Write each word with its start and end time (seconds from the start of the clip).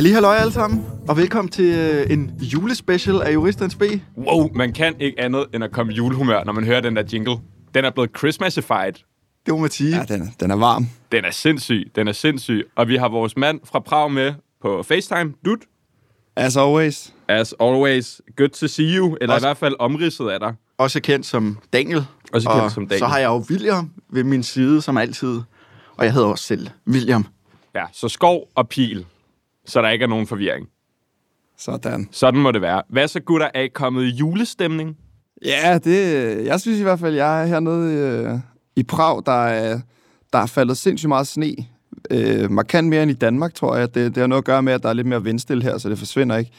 Halli 0.00 0.12
halløj 0.12 0.36
alle 0.36 0.52
sammen, 0.52 0.86
og 1.08 1.16
velkommen 1.16 1.52
til 1.52 1.64
øh, 1.64 2.10
en 2.10 2.32
julespecial 2.40 3.22
af 3.22 3.34
Juristens 3.34 3.74
B. 3.74 3.82
Wow, 4.16 4.48
man 4.54 4.72
kan 4.72 4.94
ikke 5.00 5.20
andet 5.20 5.46
end 5.54 5.64
at 5.64 5.72
komme 5.72 5.92
i 5.92 5.96
julehumør, 5.96 6.44
når 6.44 6.52
man 6.52 6.64
hører 6.64 6.80
den 6.80 6.96
der 6.96 7.02
jingle. 7.12 7.36
Den 7.74 7.84
er 7.84 7.90
blevet 7.90 8.10
Christmasified. 8.18 8.92
Det 9.46 9.54
må 9.54 9.56
man 9.56 9.70
sige. 9.70 9.96
Ja, 9.96 10.04
den, 10.04 10.34
den 10.40 10.50
er 10.50 10.56
varm. 10.56 10.88
Den 11.12 11.24
er 11.24 11.30
sindssyg, 11.30 11.90
den 11.96 12.08
er 12.08 12.12
sindssyg. 12.12 12.68
Og 12.76 12.88
vi 12.88 12.96
har 12.96 13.08
vores 13.08 13.36
mand 13.36 13.60
fra 13.64 13.78
Prag 13.78 14.12
med 14.12 14.34
på 14.62 14.82
FaceTime. 14.82 15.32
Dut, 15.44 15.58
As 16.36 16.56
always. 16.56 17.14
as 17.28 17.54
always, 17.60 18.20
good 18.36 18.48
to 18.48 18.66
see 18.66 18.96
you. 18.96 19.16
Eller 19.20 19.34
Også- 19.34 19.46
i 19.46 19.48
hvert 19.48 19.56
fald 19.56 19.74
omridset 19.78 20.28
af 20.28 20.40
dig. 20.40 20.54
Også 20.78 21.00
kendt 21.00 21.26
som 21.26 21.58
Daniel. 21.72 22.04
Også 22.32 22.48
kendt 22.48 22.62
og 22.62 22.70
som 22.70 22.86
Daniel. 22.86 22.98
så 22.98 23.06
har 23.06 23.18
jeg 23.18 23.28
jo 23.28 23.44
William 23.50 23.90
ved 24.12 24.24
min 24.24 24.42
side, 24.42 24.82
som 24.82 24.96
altid. 24.96 25.40
Og 25.96 26.04
jeg 26.04 26.12
hedder 26.12 26.28
også 26.28 26.44
selv 26.44 26.68
William. 26.88 27.26
Ja, 27.74 27.84
så 27.92 28.08
skov 28.08 28.48
og 28.54 28.68
pil, 28.68 29.06
så 29.66 29.82
der 29.82 29.88
ikke 29.88 30.02
er 30.02 30.08
nogen 30.08 30.26
forvirring. 30.26 30.68
Sådan. 31.58 32.08
Sådan 32.10 32.40
må 32.40 32.50
det 32.50 32.62
være. 32.62 32.82
Hvad 32.88 33.08
så, 33.08 33.20
gutter? 33.20 33.48
Er 33.54 33.60
I 33.60 33.68
kommet 33.68 34.04
i 34.04 34.08
julestemning? 34.08 34.96
Ja, 35.44 35.78
det, 35.84 36.46
jeg 36.46 36.60
synes 36.60 36.78
i 36.78 36.82
hvert 36.82 37.00
fald, 37.00 37.14
jeg 37.14 37.42
er 37.42 37.46
hernede 37.46 37.94
øh, 37.94 38.38
i 38.76 38.82
Prag, 38.82 39.22
der 39.26 39.46
er, 39.46 39.80
der 40.32 40.38
er 40.38 40.46
faldet 40.46 40.76
sindssygt 40.76 41.08
meget 41.08 41.26
sne. 41.26 41.54
Øh, 42.10 42.50
markant 42.50 42.88
mere 42.88 43.02
end 43.02 43.10
i 43.10 43.14
Danmark, 43.14 43.54
tror 43.54 43.76
jeg. 43.76 43.94
Det, 43.94 44.14
det 44.14 44.20
har 44.20 44.26
noget 44.26 44.42
at 44.42 44.46
gøre 44.46 44.62
med, 44.62 44.72
at 44.72 44.82
der 44.82 44.88
er 44.88 44.92
lidt 44.92 45.06
mere 45.06 45.24
vindstille 45.24 45.62
her, 45.62 45.78
så 45.78 45.88
det 45.88 45.98
forsvinder 45.98 46.36
ikke. 46.36 46.50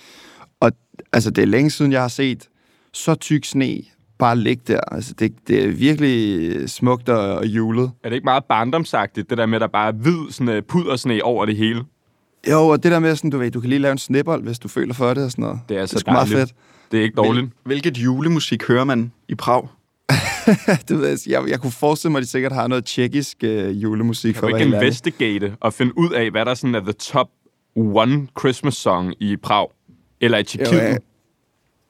Og 0.59 0.71
altså, 1.13 1.31
det 1.31 1.41
er 1.41 1.45
længe 1.45 1.69
siden, 1.69 1.91
jeg 1.91 2.01
har 2.01 2.07
set 2.07 2.49
så 2.93 3.15
tyk 3.15 3.45
sne 3.45 3.81
bare 4.19 4.37
ligge 4.37 4.63
der. 4.67 4.79
Altså, 4.91 5.13
det, 5.13 5.33
det 5.47 5.63
er 5.63 5.67
virkelig 5.67 6.69
smukt 6.69 7.09
og, 7.09 7.37
og 7.37 7.45
julet. 7.45 7.91
Er 8.03 8.09
det 8.09 8.15
ikke 8.15 8.25
meget 8.25 8.45
barndomsagtigt, 8.45 9.29
det 9.29 9.37
der 9.37 9.45
med, 9.45 9.55
at 9.55 9.61
der 9.61 9.67
bare 9.67 9.87
er 9.87 9.91
hvid 9.91 10.31
sådan, 10.31 10.57
uh, 10.57 10.63
pudersne 10.63 11.23
over 11.23 11.45
det 11.45 11.57
hele? 11.57 11.83
Jo, 12.49 12.67
og 12.67 12.83
det 12.83 12.91
der 12.91 12.99
med, 12.99 13.15
sådan, 13.15 13.29
du 13.29 13.37
ved, 13.37 13.51
du 13.51 13.59
kan 13.59 13.69
lige 13.69 13.79
lave 13.79 13.91
en 13.91 13.97
snibbold, 13.97 14.43
hvis 14.43 14.59
du 14.59 14.67
føler 14.67 14.93
for 14.93 15.13
det 15.13 15.23
og 15.25 15.31
sådan 15.31 15.43
noget. 15.43 15.59
Det 15.69 15.77
er 15.77 15.85
så 15.85 15.99
det 15.99 16.07
er 16.07 16.11
meget 16.11 16.27
fedt. 16.29 16.53
Det 16.91 16.99
er 16.99 17.03
ikke 17.03 17.15
dårligt. 17.15 17.45
Hvil- 17.45 17.51
Hvilket 17.63 17.97
julemusik 17.97 18.67
hører 18.67 18.83
man 18.83 19.11
i 19.27 19.35
Prag? 19.35 19.67
det 20.87 20.99
ved 20.99 21.07
jeg, 21.07 21.17
jeg, 21.27 21.49
jeg 21.49 21.59
kunne 21.61 21.71
forestille 21.71 22.11
mig, 22.11 22.19
at 22.19 22.23
de 22.23 22.29
sikkert 22.29 22.51
har 22.51 22.67
noget 22.67 22.85
tjekkisk 22.85 23.37
øh, 23.43 23.83
julemusik. 23.83 24.33
Kan 24.33 24.39
for 24.39 24.47
du 24.49 24.55
ikke 24.55 24.65
investigate 24.75 25.55
og 25.59 25.73
finde 25.73 25.97
ud 25.97 26.09
af, 26.11 26.31
hvad 26.31 26.45
der 26.45 26.53
sådan 26.53 26.75
er 26.75 26.79
the 26.79 26.91
top 26.93 27.27
one 27.75 28.27
Christmas 28.39 28.73
song 28.73 29.13
i 29.19 29.35
Prag? 29.37 29.67
Eller 30.21 30.37
i 30.37 30.43
Tjekkiet? 30.43 30.77
jeg, 30.81 30.97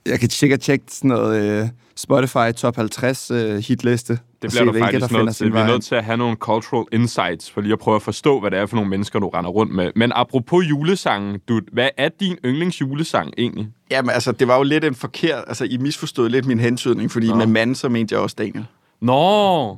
jeg 0.06 0.20
kan 0.20 0.30
sikkert 0.30 0.60
tjekke 0.60 0.86
sådan 0.88 1.08
noget 1.10 1.62
øh, 1.64 1.68
Spotify 1.96 2.52
top 2.58 2.76
50 2.76 3.32
øh, 3.32 3.58
hitliste. 3.58 4.20
Det 4.42 4.50
bliver 4.52 4.66
du 4.66 4.72
hvilke, 4.72 4.86
faktisk 4.86 5.11
nødt 5.11 5.36
til. 5.36 5.53
Vi 5.53 5.58
er 5.58 5.67
nødt 5.67 5.84
til 5.84 5.95
at 5.95 6.03
have 6.03 6.17
nogle 6.17 6.36
cultural 6.36 6.86
insights, 6.92 7.52
for 7.52 7.61
lige 7.61 7.73
at 7.73 7.80
prøve 7.80 7.95
at 7.95 8.02
forstå, 8.02 8.39
hvad 8.39 8.52
det 8.52 8.59
er 8.59 8.66
for 8.66 8.75
nogle 8.75 8.89
mennesker, 8.89 9.20
du 9.20 9.30
render 9.30 9.50
rundt 9.52 9.75
med. 9.75 9.92
Men 9.95 10.11
apropos 10.16 10.66
julesangen, 10.70 11.39
du, 11.47 11.61
hvad 11.73 11.89
er 11.97 12.09
din 12.20 12.38
yndlingsjulesang 12.45 13.34
egentlig? 13.38 13.67
Jamen 13.92 14.09
altså, 14.09 14.31
det 14.31 14.47
var 14.47 14.58
jo 14.58 14.64
lidt 14.64 14.86
en 14.86 14.95
forkert... 14.95 15.44
Altså, 15.47 15.64
I 15.66 15.78
misforstod 15.78 16.30
lidt 16.30 16.45
min 16.45 16.59
hentydning, 16.59 17.12
fordi 17.12 17.28
Nå. 17.28 17.36
med 17.36 17.45
mand, 17.47 17.75
så 17.75 17.89
mente 17.89 18.14
jeg 18.16 18.22
også 18.22 18.36
Daniel. 18.39 18.66
Nå, 19.02 19.78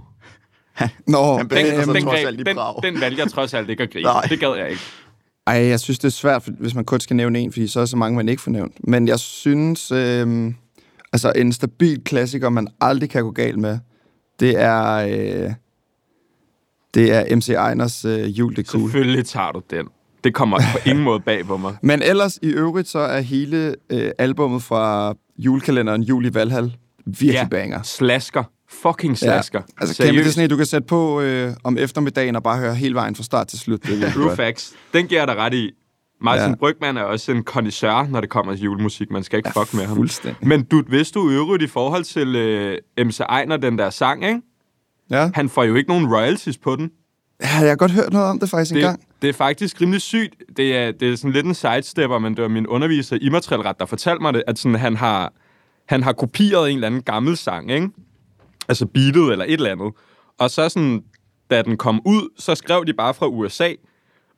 Nå, 1.08 1.38
Han 1.38 1.50
den, 1.50 1.50
trods 1.50 2.20
greb- 2.20 2.28
alt 2.28 2.38
den, 2.46 2.58
den 2.94 3.02
valgte 3.02 3.22
jeg 3.22 3.32
trods 3.32 3.54
alt 3.54 3.70
ikke 3.70 3.84
at 3.84 3.92
gribe. 3.92 4.04
Nej. 4.04 4.22
Det 4.30 4.40
gad 4.40 4.56
jeg 4.58 4.70
ikke. 4.70 4.82
ej, 5.48 5.56
jeg 5.56 5.80
synes, 5.80 6.00
det 6.00 6.08
er 6.08 6.12
svært, 6.12 6.50
hvis 6.60 6.76
man 6.76 6.86
kun 6.86 7.00
skal 7.00 7.16
nævne 7.16 7.40
en, 7.40 7.52
fordi 7.52 7.68
så 7.68 7.80
er 7.80 7.86
så 7.86 7.98
mange, 7.98 8.16
man 8.16 8.30
ikke 8.30 8.42
får 8.42 8.52
nævnt. 8.52 8.88
Men 8.88 9.08
jeg 9.08 9.20
synes, 9.20 9.92
øh, 9.92 10.54
altså 11.14 11.32
en 11.36 11.54
stabil 11.54 12.04
klassiker, 12.04 12.50
man 12.50 12.68
aldrig 12.82 13.10
kan 13.10 13.24
gå 13.24 13.32
galt 13.32 13.58
med, 13.60 13.80
det 14.44 14.60
er, 14.62 14.94
øh, 14.96 15.52
det 16.94 17.12
er 17.14 17.36
MC 17.36 17.50
Einers 17.50 18.06
øh, 18.06 18.40
Jul, 18.40 18.56
det 18.56 18.68
cool. 18.68 18.82
Selvfølgelig 18.84 19.26
tager 19.26 19.52
du 19.52 19.62
den. 19.70 19.88
Det 20.24 20.34
kommer 20.34 20.58
på 20.74 20.90
ingen 20.90 21.04
måde 21.10 21.20
bag 21.20 21.46
på 21.46 21.58
mig. 21.58 21.76
Men 21.82 22.02
ellers 22.02 22.40
i 22.42 22.48
øvrigt, 22.48 22.88
så 22.88 23.00
er 23.00 23.22
hele 23.22 23.76
øh, 23.90 24.12
albummet 24.18 24.64
fra 24.64 25.14
julekalenderen 25.38 26.04
Jul 26.04 26.26
i 26.26 26.34
Valhall 26.34 26.76
virkelig 27.06 27.34
Ja. 27.34 27.48
banger. 27.48 27.82
Slasker. 27.84 28.44
Fucking 28.70 29.18
slasker. 29.18 29.62
Altså, 29.78 30.04
kæmpe, 30.04 30.24
det 30.24 30.34
sådan 30.34 30.50
du 30.50 30.56
kan 30.58 30.66
sætte 30.66 30.88
på 30.88 31.22
øh, 31.22 31.54
om 31.64 31.78
eftermiddagen 31.78 32.36
og 32.36 32.44
bare 32.44 32.58
høre 32.60 32.76
hele 32.76 32.96
vejen 32.96 33.16
fra 33.16 33.24
start 33.24 33.48
til 33.48 33.60
slut. 33.60 33.84
Det 33.84 34.12
True 34.14 34.36
facts. 34.36 34.74
Den 34.94 35.08
giver 35.08 35.22
jeg 35.22 35.28
dig 35.28 35.36
ret 35.38 35.54
i. 35.54 35.72
Martin 36.24 36.50
ja. 36.50 36.56
Brygman 36.56 36.98
er 36.98 37.02
også 37.02 37.32
en 37.32 37.44
connoisseur, 37.44 38.08
når 38.08 38.22
det 38.22 38.30
kommer 38.30 38.56
til 38.56 38.64
julemusik. 38.64 39.12
Man 39.12 39.24
skal 39.24 39.38
ikke 39.38 39.52
Ja, 39.56 39.62
fuck 39.62 39.74
med 39.74 39.86
ham. 39.86 40.10
Men 40.42 40.64
du, 40.64 40.84
hvis 40.88 41.12
du 41.12 41.30
øvrigt 41.30 41.64
i 41.64 41.68
forhold 41.68 42.04
til 42.04 42.36
øh, 42.36 42.78
MC 43.06 43.20
Ejner, 43.20 43.58
den 43.58 43.78
der 43.78 43.90
sang, 43.90 44.26
ikke? 44.26 44.42
Ja. 45.10 45.30
han 45.34 45.50
får 45.50 45.64
jo 45.64 45.76
ikke 45.76 45.90
nogen 45.90 46.14
royalties 46.16 46.58
på 46.58 46.76
den. 46.76 46.92
ja, 47.42 47.48
jeg 47.60 47.70
har 47.70 47.76
godt 47.76 47.92
hørt 47.92 48.14
noget 48.14 48.28
om 48.28 48.40
det 48.40 48.50
faktisk 48.50 48.76
en 48.76 48.98
Det, 49.22 49.30
er 49.30 49.34
faktisk 49.34 49.82
rimelig 49.82 50.02
sygt. 50.02 50.36
Det 50.58 50.78
er, 50.78 50.92
det 50.92 51.12
er 51.12 51.16
sådan 51.16 51.32
lidt 51.32 51.46
en 51.46 51.54
sidestepper, 51.54 52.20
men 52.20 52.36
det 52.36 52.42
var 52.42 52.48
min 52.48 52.68
underviser 52.68 53.16
i 53.16 53.20
immaterielret, 53.20 53.80
der 53.80 53.86
fortalte 53.86 54.22
mig 54.22 54.34
det, 54.34 54.44
at 54.48 54.60
sådan, 54.60 54.80
han, 54.80 54.96
har, 54.96 55.34
han 55.88 56.04
har 56.04 56.14
kopieret 56.14 56.70
en 56.70 56.76
eller 56.76 56.88
anden 56.88 57.02
gammel 57.02 57.38
sang, 57.38 57.72
ikke? 57.72 57.90
altså 58.68 58.86
beatet 58.86 59.32
eller 59.32 59.46
et 59.46 59.54
eller 59.54 59.72
andet. 59.72 59.94
Og 60.40 60.50
så 60.50 60.70
sådan, 60.70 61.04
da 61.52 61.62
den 61.62 61.78
kom 61.78 62.02
ud, 62.06 62.30
så 62.40 62.56
skrev 62.56 62.86
de 62.88 62.94
bare 62.94 63.14
fra 63.14 63.28
USA, 63.28 63.70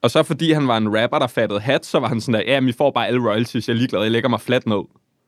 og 0.06 0.12
så 0.12 0.24
fordi 0.24 0.52
han 0.52 0.68
var 0.68 0.78
en 0.78 1.02
rapper, 1.02 1.20
der 1.20 1.28
fattede 1.28 1.60
hat, 1.60 1.86
så 1.86 2.00
var 2.00 2.08
han 2.08 2.22
sådan 2.22 2.34
der, 2.34 2.54
ja, 2.54 2.60
men 2.60 2.70
I 2.70 2.72
får 2.72 2.92
bare 2.92 3.08
alle 3.08 3.30
royalties, 3.30 3.68
jeg 3.68 3.74
er 3.74 3.78
ligeglad, 3.78 4.02
jeg 4.02 4.12
lægger 4.12 4.30
mig 4.30 4.42
fladt 4.42 4.68
ned. 4.68 4.82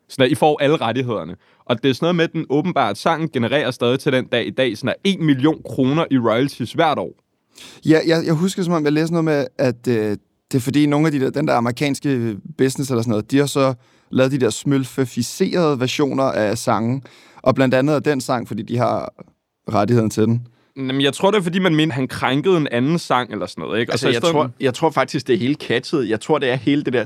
Sådan 0.10 0.26
der, 0.26 0.32
I 0.32 0.36
får 0.36 0.62
alle 0.62 0.78
rettighederne. 0.78 1.36
Og 1.66 1.84
det 1.84 1.90
er 1.90 1.94
sådan 1.94 2.06
noget 2.06 2.16
med, 2.16 2.24
at 2.24 2.34
den 2.34 2.46
åbenbart 2.50 2.98
sang 2.98 3.32
genererer 3.32 3.72
stadig 3.72 4.00
til 4.00 4.14
den 4.14 4.26
dag 4.26 4.48
i 4.48 4.50
dag, 4.50 4.78
sådan 4.78 4.88
der 4.88 5.12
1 5.12 5.20
million 5.20 5.62
kroner 5.66 6.06
i 6.12 6.18
royalties 6.18 6.72
hvert 6.72 7.00
år. 7.00 7.12
Ja, 7.86 8.00
jeg, 8.08 8.24
jeg 8.26 8.34
husker 8.34 8.64
som 8.64 8.74
om, 8.74 8.84
jeg 8.84 8.94
læste 8.94 9.14
noget 9.14 9.26
med, 9.26 9.46
at 9.58 9.88
øh, 9.88 10.18
det 10.52 10.58
er 10.58 10.60
fordi 10.60 10.86
nogle 10.86 11.06
af 11.06 11.12
de 11.12 11.20
der, 11.20 11.30
den 11.30 11.48
der 11.48 11.54
amerikanske 11.54 12.38
business 12.58 12.92
eller 12.92 13.02
sådan 13.02 13.12
noget, 13.12 13.32
de 13.32 13.38
har 13.38 13.46
så 13.46 13.74
lavet 14.12 14.32
de 14.32 14.38
der 14.38 14.50
smølfificerede 14.50 15.80
versioner 15.80 16.24
af 16.24 16.58
sangen. 16.58 17.04
Og 17.38 17.56
blandt 17.56 17.76
andet 17.76 17.94
af 17.94 18.04
den 18.04 18.22
sang, 18.22 18.48
fordi 18.48 18.64
de 18.64 18.78
har 18.78 19.14
rettigheden 19.70 20.10
til 20.10 20.24
den. 20.24 20.48
Jamen, 20.78 21.02
jeg 21.02 21.14
tror, 21.14 21.32
det 21.32 21.38
er, 21.38 21.42
fordi 21.42 21.60
man 21.60 21.76
mente, 21.76 21.94
han 21.94 22.08
krænkede 22.08 22.58
en 22.58 22.68
anden 22.72 23.00
sang 23.00 23.32
eller 23.32 23.46
sådan 23.46 23.62
noget, 23.62 23.80
ikke? 23.80 23.92
Altså, 23.92 24.08
og 24.08 24.12
så 24.12 24.12
i 24.12 24.14
jeg 24.14 24.22
stedet- 24.22 24.34
tror, 24.34 24.52
jeg 24.60 24.74
tror 24.74 24.90
faktisk, 24.90 25.28
det 25.28 25.34
er 25.34 25.38
hele 25.40 25.56
catchet. 25.56 26.10
Jeg 26.10 26.22
tror, 26.22 26.38
det 26.38 26.50
er 26.50 26.56
hele 26.56 26.84
det 26.84 26.94
der... 26.94 27.06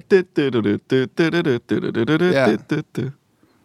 Ja. 2.31 2.57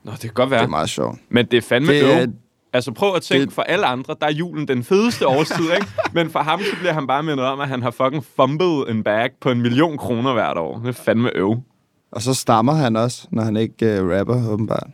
Nå, 0.05 0.13
det 0.13 0.21
kan 0.21 0.31
godt 0.35 0.51
være. 0.51 0.61
Det 0.61 0.65
er 0.67 0.71
meget 0.71 0.89
sjovt. 0.89 1.19
Men 1.29 1.47
det 1.47 1.57
er 1.57 1.61
fandme 1.63 1.93
Det 1.93 2.13
er-. 2.23 2.27
Altså 2.73 2.93
prøv 2.93 3.15
at 3.15 3.23
tænke, 3.23 3.45
det- 3.47 3.53
for 3.53 3.63
alle 3.63 3.87
andre, 3.87 4.15
der 4.21 4.27
er 4.27 4.33
julen 4.33 4.69
den 4.69 4.85
fedeste 4.85 5.27
årstid, 5.29 5.65
ikke? 5.75 5.87
Men 6.13 6.31
for 6.31 6.39
ham, 6.39 6.61
så 6.61 6.77
bliver 6.81 6.93
han 6.93 7.07
bare 7.07 7.23
mindet 7.23 7.47
om, 7.47 7.61
at 7.61 7.69
han 7.69 7.83
har 7.83 7.91
fucking 7.91 8.25
fumbled 8.37 8.85
en 8.89 9.03
bag 9.03 9.31
på 9.41 9.51
en 9.51 9.63
million 9.63 9.99
kroner 9.99 10.33
hvert 10.33 10.57
år. 10.59 10.79
Det 10.79 10.89
er 10.89 10.93
fandme 10.93 11.31
øv. 11.37 11.57
Og 12.13 12.23
så 12.23 12.35
stammer 12.35 12.73
han 12.73 12.97
også, 12.97 13.27
når 13.31 13.43
han 13.43 13.57
ikke 13.57 13.87
øh, 13.87 14.19
rapper, 14.19 14.49
åbenbart. 14.51 14.87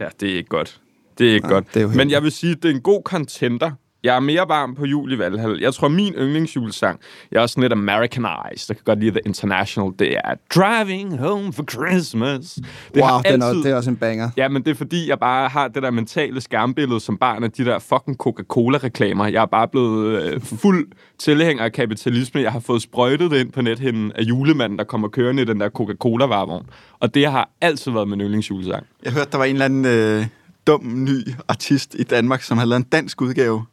Ja, 0.00 0.08
det 0.20 0.30
er 0.32 0.36
ikke 0.36 0.48
godt. 0.48 0.80
Det 1.18 1.30
er 1.30 1.34
ikke 1.34 1.46
Nej, 1.46 1.54
godt. 1.54 1.74
det 1.74 1.82
er 1.82 1.84
jo 1.84 1.88
Men 1.96 2.10
jeg 2.10 2.22
vil 2.22 2.32
sige, 2.32 2.54
det 2.54 2.64
er 2.70 2.74
en 2.74 2.80
god 2.80 3.02
contender. 3.04 3.70
Jeg 4.04 4.16
er 4.16 4.20
mere 4.20 4.44
varm 4.48 4.74
på 4.74 4.84
jul 4.86 5.12
i 5.12 5.18
Valhall. 5.18 5.60
Jeg 5.60 5.74
tror, 5.74 5.88
min 5.88 6.14
yndlingsjulesang, 6.14 7.00
jeg 7.32 7.38
er 7.38 7.42
også 7.42 7.52
sådan 7.52 7.62
lidt 7.62 7.72
Americanized. 7.72 8.66
Jeg 8.68 8.76
kan 8.76 8.84
godt 8.84 8.98
lide 9.00 9.10
The 9.10 9.20
International. 9.26 9.90
Det 9.98 10.16
er 10.24 10.34
Driving 10.54 11.18
Home 11.18 11.52
for 11.52 11.64
Christmas. 11.72 12.52
Det 12.54 12.64
wow, 12.96 13.04
har 13.04 13.22
den 13.22 13.42
er, 13.42 13.46
altid- 13.46 13.62
det 13.62 13.70
er 13.72 13.76
også 13.76 13.90
en 13.90 13.96
banger. 13.96 14.30
Ja, 14.36 14.48
men 14.48 14.62
det 14.64 14.70
er 14.70 14.74
fordi, 14.74 15.08
jeg 15.08 15.18
bare 15.18 15.48
har 15.48 15.68
det 15.68 15.82
der 15.82 15.90
mentale 15.90 16.40
skærmbillede 16.40 17.00
som 17.00 17.16
barn 17.18 17.44
af 17.44 17.50
de 17.50 17.64
der 17.64 17.78
fucking 17.78 18.16
Coca-Cola-reklamer. 18.16 19.26
Jeg 19.26 19.42
er 19.42 19.46
bare 19.46 19.68
blevet 19.68 20.22
øh, 20.22 20.40
fuld 20.40 20.88
tilhænger 21.18 21.64
af 21.64 21.72
kapitalisme. 21.72 22.40
Jeg 22.40 22.52
har 22.52 22.60
fået 22.60 22.82
sprøjtet 22.82 23.30
det 23.30 23.40
ind 23.40 23.52
på 23.52 23.62
nethinden 23.62 24.12
af 24.12 24.22
julemanden, 24.22 24.78
der 24.78 24.84
kommer 24.84 25.08
kørende 25.08 25.42
i 25.42 25.44
den 25.44 25.60
der 25.60 25.68
Coca-Cola-varevogn. 25.68 26.66
Og 27.00 27.14
det 27.14 27.26
har 27.30 27.50
altid 27.60 27.92
været 27.92 28.08
min 28.08 28.20
yndlingsjulesang. 28.20 28.86
Jeg 29.04 29.12
hørte, 29.12 29.30
der 29.32 29.38
var 29.38 29.44
en 29.44 29.52
eller 29.52 29.64
anden 29.64 29.84
øh, 29.84 30.26
dum, 30.66 30.80
ny 31.04 31.18
artist 31.48 31.96
i 31.98 32.02
Danmark, 32.02 32.42
som 32.42 32.58
havde 32.58 32.68
lavet 32.70 32.80
en 32.80 32.86
dansk 32.92 33.20
udgave, 33.22 33.64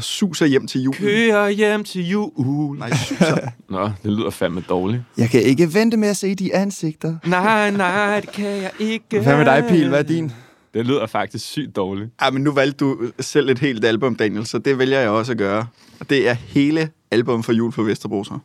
Suser 0.00 0.46
hjem 0.46 0.66
til 0.66 0.80
julen. 0.82 0.98
Kører 1.00 1.48
hjem 1.48 1.84
til 1.84 2.08
jul. 2.08 2.78
Nej, 2.78 2.90
Suser. 2.94 3.48
Nå, 3.70 3.90
det 4.02 4.12
lyder 4.12 4.30
fandme 4.30 4.64
dårligt. 4.68 5.02
Jeg 5.18 5.30
kan 5.30 5.42
ikke 5.42 5.74
vente 5.74 5.96
med 5.96 6.08
at 6.08 6.16
se 6.16 6.34
de 6.34 6.54
ansigter. 6.54 7.16
Nej, 7.26 7.70
nej, 7.70 8.20
det 8.20 8.32
kan 8.32 8.46
jeg 8.46 8.70
ikke. 8.78 9.20
Hvad 9.20 9.36
med 9.36 9.44
dig, 9.44 9.64
Pil? 9.68 9.88
Hvad 9.88 9.98
er 9.98 10.02
din? 10.02 10.32
Det 10.74 10.86
lyder 10.86 11.06
faktisk 11.06 11.44
sygt 11.46 11.76
dårligt. 11.76 12.10
Ja, 12.22 12.30
men 12.30 12.42
nu 12.44 12.52
valgte 12.52 12.84
du 12.84 12.98
selv 13.20 13.48
et 13.48 13.58
helt 13.58 13.84
album, 13.84 14.14
Daniel, 14.16 14.46
så 14.46 14.58
det 14.58 14.78
vælger 14.78 15.00
jeg 15.00 15.08
også 15.10 15.32
at 15.32 15.38
gøre. 15.38 15.66
Og 16.00 16.10
det 16.10 16.28
er 16.28 16.34
hele 16.34 16.90
album 17.10 17.42
for 17.42 17.52
jul 17.52 17.72
på 17.72 17.82
Vesterbro, 17.82 18.24
så. 18.24 18.38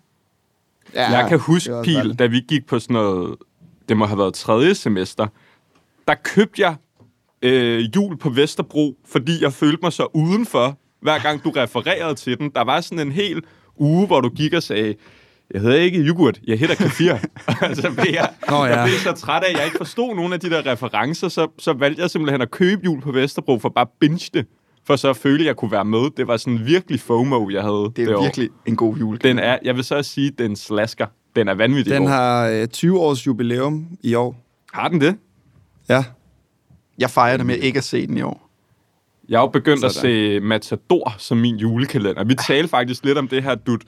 Ja, 0.96 1.10
Jeg 1.18 1.30
kan 1.30 1.40
huske, 1.40 1.74
Pil, 1.84 2.16
da 2.20 2.26
vi 2.26 2.40
gik 2.48 2.66
på 2.66 2.80
sådan 2.80 2.94
noget, 2.94 3.36
det 3.90 3.98
må 3.98 4.06
have 4.06 4.18
været 4.18 4.34
tredje 4.34 4.76
semester, 4.76 5.28
der 6.08 6.16
købte 6.24 6.62
jeg 6.62 6.76
øh, 7.42 7.96
jul 7.96 8.18
på 8.18 8.30
Vesterbro, 8.30 8.98
fordi 9.08 9.44
jeg 9.44 9.54
følte 9.54 9.80
mig 9.84 9.94
så 9.94 10.08
udenfor, 10.14 10.78
hver 11.02 11.20
gang 11.20 11.44
du 11.44 11.50
refererede 11.50 12.16
til 12.16 12.38
den. 12.38 12.50
Der 12.56 12.64
var 12.64 12.82
sådan 12.82 13.08
en 13.08 13.12
hel 13.14 13.42
uge, 13.78 14.08
hvor 14.08 14.22
du 14.22 14.30
gik 14.30 14.54
og 14.54 14.64
sagde, 14.64 14.96
jeg 15.54 15.62
hedder 15.62 15.76
ikke 15.78 16.00
yoghurt, 16.00 16.40
jeg 16.48 16.60
hedder 16.60 16.76
kefir. 16.76 17.14
og 17.70 17.76
så 17.76 17.92
blev 18.02 18.14
jeg, 18.14 18.30
Nå, 18.50 18.56
ja. 18.56 18.64
jeg 18.80 18.86
blev 18.88 18.98
så 19.00 19.12
træt 19.22 19.44
af, 19.44 19.50
at 19.50 19.58
jeg 19.58 19.66
ikke 19.66 19.78
forstod 19.78 20.16
nogen 20.16 20.34
af 20.34 20.40
de 20.40 20.50
der 20.50 20.66
referencer, 20.72 21.28
så, 21.28 21.48
så 21.60 21.74
valgte 21.74 22.02
jeg 22.02 22.10
simpelthen 22.10 22.42
at 22.42 22.52
købe 22.52 22.82
jul 22.86 23.02
på 23.02 23.12
Vesterbro 23.12 23.60
for 23.60 23.70
bare 23.70 23.86
binge 24.00 24.30
det, 24.34 24.46
for 24.86 24.96
så 24.96 25.10
at 25.10 25.18
føle, 25.18 25.40
at 25.40 25.46
jeg 25.48 25.56
kunne 25.56 25.72
være 25.72 25.86
med. 25.86 26.10
Det 26.18 26.28
var 26.28 26.38
sådan 26.38 26.66
virkelig 26.66 27.00
FOMO, 27.00 27.50
jeg 27.50 27.62
havde 27.62 27.92
Det 27.96 28.00
er 28.02 28.06
det 28.06 28.16
år. 28.16 28.22
virkelig 28.24 28.50
en 28.66 28.76
god 28.76 28.98
jul. 28.98 29.20
Den 29.24 29.40
er, 29.40 29.58
jeg 29.64 29.76
vil 29.76 29.84
så 29.84 30.04
sige, 30.04 30.32
den 30.38 30.56
slasker. 30.56 31.06
Den 31.36 31.48
er 31.48 31.54
vanvittig 31.54 31.94
Den 31.94 32.02
god. 32.02 32.10
har 32.10 32.48
øh, 32.48 32.68
20 32.68 33.00
års 33.00 33.28
jubilæum 33.28 33.88
i 34.02 34.14
år. 34.16 34.36
Har 34.74 34.88
den 34.88 35.02
det? 35.02 35.16
Ja. 35.90 36.04
Jeg 36.98 37.10
fejrer 37.10 37.38
det 37.38 37.46
med 37.46 37.56
ikke 37.58 37.78
at 37.78 37.84
se 37.84 38.08
den 38.08 38.18
i 38.18 38.22
år. 38.22 38.51
Jeg 39.32 39.38
er 39.38 39.42
jo 39.42 39.48
begyndt 39.48 39.84
at 39.86 39.92
Sådan. 39.92 40.10
se 40.12 40.40
Matador 40.40 41.16
som 41.18 41.38
min 41.38 41.56
julekalender. 41.58 42.24
Vi 42.24 42.36
talte 42.48 42.68
faktisk 42.70 43.06
lidt 43.06 43.18
om 43.18 43.28
det 43.28 43.44
her, 43.44 43.56
Dut, 43.56 43.82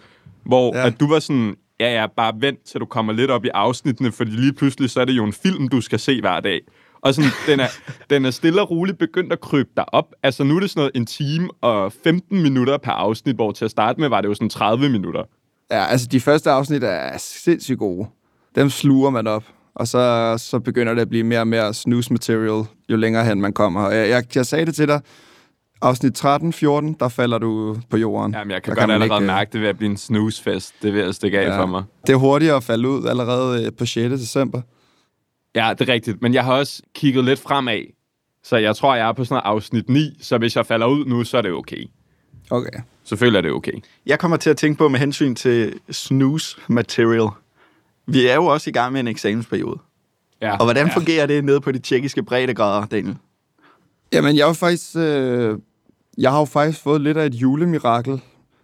hvor 0.46 0.78
Ja. 0.78 0.88
at 0.88 1.00
du 1.00 1.08
var 1.08 1.20
sådan, 1.20 1.56
ja, 1.80 2.02
ja, 2.02 2.08
bare 2.18 2.34
vent 2.40 2.60
til 2.64 2.80
du 2.80 2.86
kommer 2.86 3.14
lidt 3.14 3.32
op 3.32 3.46
i 3.46 3.50
afsnittene, 3.54 4.12
fordi 4.12 4.32
lige 4.32 4.54
pludselig 4.54 4.90
så 4.90 5.02
er 5.02 5.06
det 5.06 5.14
jo 5.14 5.24
en 5.26 5.34
film, 5.34 5.68
du 5.68 5.82
skal 5.82 6.00
se 6.00 6.22
hver 6.22 6.40
dag. 6.40 6.62
Og 7.02 7.14
sådan, 7.14 7.30
den 7.48 7.60
er, 7.60 7.68
den 8.10 8.26
er 8.26 8.32
stille 8.32 8.62
og 8.62 8.72
roligt 8.72 8.98
begyndt 8.98 9.34
at 9.34 9.40
krybe 9.42 9.70
dig 9.78 9.94
op. 9.94 10.06
Altså 10.24 10.44
nu 10.44 10.56
er 10.56 10.60
det 10.60 10.70
sådan 10.70 10.80
noget 10.80 10.92
en 10.96 11.06
time 11.06 11.50
og 11.62 11.94
15 12.04 12.42
minutter 12.44 12.78
per 12.78 12.92
afsnit, 12.92 13.36
hvor 13.36 13.52
til 13.52 13.66
at 13.66 13.72
starte 13.72 14.00
med 14.00 14.10
var 14.10 14.22
det 14.22 14.28
jo 14.28 14.34
sådan 14.34 14.50
30 14.50 14.90
minutter. 14.90 15.24
Ja, 15.72 15.86
altså 15.86 16.08
de 16.12 16.20
første 16.20 16.52
afsnit 16.52 16.84
er 16.84 17.18
sindssygt 17.18 17.80
gode. 17.80 18.08
Dem 18.56 18.70
sluger 18.70 19.10
man 19.10 19.28
op. 19.28 19.44
Og 19.76 19.88
så, 19.88 20.36
så 20.38 20.60
begynder 20.60 20.94
det 20.94 21.02
at 21.02 21.10
blive 21.10 21.24
mere 21.24 21.40
og 21.40 21.48
mere 21.48 21.74
snooze 21.74 22.14
material, 22.14 22.64
jo 22.90 22.96
længere 22.98 23.26
hen 23.26 23.42
man 23.42 23.54
kommer. 23.54 23.82
Og 23.82 23.96
Jeg, 23.96 24.10
jeg, 24.10 24.24
jeg 24.36 24.46
sagde 24.46 24.66
det 24.66 24.76
til 24.76 24.88
dig. 24.88 25.02
Afsnit 25.84 26.26
13-14, 26.26 26.26
der 27.00 27.10
falder 27.10 27.38
du 27.38 27.78
på 27.90 27.98
jorden. 27.98 28.34
Jamen, 28.34 28.52
jeg 28.52 28.64
kan 28.64 28.72
Der 28.72 28.76
godt 28.82 28.88
man 28.88 29.02
allerede 29.02 29.18
ikke, 29.22 29.32
øh, 29.32 29.36
mærke 29.36 29.54
det 29.54 29.62
ved 29.62 29.68
at 29.70 29.78
blive 29.78 29.92
en 29.92 29.98
snoozefest. 29.98 30.74
Det 30.82 30.94
vil 30.94 31.02
jeg 31.02 31.16
stikke 31.16 31.40
af 31.40 31.46
Ja. 31.46 31.62
for 31.62 31.66
mig. 31.66 31.84
Det 32.08 32.14
er 32.14 32.18
hurtigere 32.18 32.56
at 32.56 32.64
falde 32.64 32.90
ud 32.90 33.06
allerede 33.06 33.66
øh, 33.66 33.72
på 33.78 33.86
6. 33.86 34.12
december. 34.22 34.62
Ja, 35.56 35.74
det 35.80 35.90
er 35.90 35.94
rigtigt. 35.94 36.22
Men 36.22 36.34
jeg 36.34 36.44
har 36.44 36.54
også 36.54 36.82
kigget 36.96 37.26
lidt 37.26 37.40
fremad. 37.40 37.84
Så 38.44 38.58
jeg 38.58 38.76
tror, 38.76 38.96
jeg 38.96 39.08
er 39.08 39.14
på 39.14 39.26
sådan 39.26 39.34
noget 39.46 39.56
afsnit 39.56 39.90
9. 39.90 40.18
Så 40.22 40.38
hvis 40.38 40.56
jeg 40.56 40.66
falder 40.66 40.88
ud 40.88 41.06
nu, 41.06 41.24
så 41.24 41.38
er 41.38 41.42
det 41.42 41.52
okay. 41.52 41.86
Okay. 42.50 42.80
Selvfølgelig 43.04 43.38
er 43.38 43.42
det 43.42 43.52
okay. 43.52 43.72
Jeg 44.06 44.20
kommer 44.20 44.38
til 44.38 44.50
at 44.50 44.58
tænke 44.58 44.78
på 44.78 44.88
med 44.90 45.00
hensyn 45.00 45.36
til 45.36 45.74
snooze 45.92 46.58
material. 46.68 47.28
Vi 48.08 48.28
er 48.28 48.36
jo 48.36 48.46
også 48.46 48.70
i 48.70 48.74
gang 48.74 48.94
med 48.94 49.00
en 49.00 49.08
eksamensperiode. 49.08 49.80
Ja. 50.42 50.58
Og 50.58 50.66
hvordan 50.66 50.88
ja. 50.88 50.94
fungerer 50.96 51.26
det 51.26 51.44
nede 51.44 51.62
på 51.62 51.72
de 51.72 51.80
tjekkiske 51.80 52.24
breddegrader, 52.24 52.86
Daniel? 52.86 53.16
Jamen, 54.14 54.36
jeg 54.36 54.44
har 54.46 54.50
jo 54.50 54.54
faktisk, 54.54 54.96
øh, 54.96 55.58
jeg 56.18 56.32
har 56.32 56.40
jo 56.40 56.46
faktisk 56.46 56.80
fået 56.84 57.02
lidt 57.02 57.18
af 57.18 57.26
et 57.26 57.34
julemirakel, 57.36 58.22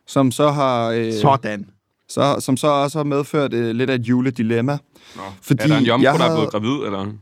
som 0.08 0.32
så 0.32 0.52
har... 0.52 0.90
Øh, 0.90 1.14
Sådan. 1.14 1.66
så, 2.10 2.36
som 2.40 2.58
så 2.58 2.68
også 2.68 3.00
har 3.00 3.04
medført 3.04 3.54
øh, 3.54 3.76
lidt 3.76 3.90
af 3.90 3.96
et 3.96 4.02
juledilemma. 4.02 4.78
Nå. 5.16 5.22
Fordi 5.42 5.64
er 5.64 5.68
der 5.68 5.78
en 5.78 5.84
jomfru, 5.86 6.04
jeg 6.04 6.14
der 6.14 6.20
er 6.20 6.30
havde- 6.30 6.36
blevet 6.38 6.52
gravid, 6.52 6.86
eller? 6.86 7.14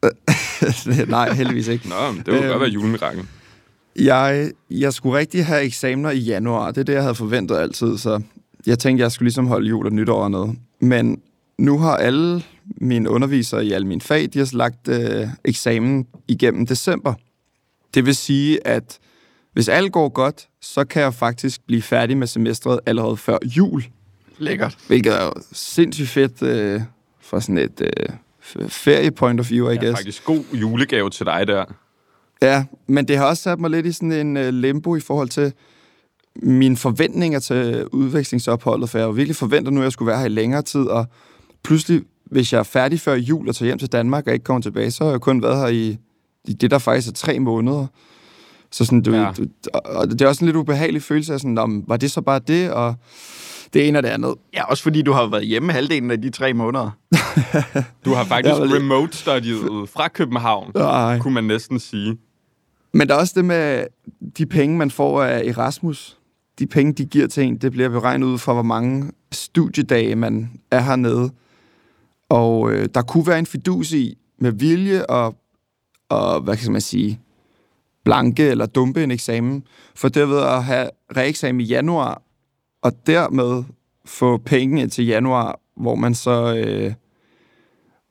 Nej, 1.10 1.32
heldigvis 1.32 1.68
ikke. 1.68 1.88
Nå, 1.88 1.94
men 2.12 2.16
det 2.16 2.24
kunne 2.26 2.38
Øhm. 2.38 2.48
godt 2.48 2.60
være 2.60 2.70
julemirakel. 2.70 3.26
Jeg, 3.96 4.50
jeg 4.70 4.92
skulle 4.92 5.18
rigtig 5.18 5.46
have 5.46 5.62
eksamener 5.62 6.10
i 6.10 6.18
januar. 6.18 6.70
Det 6.70 6.78
er 6.80 6.84
det, 6.84 6.92
jeg 6.92 7.02
havde 7.02 7.14
forventet 7.14 7.56
altid, 7.56 7.98
så 7.98 8.20
jeg 8.66 8.78
tænkte, 8.78 9.02
jeg 9.02 9.12
skulle 9.12 9.26
ligesom 9.26 9.46
holde 9.46 9.68
jul 9.68 9.86
og 9.86 9.92
nytår 9.92 10.22
og 10.22 10.30
noget. 10.30 10.56
Men 10.80 11.20
nu 11.58 11.78
har 11.78 11.96
alle 11.96 12.42
mine 12.66 13.10
undervisere 13.10 13.64
i 13.64 13.72
alle 13.72 13.86
mine 13.86 14.00
fag, 14.00 14.28
de 14.34 14.38
har 14.38 14.48
lagt 14.56 14.88
øh, 14.88 15.26
eksamen 15.44 16.06
igennem 16.28 16.66
december. 16.66 17.14
Det 17.94 18.06
vil 18.06 18.14
sige, 18.16 18.66
at 18.66 18.98
hvis 19.52 19.68
alt 19.68 19.92
går 19.92 20.08
godt, 20.08 20.48
så 20.60 20.84
kan 20.84 21.02
jeg 21.02 21.14
faktisk 21.14 21.66
blive 21.66 21.82
færdig 21.82 22.16
med 22.16 22.26
semestret 22.26 22.80
allerede 22.86 23.16
før 23.16 23.38
jul. 23.44 23.84
Lækkert. 24.38 24.78
Hvilket 24.86 25.20
er 25.20 25.24
jo 25.24 25.32
sindssygt 25.52 26.08
fedt 26.08 26.42
øh, 26.42 26.80
fra 27.20 27.40
sådan 27.40 27.58
et 27.58 27.80
øh, 27.80 28.14
f- 28.42 28.68
ferie 28.68 29.10
point 29.10 29.40
of 29.40 29.50
view, 29.50 29.70
I 29.70 29.76
guess. 29.76 29.98
faktisk 29.98 30.24
god 30.24 30.44
julegave 30.52 31.10
til 31.10 31.26
dig 31.26 31.46
der. 31.46 31.64
Ja, 32.42 32.64
men 32.86 33.08
det 33.08 33.16
har 33.16 33.24
også 33.24 33.42
sat 33.42 33.58
mig 33.60 33.70
lidt 33.70 33.86
i 33.86 33.92
sådan 33.92 34.12
en 34.12 34.36
uh, 34.36 34.48
limbo 34.48 34.96
i 34.96 35.00
forhold 35.00 35.28
til 35.28 35.52
mine 36.42 36.76
forventninger 36.76 37.38
til 37.38 37.86
udvekslingsopholdet, 37.86 38.90
for 38.90 38.98
jeg 38.98 39.16
virkelig 39.16 39.36
forventet 39.36 39.72
nu, 39.74 39.80
at 39.80 39.84
jeg 39.84 39.92
skulle 39.92 40.06
være 40.06 40.18
her 40.18 40.26
i 40.26 40.28
længere 40.28 40.62
tid, 40.62 40.82
og 40.82 41.06
pludselig, 41.62 42.02
hvis 42.24 42.52
jeg 42.52 42.58
er 42.58 42.62
færdig 42.62 43.00
før 43.00 43.14
jul 43.14 43.48
og 43.48 43.56
tager 43.56 43.66
hjem 43.66 43.78
til 43.78 43.92
Danmark 43.92 44.26
og 44.26 44.32
ikke 44.32 44.44
kommer 44.44 44.62
tilbage, 44.62 44.90
så 44.90 45.04
har 45.04 45.10
jeg 45.10 45.20
kun 45.20 45.42
været 45.42 45.58
her 45.60 45.66
i, 45.66 45.98
i 46.44 46.52
det, 46.52 46.70
der 46.70 46.78
faktisk 46.78 47.08
er 47.08 47.12
tre 47.12 47.38
måneder. 47.38 47.86
Så 48.72 48.84
sådan, 48.84 49.02
du, 49.02 49.12
Ja. 49.12 49.32
du, 49.36 49.44
og 49.74 50.10
det 50.10 50.20
er 50.22 50.26
også 50.28 50.44
en 50.44 50.46
lidt 50.46 50.56
ubehagelig 50.56 51.02
følelse 51.02 51.32
af 51.34 51.40
sådan, 51.40 51.58
om, 51.58 51.84
var 51.88 51.96
det 51.96 52.10
så 52.10 52.20
bare 52.20 52.38
det, 52.48 52.72
og 52.72 52.94
det 53.72 53.88
ene 53.88 53.98
og 53.98 54.02
det 54.02 54.08
andet. 54.08 54.34
Ja, 54.54 54.64
også 54.64 54.82
fordi 54.82 55.02
du 55.02 55.12
har 55.12 55.26
været 55.26 55.46
hjemme 55.46 55.72
halvdelen 55.72 56.10
af 56.10 56.22
de 56.22 56.30
tre 56.30 56.52
måneder. 56.54 56.90
Du 58.04 58.14
har 58.14 58.24
faktisk 58.24 58.52
Jeg 58.52 58.58
var 58.60 58.64
lidt- 58.64 58.76
remote 58.76 59.16
studiet 59.16 59.88
fra 59.88 60.08
København, 60.08 60.72
Ej. 60.74 61.18
kunne 61.18 61.34
man 61.34 61.44
næsten 61.44 61.78
sige. 61.80 62.18
Men 62.94 63.08
der 63.08 63.14
er 63.14 63.18
også 63.18 63.32
det 63.36 63.44
med 63.44 63.84
de 64.38 64.46
penge, 64.46 64.76
man 64.76 64.90
får 64.90 65.22
af 65.22 65.42
Erasmus. 65.46 66.16
De 66.58 66.66
penge, 66.66 66.92
de 66.92 67.04
giver 67.04 67.26
til 67.26 67.42
en, 67.44 67.56
det 67.56 67.72
bliver 67.72 67.88
beregnet 67.88 68.26
ud 68.26 68.38
fra, 68.38 68.52
hvor 68.52 68.62
mange 68.62 69.10
studiedage 69.32 70.16
man 70.16 70.50
er 70.70 70.80
hernede. 70.80 71.30
Og 72.28 72.72
øh, 72.72 72.88
der 72.94 73.02
kunne 73.02 73.26
være 73.26 73.38
en 73.38 73.46
fidus 73.46 73.92
i 73.92 74.18
med 74.38 74.52
vilje 74.52 75.06
og, 75.06 75.34
og, 76.08 76.40
hvad 76.40 76.56
kan 76.56 76.72
man 76.72 76.80
sige, 76.80 77.20
blanke 78.04 78.48
eller 78.48 78.66
dumpe 78.66 79.02
en 79.04 79.10
eksamen, 79.10 79.64
for 79.94 80.08
derved 80.08 80.38
at 80.42 80.64
have 80.64 80.90
reeksamen 81.16 81.60
i 81.60 81.64
januar, 81.64 82.22
og 82.82 82.92
dermed 83.06 83.64
få 84.04 84.36
penge 84.36 84.86
til 84.88 85.06
januar, 85.06 85.60
hvor 85.76 85.94
man 85.94 86.14
så, 86.14 86.54
øh, 86.54 86.92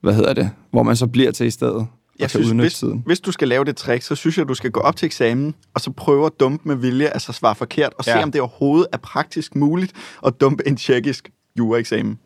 hvad 0.02 0.14
hedder 0.14 0.34
det, 0.34 0.52
hvor 0.72 0.84
man 0.84 0.96
så 0.96 1.08
bliver 1.08 1.32
til 1.32 1.46
i 1.48 1.52
stedet. 1.52 1.76
og 1.76 1.88
Jeg 2.20 2.30
synes, 2.30 2.50
hvis, 2.50 2.74
tiden. 2.74 3.04
hvis 3.06 3.20
du 3.20 3.32
skal 3.32 3.48
lave 3.48 3.66
det 3.66 3.76
trick, 3.76 4.04
så 4.04 4.16
synes 4.16 4.38
jeg, 4.38 4.48
du 4.48 4.54
skal 4.54 4.72
gå 4.72 4.80
op 4.80 4.96
til 4.96 5.06
eksamen, 5.06 5.56
og 5.74 5.82
så 5.82 5.92
prøve 5.92 6.26
at 6.26 6.32
dumpe 6.40 6.68
med 6.68 6.76
vilje, 6.76 7.08
altså 7.08 7.34
svare 7.34 7.56
forkert, 7.56 7.94
og 7.98 8.06
ja. 8.06 8.12
se, 8.12 8.18
Ja. 8.18 8.24
om 8.24 8.32
det 8.32 8.42
overhovedet 8.42 8.88
er 8.94 8.98
praktisk 8.98 9.56
muligt 9.56 9.94
at 10.26 10.34
dumpe 10.42 10.68
en 10.68 10.76
tjekkisk 10.78 11.30
jura-eksamen. 11.60 12.20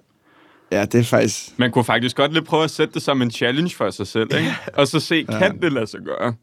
Ja, 0.71 0.85
det 0.85 0.99
er 0.99 1.03
faktisk... 1.03 1.59
Man 1.59 1.71
kunne 1.71 1.83
faktisk 1.85 2.15
godt 2.15 2.33
lidt 2.33 2.45
prøve 2.45 2.63
at 2.63 2.71
sætte 2.71 2.93
det 2.93 3.01
som 3.01 3.21
en 3.21 3.31
challenge 3.31 3.75
for 3.75 3.89
sig 3.89 4.07
selv, 4.07 4.29
ikke? 4.35 4.51
Og 4.73 4.87
så 4.87 4.99
se, 4.99 5.23
kan 5.23 5.61
det 5.61 5.73
lade 5.73 5.87
sig 5.87 5.99
gøre? 6.05 6.33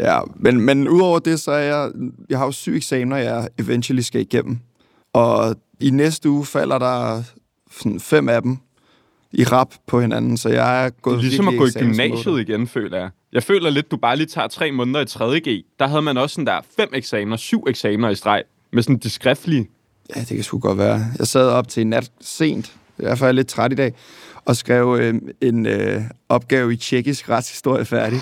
Ja, 0.00 0.20
men, 0.36 0.60
men 0.60 0.88
udover 0.88 1.18
det, 1.18 1.40
så 1.40 1.50
er 1.50 1.58
jeg... 1.58 1.90
Jeg 2.30 2.38
har 2.38 2.44
jo 2.44 2.52
syv 2.52 2.74
eksamener, 2.74 3.16
jeg 3.16 3.48
eventually 3.58 4.00
skal 4.00 4.20
igennem. 4.20 4.58
Og 5.12 5.56
i 5.80 5.90
næste 5.90 6.30
uge 6.30 6.46
falder 6.46 6.78
der 6.78 7.22
sådan 7.70 8.00
fem 8.00 8.28
af 8.28 8.42
dem 8.42 8.58
i 9.32 9.44
rap 9.44 9.74
på 9.86 10.00
hinanden, 10.00 10.36
så 10.36 10.48
jeg 10.48 10.86
er 10.86 10.90
gået 10.90 11.20
Ligesom 11.20 11.48
at 11.48 11.54
gå 11.58 11.66
i 11.66 11.70
gymnasiet 11.70 12.40
igen, 12.40 12.66
føler 12.66 12.98
jeg. 12.98 13.10
Jeg 13.32 13.42
føler 13.42 13.70
lidt, 13.70 13.90
du 13.90 13.96
bare 13.96 14.16
lige 14.16 14.26
tager 14.26 14.48
tre 14.48 14.72
måneder 14.72 15.00
i 15.00 15.04
3.G. 15.38 15.64
Der 15.78 15.86
havde 15.86 16.02
man 16.02 16.16
også 16.16 16.34
sådan 16.34 16.46
der 16.46 16.60
fem 16.76 16.88
eksamener, 16.92 17.36
syv 17.36 17.64
eksamener 17.68 18.10
i 18.10 18.14
streg, 18.14 18.42
med 18.72 18.82
sådan 18.82 18.98
de 18.98 19.10
skriftlige. 19.10 19.68
Ja, 20.16 20.20
det 20.20 20.28
kan 20.28 20.42
sgu 20.42 20.58
godt 20.58 20.78
være. 20.78 21.00
Jeg 21.18 21.26
sad 21.26 21.48
op 21.48 21.68
til 21.68 21.86
nat 21.86 22.12
sent, 22.20 22.72
derfor 23.00 23.24
er 23.24 23.28
jeg 23.28 23.34
lidt 23.34 23.48
træt 23.48 23.72
i 23.72 23.74
dag, 23.74 23.94
og 24.44 24.56
skrev 24.56 24.98
øh, 25.00 25.14
en 25.40 25.66
øh, 25.66 26.02
opgave 26.28 26.72
i 26.72 26.76
tjekkisk 26.76 27.28
retshistorie 27.28 27.84
færdig. 27.84 28.20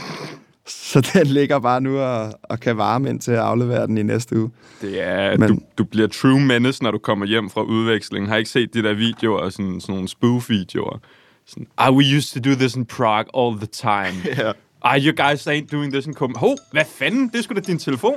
Så 0.93 1.11
den 1.15 1.27
ligger 1.27 1.59
bare 1.59 1.81
nu 1.81 1.99
og, 1.99 2.33
og 2.43 2.61
kan 2.61 2.77
varme 2.77 3.11
ind 3.11 3.21
til 3.21 3.33
at 3.33 3.39
aflevere 3.39 3.87
den 3.87 3.99
i 3.99 4.03
næste 4.03 4.39
uge. 4.41 4.51
Det 4.81 5.03
er, 5.03 5.37
Men- 5.39 5.49
du, 5.49 5.59
du 5.79 5.85
bliver 5.85 6.09
true 6.09 6.41
menace, 6.41 6.83
når 6.83 6.91
du 6.91 6.99
kommer 6.99 7.27
hjem 7.27 7.51
fra 7.51 7.63
udveksling. 7.63 8.29
Har 8.29 8.37
ikke 8.37 8.51
set 8.51 8.75
de 8.75 8.83
der 8.83 8.95
videoer, 8.95 9.49
sådan, 9.51 9.81
sådan 9.81 9.93
nogle 9.95 10.09
spoof-videoer. 10.09 10.99
Sådan, 11.47 11.67
ah, 11.79 11.95
we 11.95 12.17
used 12.17 12.43
to 12.43 12.51
do 12.51 12.55
this 12.57 12.75
in 12.77 12.87
Prague 12.87 13.27
all 13.39 13.57
the 13.59 13.67
time. 13.67 14.23
Ja. 14.45 14.53
Ah, 14.85 15.01
you 15.07 15.13
guys 15.27 15.47
ain't 15.47 15.67
doing 15.73 15.93
this 15.93 16.07
in 16.07 16.15
Copenhagen. 16.15 16.49
Hov, 16.49 16.57
hvad 16.73 16.85
fanden? 16.99 17.29
Det 17.29 17.45
skulle 17.45 17.61
da 17.61 17.67
din 17.67 17.79
telefon. 17.79 18.15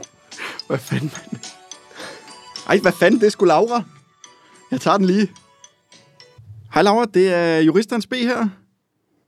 Hvad 0.68 0.78
fanden, 0.78 1.12
mand? 1.32 1.42
Ej, 2.68 2.78
hvad 2.80 2.92
fanden, 2.92 3.22
det 3.22 3.32
skulle 3.32 3.48
Laura. 3.48 3.84
Jeg 4.72 4.82
tager 4.82 4.98
den 4.98 5.06
lige. 5.06 5.32
Hej 6.74 6.84
Laura, 6.84 7.06
det 7.14 7.34
er 7.34 7.58
juristens 7.60 8.08
B 8.08 8.14
her. 8.14 8.38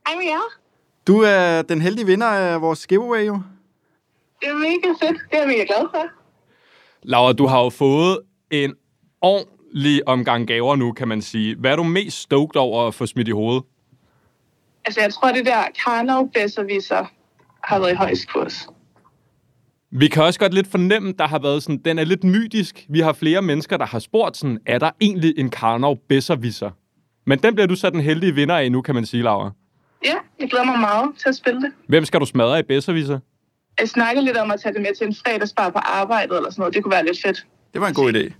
Hej 0.08 0.16
med 0.16 0.24
jer. 0.24 0.63
Du 1.06 1.18
er 1.18 1.62
den 1.62 1.80
heldige 1.80 2.06
vinder 2.06 2.26
af 2.26 2.60
vores 2.60 2.86
giveaway, 2.86 3.26
jo. 3.26 3.40
Det 4.40 4.48
er 4.48 4.54
mega 4.54 5.06
fedt. 5.06 5.20
Det 5.30 5.36
er 5.36 5.38
jeg 5.38 5.48
mega 5.48 5.64
glad 5.64 5.88
for. 5.94 6.06
Laura, 7.02 7.32
du 7.32 7.46
har 7.46 7.62
jo 7.62 7.70
fået 7.70 8.18
en 8.50 8.74
ordentlig 9.20 10.08
omgang 10.08 10.46
gaver 10.46 10.76
nu, 10.76 10.92
kan 10.92 11.08
man 11.08 11.22
sige. 11.22 11.56
Hvad 11.56 11.72
er 11.72 11.76
du 11.76 11.82
mest 11.82 12.20
stoked 12.20 12.56
over 12.56 12.86
at 12.86 12.94
få 12.94 13.06
smidt 13.06 13.28
i 13.28 13.30
hovedet? 13.30 13.62
Altså, 14.84 15.00
jeg 15.00 15.12
tror, 15.12 15.32
det 15.32 15.46
der 15.46 15.62
Karnov 15.84 16.30
Besserwisser 16.34 17.06
har 17.64 17.78
været 17.78 17.92
i 17.92 17.94
højst 17.94 18.28
kurs. 18.28 18.68
Vi 19.90 20.08
kan 20.08 20.22
også 20.22 20.40
godt 20.40 20.54
lidt 20.54 20.66
fornemme, 20.66 21.12
der 21.18 21.26
har 21.26 21.38
været 21.38 21.62
sådan, 21.62 21.80
den 21.84 21.98
er 21.98 22.04
lidt 22.04 22.24
mytisk. 22.24 22.86
Vi 22.88 23.00
har 23.00 23.12
flere 23.12 23.42
mennesker, 23.42 23.76
der 23.76 23.86
har 23.86 23.98
spurgt 23.98 24.36
sådan, 24.36 24.58
er 24.66 24.78
der 24.78 24.90
egentlig 25.00 25.34
en 25.38 25.50
Karnov 25.50 25.98
Besserwisser? 26.08 26.70
Men 27.26 27.38
den 27.38 27.54
bliver 27.54 27.66
du 27.66 27.76
så 27.76 27.90
den 27.90 28.00
heldige 28.00 28.34
vinder 28.34 28.56
af 28.56 28.72
nu, 28.72 28.82
kan 28.82 28.94
man 28.94 29.06
sige, 29.06 29.22
Laura. 29.22 29.50
Ja, 30.04 30.14
jeg 30.40 30.50
glæder 30.50 30.64
mig 30.64 30.78
meget 30.78 31.10
til 31.18 31.28
at 31.28 31.34
spille 31.34 31.60
det. 31.62 31.72
Hvem 31.88 32.04
skal 32.04 32.20
du 32.20 32.26
smadre 32.26 32.58
i 32.58 32.62
Besserwisser? 32.62 33.18
Jeg 33.80 33.88
snakkede 33.88 34.24
lidt 34.24 34.36
om 34.36 34.50
at 34.50 34.60
tage 34.60 34.72
det 34.72 34.82
med 34.82 34.94
til 34.98 35.06
en 35.06 35.14
fredagsbar 35.14 35.70
på 35.70 35.78
arbejdet 35.78 36.36
eller 36.36 36.50
sådan 36.50 36.60
noget. 36.60 36.74
Det 36.74 36.82
kunne 36.82 36.92
være 36.92 37.04
lidt 37.04 37.22
fedt. 37.22 37.46
Det 37.72 37.80
var 37.80 37.88
en 37.88 37.94
god 37.94 38.12
idé. 38.12 38.32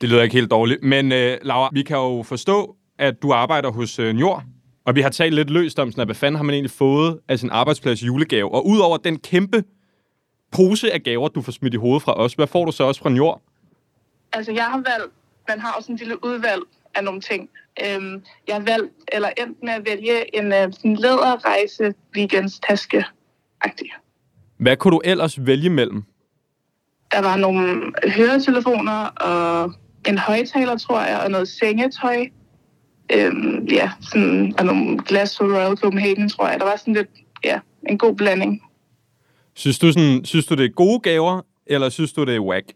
Det 0.00 0.08
lyder 0.08 0.22
ikke 0.22 0.34
helt 0.34 0.50
dårligt. 0.50 0.82
Men 0.82 1.12
øh, 1.12 1.38
Laura, 1.42 1.70
vi 1.72 1.82
kan 1.82 1.96
jo 1.96 2.22
forstå, 2.22 2.76
at 2.98 3.22
du 3.22 3.32
arbejder 3.32 3.70
hos 3.70 3.98
øh, 3.98 4.14
Njord. 4.14 4.42
Og 4.86 4.94
vi 4.94 5.00
har 5.00 5.10
talt 5.10 5.34
lidt 5.34 5.50
løst 5.50 5.78
om, 5.78 5.90
sådan, 5.90 6.00
at 6.00 6.06
hvad 6.06 6.14
fanden 6.14 6.36
har 6.36 6.42
man 6.42 6.54
egentlig 6.54 6.70
fået 6.70 7.20
af 7.28 7.38
sin 7.38 7.50
arbejdsplads 7.50 8.02
julegave. 8.02 8.54
Og 8.54 8.66
udover 8.66 8.96
den 8.96 9.18
kæmpe 9.18 9.64
pose 10.52 10.92
af 10.92 11.02
gaver, 11.02 11.28
du 11.28 11.42
får 11.42 11.52
smidt 11.52 11.74
i 11.74 11.76
hovedet 11.76 12.02
fra 12.02 12.14
os, 12.18 12.32
hvad 12.32 12.46
får 12.46 12.64
du 12.64 12.72
så 12.72 12.84
også 12.84 13.00
fra 13.00 13.10
Njord? 13.10 13.42
Altså, 14.32 14.52
jeg 14.52 14.64
har 14.64 14.76
valgt, 14.76 15.12
man 15.48 15.60
har 15.60 15.76
sådan 15.80 15.94
en 15.94 15.98
lille 15.98 16.24
udvalg 16.24 16.62
af 16.98 17.04
nogle 17.04 17.20
ting. 17.20 17.50
Øhm, 17.84 18.22
jeg 18.48 18.54
har 18.54 18.62
valgt, 18.62 18.92
eller 19.12 19.28
endt 19.38 19.62
med 19.62 19.72
at 19.72 19.86
vælge 19.86 20.36
en 20.36 20.52
øh, 20.52 20.72
sådan 20.72 20.96
læderrejse 20.96 21.94
weekendstaske 22.16 23.04
agtig 23.60 23.90
Hvad 24.56 24.76
kunne 24.76 24.92
du 24.92 25.00
ellers 25.04 25.46
vælge 25.46 25.70
mellem? 25.70 26.02
Der 27.12 27.20
var 27.22 27.36
nogle 27.36 27.92
høretelefoner 28.08 29.04
og 29.04 29.72
en 30.08 30.18
højtaler, 30.18 30.78
tror 30.78 31.00
jeg, 31.00 31.20
og 31.24 31.30
noget 31.30 31.48
sengetøj. 31.48 32.26
Øhm, 33.12 33.64
ja, 33.64 33.90
sådan, 34.00 34.54
og 34.58 34.64
nogle 34.66 34.98
glas 34.98 35.38
fra 35.38 35.44
Royal 35.44 35.76
Copenhagen, 35.76 36.28
tror 36.28 36.48
jeg. 36.48 36.60
Der 36.60 36.66
var 36.66 36.76
sådan 36.76 36.94
lidt, 36.94 37.08
ja, 37.44 37.60
en 37.88 37.98
god 37.98 38.14
blanding. 38.14 38.62
Synes 39.54 39.78
du, 39.78 39.92
sådan, 39.92 40.24
synes 40.24 40.46
du 40.46 40.54
det 40.54 40.64
er 40.64 40.68
gode 40.68 41.00
gaver, 41.00 41.40
eller 41.66 41.88
synes 41.88 42.12
du, 42.12 42.24
det 42.24 42.36
er 42.36 42.40
whack? 42.40 42.66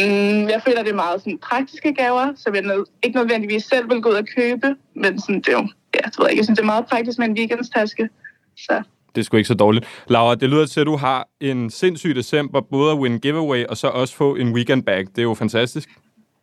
Mm, 0.00 0.48
jeg 0.48 0.62
føler, 0.64 0.82
det 0.82 0.90
er 0.90 0.94
meget 0.94 1.20
sådan, 1.20 1.38
praktiske 1.38 1.94
gaver, 1.94 2.32
så 2.36 2.50
jeg 2.54 2.62
nød, 2.62 2.84
ikke 3.02 3.16
nødvendigvis 3.18 3.64
selv 3.64 3.90
vil 3.90 4.00
gå 4.02 4.08
ud 4.08 4.14
og 4.14 4.26
købe, 4.36 4.76
men 4.94 5.20
sådan, 5.20 5.36
det 5.36 5.48
er 5.48 5.52
jo, 5.52 5.68
ja, 5.94 6.00
det 6.06 6.18
ved 6.18 6.26
jeg, 6.26 6.30
ikke. 6.30 6.38
jeg 6.38 6.44
synes, 6.44 6.56
det 6.58 6.62
er 6.62 6.66
meget 6.66 6.86
praktisk 6.86 7.18
med 7.18 7.26
en 7.26 7.32
weekendstaske. 7.38 8.08
Så 8.56 8.82
Det 9.14 9.20
er 9.20 9.24
sgu 9.24 9.36
ikke 9.36 9.46
så 9.48 9.54
dårligt. 9.54 9.86
Laura, 10.08 10.34
det 10.34 10.50
lyder 10.50 10.66
til, 10.66 10.80
at 10.80 10.86
du 10.86 10.96
har 10.96 11.28
en 11.40 11.70
sindssyg 11.70 12.14
december, 12.16 12.60
både 12.60 12.92
at 12.92 12.98
win 12.98 13.18
giveaway 13.18 13.64
og 13.64 13.76
så 13.76 13.86
også 13.88 14.14
få 14.16 14.36
en 14.36 14.52
weekend 14.54 14.82
bag. 14.82 15.00
Det 15.00 15.18
er 15.18 15.22
jo 15.22 15.34
fantastisk. 15.34 15.88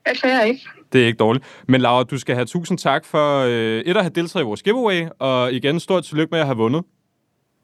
jeg 0.07 0.15
klager 0.15 0.41
ikke. 0.41 0.61
Det 0.93 1.01
er 1.01 1.05
ikke 1.05 1.17
dårligt. 1.17 1.45
Men 1.67 1.81
Laura, 1.81 2.03
du 2.03 2.17
skal 2.17 2.35
have 2.35 2.45
tusind 2.45 2.77
tak 2.77 3.05
for 3.05 3.39
øh, 3.39 3.79
et 3.79 3.97
at 3.97 4.03
have 4.03 4.11
deltaget 4.15 4.43
i 4.43 4.45
vores 4.45 4.63
giveaway, 4.63 5.07
og 5.19 5.53
igen 5.53 5.79
stort 5.79 6.03
tillykke 6.03 6.31
med 6.31 6.39
at 6.39 6.45
have 6.45 6.57
vundet. 6.57 6.83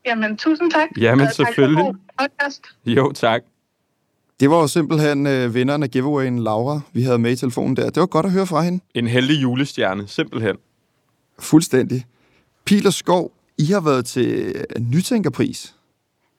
Jamen, 0.06 0.38
tusind 0.38 0.72
tak. 0.72 0.90
Jamen, 0.98 1.22
Og 1.22 1.28
tak 1.28 1.36
for 1.36 1.46
selvfølgelig. 1.46 1.86
podcast. 2.20 2.66
Jo, 2.86 3.12
tak. 3.12 3.42
Det 4.42 4.50
var 4.50 4.58
jo 4.58 4.68
simpelthen 4.68 5.28
øh, 5.28 5.54
vinderen 5.54 5.84
af 5.84 5.92
giveawayen, 5.92 6.40
Laura, 6.40 6.80
vi 6.94 7.02
havde 7.02 7.20
med 7.20 7.32
i 7.32 7.36
telefonen 7.36 7.76
der. 7.76 7.90
Det 7.90 8.00
var 8.00 8.06
godt 8.06 8.26
at 8.26 8.32
høre 8.32 8.48
fra 8.48 8.62
hende. 8.62 8.84
En 8.94 9.08
heldig 9.08 9.42
julestjerne, 9.42 10.08
simpelthen. 10.08 10.56
Fuldstændig. 11.40 12.06
Pil 12.66 12.88
og 12.88 12.94
Skov, 12.94 13.32
I 13.58 13.66
har 13.66 13.82
været 13.82 14.06
til 14.06 14.56
øh, 14.56 14.82
Nytænkerpris, 14.82 15.76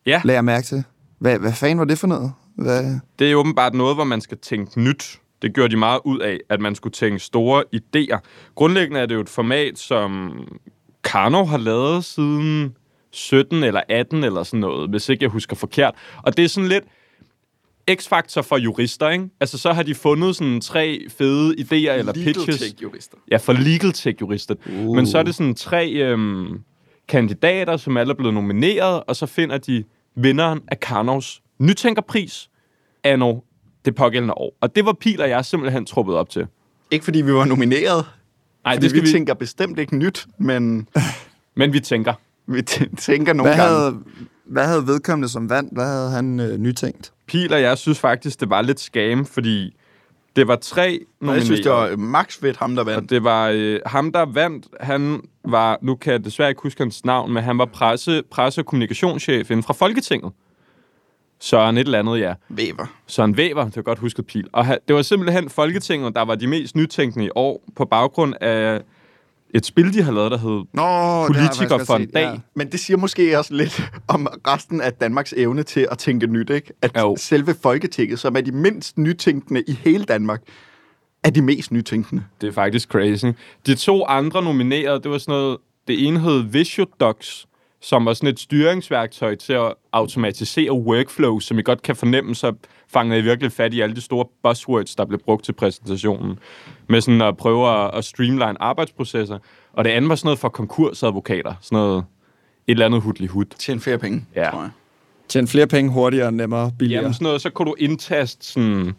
Ja, 0.06 0.20
lagde 0.24 0.36
jeg 0.36 0.44
mærke 0.44 0.66
til. 0.66 0.84
Hvad, 1.18 1.38
hvad 1.38 1.52
fanden 1.52 1.78
var 1.78 1.84
det 1.84 1.98
for 1.98 2.06
noget? 2.06 2.32
Hvad? 2.56 2.98
det 3.18 3.30
er 3.30 3.34
åbenbart 3.34 3.74
noget, 3.74 3.96
hvor 3.96 4.04
man 4.04 4.20
skal 4.20 4.38
tænke 4.38 4.80
nyt. 4.80 5.20
Det 5.42 5.54
gjorde 5.54 5.70
de 5.70 5.76
meget 5.76 6.00
ud 6.04 6.20
af, 6.20 6.38
at 6.48 6.60
man 6.60 6.74
skulle 6.74 6.92
tænke 6.92 7.18
store 7.18 7.64
idéer. 7.76 8.18
Grundlæggende 8.54 9.00
er 9.00 9.06
det 9.06 9.14
jo 9.14 9.20
et 9.20 9.28
format, 9.28 9.78
som 9.78 10.32
Karno 11.04 11.44
har 11.44 11.58
lavet 11.58 12.04
siden 12.04 12.76
17 13.10 13.64
eller 13.64 13.80
18 13.88 14.24
eller 14.24 14.42
sådan 14.42 14.60
noget, 14.60 14.90
hvis 14.90 15.08
ikke 15.08 15.22
jeg 15.22 15.30
husker 15.30 15.56
forkert. 15.56 15.94
Og 16.22 16.36
det 16.36 16.44
er 16.44 16.48
sådan 16.48 16.68
lidt 16.68 16.84
x-faktor 17.90 18.42
for 18.42 18.56
jurister, 18.56 19.08
ikke? 19.08 19.28
Altså, 19.40 19.58
så 19.58 19.72
har 19.72 19.82
de 19.82 19.94
fundet 19.94 20.36
sådan 20.36 20.60
tre 20.60 21.06
fede 21.18 21.54
idéer 21.58 21.92
eller 21.98 22.12
pitches. 22.12 22.74
jurister. 22.82 23.16
Ja, 23.30 23.36
for 23.36 23.52
legal 23.52 23.92
tech-jurister. 23.92 24.54
Uh. 24.66 24.96
Men 24.96 25.06
så 25.06 25.18
er 25.18 25.22
det 25.22 25.34
sådan 25.34 25.54
tre 25.54 25.90
øhm, 25.92 26.60
kandidater, 27.08 27.76
som 27.76 27.96
alle 27.96 28.10
er 28.10 28.16
blevet 28.16 28.34
nomineret, 28.34 29.02
og 29.06 29.16
så 29.16 29.26
finder 29.26 29.58
de 29.58 29.84
vinderen 30.16 30.60
af 30.68 30.80
Karnovs 30.80 31.42
Nytænkerpris 31.58 32.50
anno 33.04 33.40
det 33.84 33.94
pågældende 33.94 34.34
år. 34.34 34.56
Og 34.60 34.76
det 34.76 34.84
var 34.84 34.92
Pil 34.92 35.20
og 35.20 35.28
jeg 35.28 35.44
simpelthen 35.44 35.86
truppet 35.86 36.14
op 36.14 36.30
til. 36.30 36.46
Ikke 36.90 37.04
fordi 37.04 37.20
vi 37.22 37.32
var 37.34 37.44
nomineret, 37.44 38.04
Nej, 38.64 38.74
det 38.76 38.90
skal 38.90 39.02
vi, 39.02 39.06
vi, 39.06 39.12
tænker 39.12 39.34
bestemt 39.34 39.78
ikke 39.78 39.96
nyt, 39.96 40.26
men 40.38 40.88
men 41.56 41.72
vi 41.72 41.80
tænker. 41.80 42.14
vi 42.46 42.62
tæ- 42.70 42.96
tænker 42.98 43.32
nogle 43.32 43.50
Hvad 43.54 43.64
gange. 43.64 43.76
havde, 43.78 43.98
hvad 44.44 44.66
havde 44.66 44.86
vedkommende 44.86 45.28
som 45.28 45.50
vand? 45.50 45.68
Hvad 45.72 45.84
havde 45.86 46.10
han 46.10 46.40
øh, 46.40 46.58
nytænkt? 46.58 47.12
Pil 47.32 47.52
og 47.54 47.60
jeg 47.62 47.78
synes 47.78 47.98
faktisk, 47.98 48.40
det 48.40 48.50
var 48.50 48.62
lidt 48.62 48.80
scam, 48.80 49.26
fordi 49.26 49.76
det 50.36 50.48
var 50.48 50.56
tre 50.56 50.98
Og 51.00 51.06
nomineret. 51.20 51.36
jeg 51.38 51.44
synes, 51.46 51.60
det 51.60 51.70
var 51.72 51.96
max 51.96 52.38
fedt 52.38 52.56
ham, 52.56 52.74
der 52.76 52.84
vandt. 52.84 53.02
Og 53.04 53.10
det 53.10 53.24
var 53.24 53.48
øh, 53.54 53.80
ham, 53.86 54.12
der 54.12 54.24
vandt. 54.24 54.66
Han 54.80 55.20
var, 55.44 55.78
nu 55.82 55.94
kan 55.94 56.12
jeg 56.12 56.24
desværre 56.24 56.48
ikke 56.50 56.62
huske 56.62 56.80
hans 56.82 57.04
navn, 57.04 57.32
men 57.32 57.42
han 57.42 57.58
var 57.58 57.64
presse, 57.64 58.22
presse- 58.30 58.60
og 58.60 58.66
kommunikationschef 58.66 59.50
inden 59.50 59.62
fra 59.62 59.74
Folketinget. 59.74 60.32
Søren 61.40 61.76
et 61.78 61.84
eller 61.84 61.98
andet, 61.98 62.18
ja. 62.18 62.34
Væver. 62.48 62.86
Søren 63.06 63.36
Væver, 63.36 63.64
det 63.64 63.76
var 63.76 63.82
godt 63.82 63.98
husket 63.98 64.26
pil. 64.26 64.48
Og 64.52 64.66
det 64.88 64.96
var 64.96 65.02
simpelthen 65.02 65.50
Folketinget, 65.50 66.14
der 66.14 66.22
var 66.24 66.34
de 66.34 66.46
mest 66.46 66.76
nytænkende 66.76 67.26
i 67.26 67.30
år, 67.34 67.62
på 67.76 67.84
baggrund 67.84 68.34
af 68.40 68.80
et 69.54 69.66
spil, 69.66 69.94
de 69.94 70.02
har 70.02 70.12
lavet, 70.12 70.30
der 70.30 70.38
hed 70.38 70.64
Nå, 70.74 71.26
Politiker 71.26 71.84
for 71.84 71.96
en 71.96 72.02
set, 72.02 72.14
dag. 72.14 72.22
Ja. 72.22 72.38
Men 72.56 72.72
det 72.72 72.80
siger 72.80 72.96
måske 72.96 73.38
også 73.38 73.54
lidt 73.54 73.82
om 74.08 74.28
resten 74.46 74.80
af 74.80 74.92
Danmarks 74.92 75.34
evne 75.36 75.62
til 75.62 75.88
at 75.90 75.98
tænke 75.98 76.26
nyt, 76.26 76.50
ikke? 76.50 76.72
At 76.82 76.90
Jo. 76.98 77.16
selve 77.18 77.54
Folketinget, 77.62 78.18
som 78.18 78.36
er 78.36 78.40
de 78.40 78.52
mindst 78.52 78.98
nytænkende 78.98 79.62
i 79.66 79.72
hele 79.72 80.04
Danmark, 80.04 80.42
er 81.24 81.30
de 81.30 81.42
mest 81.42 81.72
nytænkende. 81.72 82.24
Det 82.40 82.48
er 82.48 82.52
faktisk 82.52 82.88
crazy. 82.88 83.26
De 83.66 83.74
to 83.74 84.06
andre 84.06 84.42
nominerede, 84.42 85.00
det 85.02 85.10
var 85.10 85.18
sådan 85.18 85.32
noget... 85.32 85.58
Det 85.88 86.06
ene 86.06 86.20
hed 86.20 86.42
Visiodocs, 86.42 87.46
som 87.82 88.06
var 88.06 88.14
sådan 88.14 88.28
et 88.28 88.40
styringsværktøj 88.40 89.34
til 89.34 89.52
at 89.52 89.74
automatisere 89.92 90.72
workflow, 90.72 91.38
som 91.38 91.58
I 91.58 91.62
godt 91.62 91.82
kan 91.82 91.96
fornemme, 91.96 92.34
så 92.34 92.52
fangede 92.88 93.18
I 93.18 93.22
virkelig 93.22 93.52
fat 93.52 93.74
i 93.74 93.80
alle 93.80 93.96
de 93.96 94.00
store 94.00 94.26
buzzwords, 94.42 94.94
der 94.94 95.04
blev 95.04 95.20
brugt 95.24 95.44
til 95.44 95.52
præsentationen. 95.52 96.38
Med 96.88 97.00
sådan 97.00 97.22
at 97.22 97.36
prøve 97.36 97.68
at, 97.84 97.90
at 97.94 98.04
streamline 98.04 98.62
arbejdsprocesser. 98.62 99.38
Og 99.72 99.84
det 99.84 99.90
andet 99.90 100.08
var 100.08 100.14
sådan 100.14 100.26
noget 100.26 100.38
for 100.38 100.48
konkursadvokater. 100.48 101.54
Sådan 101.60 101.76
noget 101.76 101.98
et 102.66 102.72
eller 102.72 102.86
andet 102.86 103.00
hudlig 103.02 103.28
hud. 103.28 103.44
Tjene 103.44 103.80
flere 103.80 103.98
penge, 103.98 104.24
Ja. 104.36 104.50
tror 104.50 104.60
jeg. 104.60 104.70
Tjene 105.28 105.48
flere 105.48 105.66
penge 105.66 105.90
hurtigere, 105.90 106.32
nemmere, 106.32 106.72
billigere. 106.78 107.02
Jamen 107.02 107.14
sådan 107.14 107.24
noget, 107.24 107.40
så 107.42 107.50
kunne 107.50 107.66
du 107.66 107.74
indtaste 107.78 108.46
sådan 108.46 108.92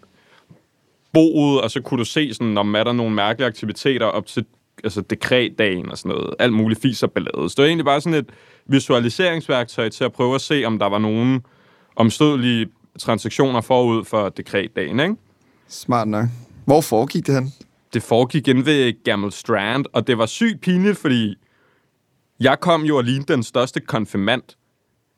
boet, 1.13 1.61
og 1.61 1.71
så 1.71 1.81
kunne 1.81 1.97
du 1.97 2.05
se 2.05 2.33
sådan, 2.33 2.57
om 2.57 2.75
er 2.75 2.83
der 2.83 2.93
nogle 2.93 3.15
mærkelige 3.15 3.47
aktiviteter 3.47 4.05
op 4.05 4.25
til 4.25 4.45
altså 4.83 5.01
dekretdagen 5.01 5.91
og 5.91 5.97
sådan 5.97 6.17
noget. 6.17 6.35
Alt 6.39 6.53
muligt 6.53 6.81
fis 6.81 7.03
og 7.03 7.11
ballade. 7.11 7.49
Så 7.49 7.53
det 7.57 7.57
var 7.57 7.67
egentlig 7.67 7.85
bare 7.85 8.01
sådan 8.01 8.19
et 8.19 8.29
visualiseringsværktøj 8.67 9.89
til 9.89 10.03
at 10.03 10.13
prøve 10.13 10.35
at 10.35 10.41
se, 10.41 10.63
om 10.65 10.79
der 10.79 10.85
var 10.89 10.97
nogle 10.99 11.41
omstødelige 11.95 12.67
transaktioner 12.99 13.61
forud 13.61 14.05
for 14.05 14.29
dekretdagen, 14.29 14.99
ikke? 14.99 15.15
Smart 15.67 16.07
nok. 16.07 16.25
Hvor 16.65 16.81
foregik 16.81 17.27
det 17.27 17.35
hen? 17.35 17.53
det 17.93 18.03
foregik 18.03 18.47
inde 18.47 18.65
ved 18.65 19.03
Gamle 19.03 19.31
Strand, 19.31 19.85
og 19.93 20.07
det 20.07 20.17
var 20.17 20.25
sygt 20.25 20.61
pinligt, 20.61 20.97
fordi 20.97 21.35
jeg 22.39 22.59
kom 22.59 22.81
jo 22.85 22.97
og 22.97 23.03
lignede 23.03 23.33
den 23.33 23.43
største 23.43 23.79
konfirmant. 23.79 24.57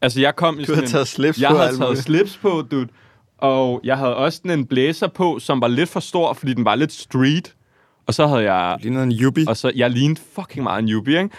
Altså, 0.01 0.21
jeg 0.21 0.35
kom 0.35 0.55
i 0.59 0.61
Du 0.61 0.65
sådan 0.65 0.75
havde 0.75 0.85
en- 0.85 0.91
taget 0.91 1.07
slips 1.07 1.41
jeg 1.41 1.49
på 1.51 1.57
havde 1.57 1.77
taget 1.77 1.97
slips 1.97 2.37
på, 2.37 2.63
dude. 2.71 2.87
Og 3.37 3.81
jeg 3.83 3.97
havde 3.97 4.15
også 4.15 4.37
sådan 4.37 4.59
en 4.59 4.65
blæser 4.65 5.07
på, 5.07 5.39
som 5.39 5.61
var 5.61 5.67
lidt 5.67 5.89
for 5.89 5.99
stor, 5.99 6.33
fordi 6.33 6.53
den 6.53 6.65
var 6.65 6.75
lidt 6.75 6.91
street. 6.91 7.55
Og 8.07 8.13
så 8.13 8.27
havde 8.27 8.53
jeg... 8.53 8.77
Ligner 8.81 9.03
en 9.03 9.11
yuppie. 9.11 9.45
Og 9.49 9.57
så, 9.57 9.71
jeg 9.75 9.89
lignede 9.89 10.21
fucking 10.35 10.63
meget 10.63 10.79
en 10.79 10.85
newbie, 10.85 11.17
ikke? 11.23 11.35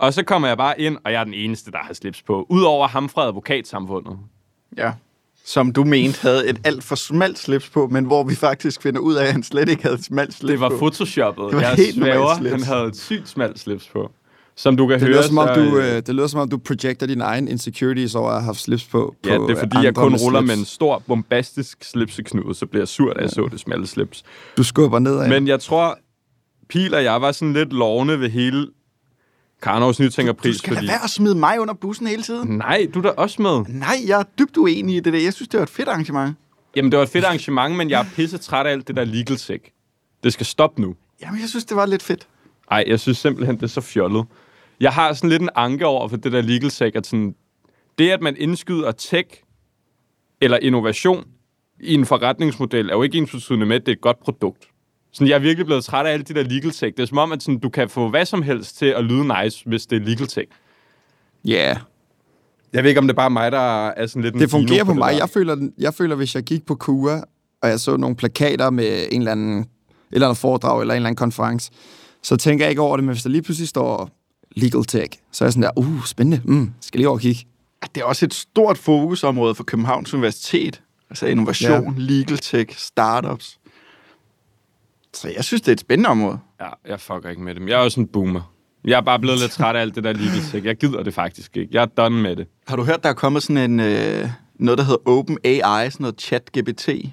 Og 0.00 0.14
så 0.14 0.22
kommer 0.22 0.48
jeg 0.48 0.56
bare 0.56 0.80
ind, 0.80 0.96
og 1.04 1.12
jeg 1.12 1.20
er 1.20 1.24
den 1.24 1.34
eneste, 1.34 1.70
der 1.70 1.78
har 1.78 1.94
slips 1.94 2.22
på. 2.22 2.46
Udover 2.48 2.88
ham 2.88 3.08
fra 3.08 3.26
advokatsamfundet. 3.26 4.18
Ja. 4.76 4.92
Som 5.44 5.72
du 5.72 5.84
mente 5.84 6.18
havde 6.22 6.48
et 6.48 6.60
alt 6.64 6.84
for 6.84 6.94
smalt 6.94 7.38
slips 7.38 7.70
på, 7.70 7.88
men 7.90 8.04
hvor 8.04 8.24
vi 8.24 8.34
faktisk 8.34 8.82
finder 8.82 9.00
ud 9.00 9.14
af, 9.14 9.24
at 9.26 9.32
han 9.32 9.42
slet 9.42 9.68
ikke 9.68 9.82
havde 9.82 9.94
et 9.94 10.04
smalt 10.04 10.34
slips 10.34 10.50
Det 10.50 10.60
var 10.60 10.68
på. 10.68 10.76
photoshoppet. 10.76 11.44
Det 11.44 11.54
var 11.54 11.60
jeg 11.62 11.74
helt 11.74 11.94
svæver, 11.94 12.36
slips. 12.38 12.50
han 12.52 12.62
havde 12.62 12.84
et 12.86 12.96
sygt 12.96 13.28
smalt 13.28 13.58
slips 13.58 13.88
på. 13.88 14.10
Som 14.56 14.76
du 14.76 14.86
kan 14.86 14.94
Det 14.94 15.02
høre, 15.02 15.10
lyder, 15.10 15.22
som 15.22 15.38
om 15.38 15.48
så, 15.48 15.54
du, 15.54 15.78
øh, 15.78 15.96
øh, 15.96 16.02
det 16.06 16.14
lyder 16.14 16.26
som 16.26 16.40
om, 16.40 16.48
du 16.48 16.58
projecter 16.58 17.06
dine 17.06 17.24
egne 17.24 17.50
insecurities 17.50 18.14
over 18.14 18.28
at 18.28 18.34
have 18.34 18.44
haft 18.44 18.60
slips 18.60 18.84
på. 18.84 19.14
Ja, 19.26 19.36
på 19.38 19.46
det 19.48 19.56
er 19.56 19.60
fordi, 19.60 19.76
jeg 19.84 19.94
kun 19.94 20.12
med 20.12 20.20
ruller 20.22 20.40
slips. 20.40 20.46
med 20.48 20.56
en 20.58 20.64
stor, 20.64 21.02
bombastisk 21.06 21.84
slipseknude, 21.84 22.54
så 22.54 22.66
bliver 22.66 22.80
jeg 22.80 22.88
sur, 22.88 23.12
da 23.12 23.20
jeg 23.20 23.30
så 23.30 23.48
det 23.52 23.60
smalle 23.60 23.86
slips. 23.86 24.22
Du 24.56 24.62
skubber 24.62 24.98
nedad. 24.98 25.28
Men 25.28 25.48
jeg 25.48 25.60
tror, 25.60 25.98
Pil 26.68 26.94
og 26.94 27.04
jeg 27.04 27.20
var 27.22 27.32
sådan 27.32 27.52
lidt 27.52 27.72
lovende 27.72 28.20
ved 28.20 28.30
hele 28.30 28.66
Karnovs 29.62 29.96
Du 29.96 30.02
Nytænkerpris, 30.02 30.56
skal 30.56 30.74
fordi... 30.74 30.86
da 30.86 30.92
være 30.92 31.04
at 31.04 31.10
smide 31.10 31.34
mig 31.34 31.60
under 31.60 31.74
bussen 31.74 32.06
hele 32.06 32.22
tiden. 32.22 32.48
Nej, 32.58 32.86
du 32.94 32.98
er 32.98 33.02
da 33.02 33.08
også 33.08 33.42
med. 33.42 33.64
Nej, 33.68 33.96
jeg 34.06 34.20
er 34.20 34.24
dybt 34.38 34.56
uenig 34.56 34.96
i 34.96 35.00
det 35.00 35.12
der. 35.12 35.18
Jeg 35.18 35.32
synes, 35.32 35.48
det 35.48 35.58
var 35.58 35.64
et 35.64 35.70
fedt 35.70 35.88
arrangement. 35.88 36.36
Jamen, 36.76 36.92
det 36.92 36.96
var 36.96 37.02
et 37.02 37.10
fedt 37.10 37.24
arrangement, 37.24 37.76
men 37.76 37.90
jeg 37.90 38.00
er 38.00 38.04
pisse 38.14 38.38
træt 38.38 38.66
af 38.66 38.70
alt 38.70 38.88
det 38.88 38.96
der 38.96 39.04
legal 39.04 39.36
tech. 39.36 39.64
Det 40.24 40.32
skal 40.32 40.46
stoppe 40.46 40.80
nu. 40.80 40.94
Jamen, 41.22 41.40
jeg 41.40 41.48
synes, 41.48 41.64
det 41.64 41.76
var 41.76 41.86
lidt 41.86 42.02
fedt. 42.02 42.28
Ej, 42.70 42.84
jeg 42.86 43.00
synes 43.00 43.18
simpelthen, 43.18 43.56
det 43.56 43.62
er 43.62 43.66
så 43.66 43.80
fjollet. 43.80 44.24
Jeg 44.80 44.92
har 44.92 45.12
sådan 45.12 45.30
lidt 45.30 45.42
en 45.42 45.48
anke 45.54 45.86
over 45.86 46.08
for 46.08 46.16
det 46.16 46.32
der 46.32 46.40
legal 46.40 46.70
tech, 46.70 46.96
at 46.96 47.06
sådan, 47.06 47.34
det, 47.98 48.10
at 48.10 48.20
man 48.20 48.36
indskyder 48.38 48.92
tech 48.92 49.28
eller 50.40 50.58
innovation 50.62 51.24
i 51.80 51.94
en 51.94 52.06
forretningsmodel, 52.06 52.90
er 52.90 52.94
jo 52.94 53.02
ikke 53.02 53.18
ensbetydende 53.18 53.66
med, 53.66 53.76
at 53.76 53.86
det 53.86 53.92
er 53.92 53.96
et 53.96 54.00
godt 54.00 54.20
produkt. 54.20 54.68
Sådan, 55.12 55.28
jeg 55.28 55.34
er 55.34 55.38
virkelig 55.38 55.66
blevet 55.66 55.84
træt 55.84 56.06
af 56.06 56.12
alle 56.12 56.22
de 56.22 56.34
der 56.34 56.42
legal 56.42 56.70
tech. 56.70 56.96
Det 56.96 57.00
er 57.00 57.06
som 57.06 57.18
om, 57.18 57.32
at 57.32 57.42
sådan, 57.42 57.58
du 57.58 57.68
kan 57.68 57.88
få 57.88 58.08
hvad 58.08 58.24
som 58.24 58.42
helst 58.42 58.78
til 58.78 58.86
at 58.86 59.04
lyde 59.04 59.42
nice, 59.42 59.62
hvis 59.66 59.86
det 59.86 60.02
er 60.02 60.06
legal 60.06 60.26
tech. 60.26 60.48
Ja, 61.44 61.52
yeah. 61.52 61.76
Jeg 62.72 62.82
ved 62.82 62.90
ikke, 62.90 62.98
om 62.98 63.06
det 63.06 63.14
er 63.14 63.16
bare 63.16 63.30
mig, 63.30 63.52
der 63.52 63.88
er 63.88 64.06
sådan 64.06 64.22
lidt 64.22 64.34
en 64.34 64.40
det 64.40 64.50
fungerer 64.50 64.84
på 64.84 64.90
det 64.90 64.98
mig. 64.98 65.12
der. 65.12 65.18
Jeg 65.18 65.28
føler, 65.28 65.68
jeg 65.78 65.94
føler, 65.94 66.16
hvis 66.16 66.34
jeg 66.34 66.42
gik 66.42 66.66
på 66.66 66.74
KUA, 66.74 67.20
og 67.62 67.68
jeg 67.68 67.80
så 67.80 67.96
nogle 67.96 68.16
plakater 68.16 68.70
med 68.70 69.06
en 69.12 69.20
eller 69.20 69.32
anden, 69.32 69.58
et 69.58 69.66
eller 70.12 70.26
andet 70.26 70.38
foredrag 70.38 70.80
eller 70.80 70.94
en 70.94 70.96
eller 70.96 71.06
anden 71.06 71.16
konference, 71.16 71.70
så 72.22 72.36
tænker 72.36 72.64
jeg 72.64 72.70
ikke 72.70 72.82
over 72.82 72.96
det, 72.96 73.04
men 73.04 73.12
hvis 73.12 73.22
der 73.22 73.30
lige 73.30 73.42
pludselig 73.42 73.68
står 73.68 74.10
legal 74.56 74.84
tech, 74.84 75.18
så 75.32 75.44
er 75.44 75.46
jeg 75.46 75.52
sådan 75.52 75.62
der, 75.62 75.70
uh, 75.76 76.04
spændende, 76.04 76.42
mm, 76.44 76.72
skal 76.80 76.98
lige 76.98 77.08
over 77.08 77.16
og 77.16 77.20
kigge. 77.20 77.46
Det 77.94 78.00
er 78.00 78.04
også 78.04 78.26
et 78.26 78.34
stort 78.34 78.78
fokusområde 78.78 79.54
for 79.54 79.64
Københavns 79.64 80.14
Universitet. 80.14 80.82
Altså 81.10 81.26
innovation, 81.26 81.84
ja. 81.84 81.92
legal 81.96 82.38
tech, 82.38 82.78
startups. 82.78 83.59
Så 85.14 85.28
jeg 85.36 85.44
synes, 85.44 85.62
det 85.62 85.68
er 85.68 85.72
et 85.72 85.80
spændende 85.80 86.10
område. 86.10 86.38
Ja, 86.60 86.68
jeg 86.88 87.00
fucker 87.00 87.30
ikke 87.30 87.42
med 87.42 87.54
dem. 87.54 87.68
Jeg 87.68 87.74
er 87.74 87.78
også 87.84 88.00
en 88.00 88.06
boomer. 88.06 88.54
Jeg 88.84 88.96
er 88.96 89.00
bare 89.00 89.18
blevet 89.18 89.40
lidt 89.40 89.52
træt 89.52 89.76
af 89.76 89.80
alt 89.80 89.94
det 89.94 90.04
der 90.04 90.12
legal 90.12 90.64
Jeg 90.66 90.76
gider 90.76 91.02
det 91.02 91.14
faktisk 91.14 91.56
ikke. 91.56 91.74
Jeg 91.74 91.82
er 91.82 91.86
done 91.86 92.22
med 92.22 92.36
det. 92.36 92.46
Har 92.68 92.76
du 92.76 92.84
hørt, 92.84 93.02
der 93.02 93.08
er 93.08 93.12
kommet 93.14 93.42
sådan 93.42 93.70
en, 93.70 93.80
øh, 93.80 94.28
noget, 94.54 94.78
der 94.78 94.84
hedder 94.84 95.08
Open 95.08 95.38
AI, 95.44 95.60
sådan 95.90 95.94
noget 95.98 96.22
chat-GPT? 96.22 96.84
Sådan 96.86 97.12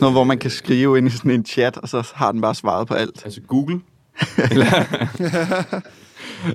noget, 0.00 0.14
hvor 0.14 0.24
man 0.24 0.38
kan 0.38 0.50
skrive 0.50 0.98
ind 0.98 1.06
i 1.06 1.10
sådan 1.10 1.30
en 1.30 1.44
chat, 1.44 1.76
og 1.76 1.88
så 1.88 2.12
har 2.14 2.32
den 2.32 2.40
bare 2.40 2.54
svaret 2.54 2.88
på 2.88 2.94
alt. 2.94 3.24
Altså 3.24 3.40
Google? 3.40 3.80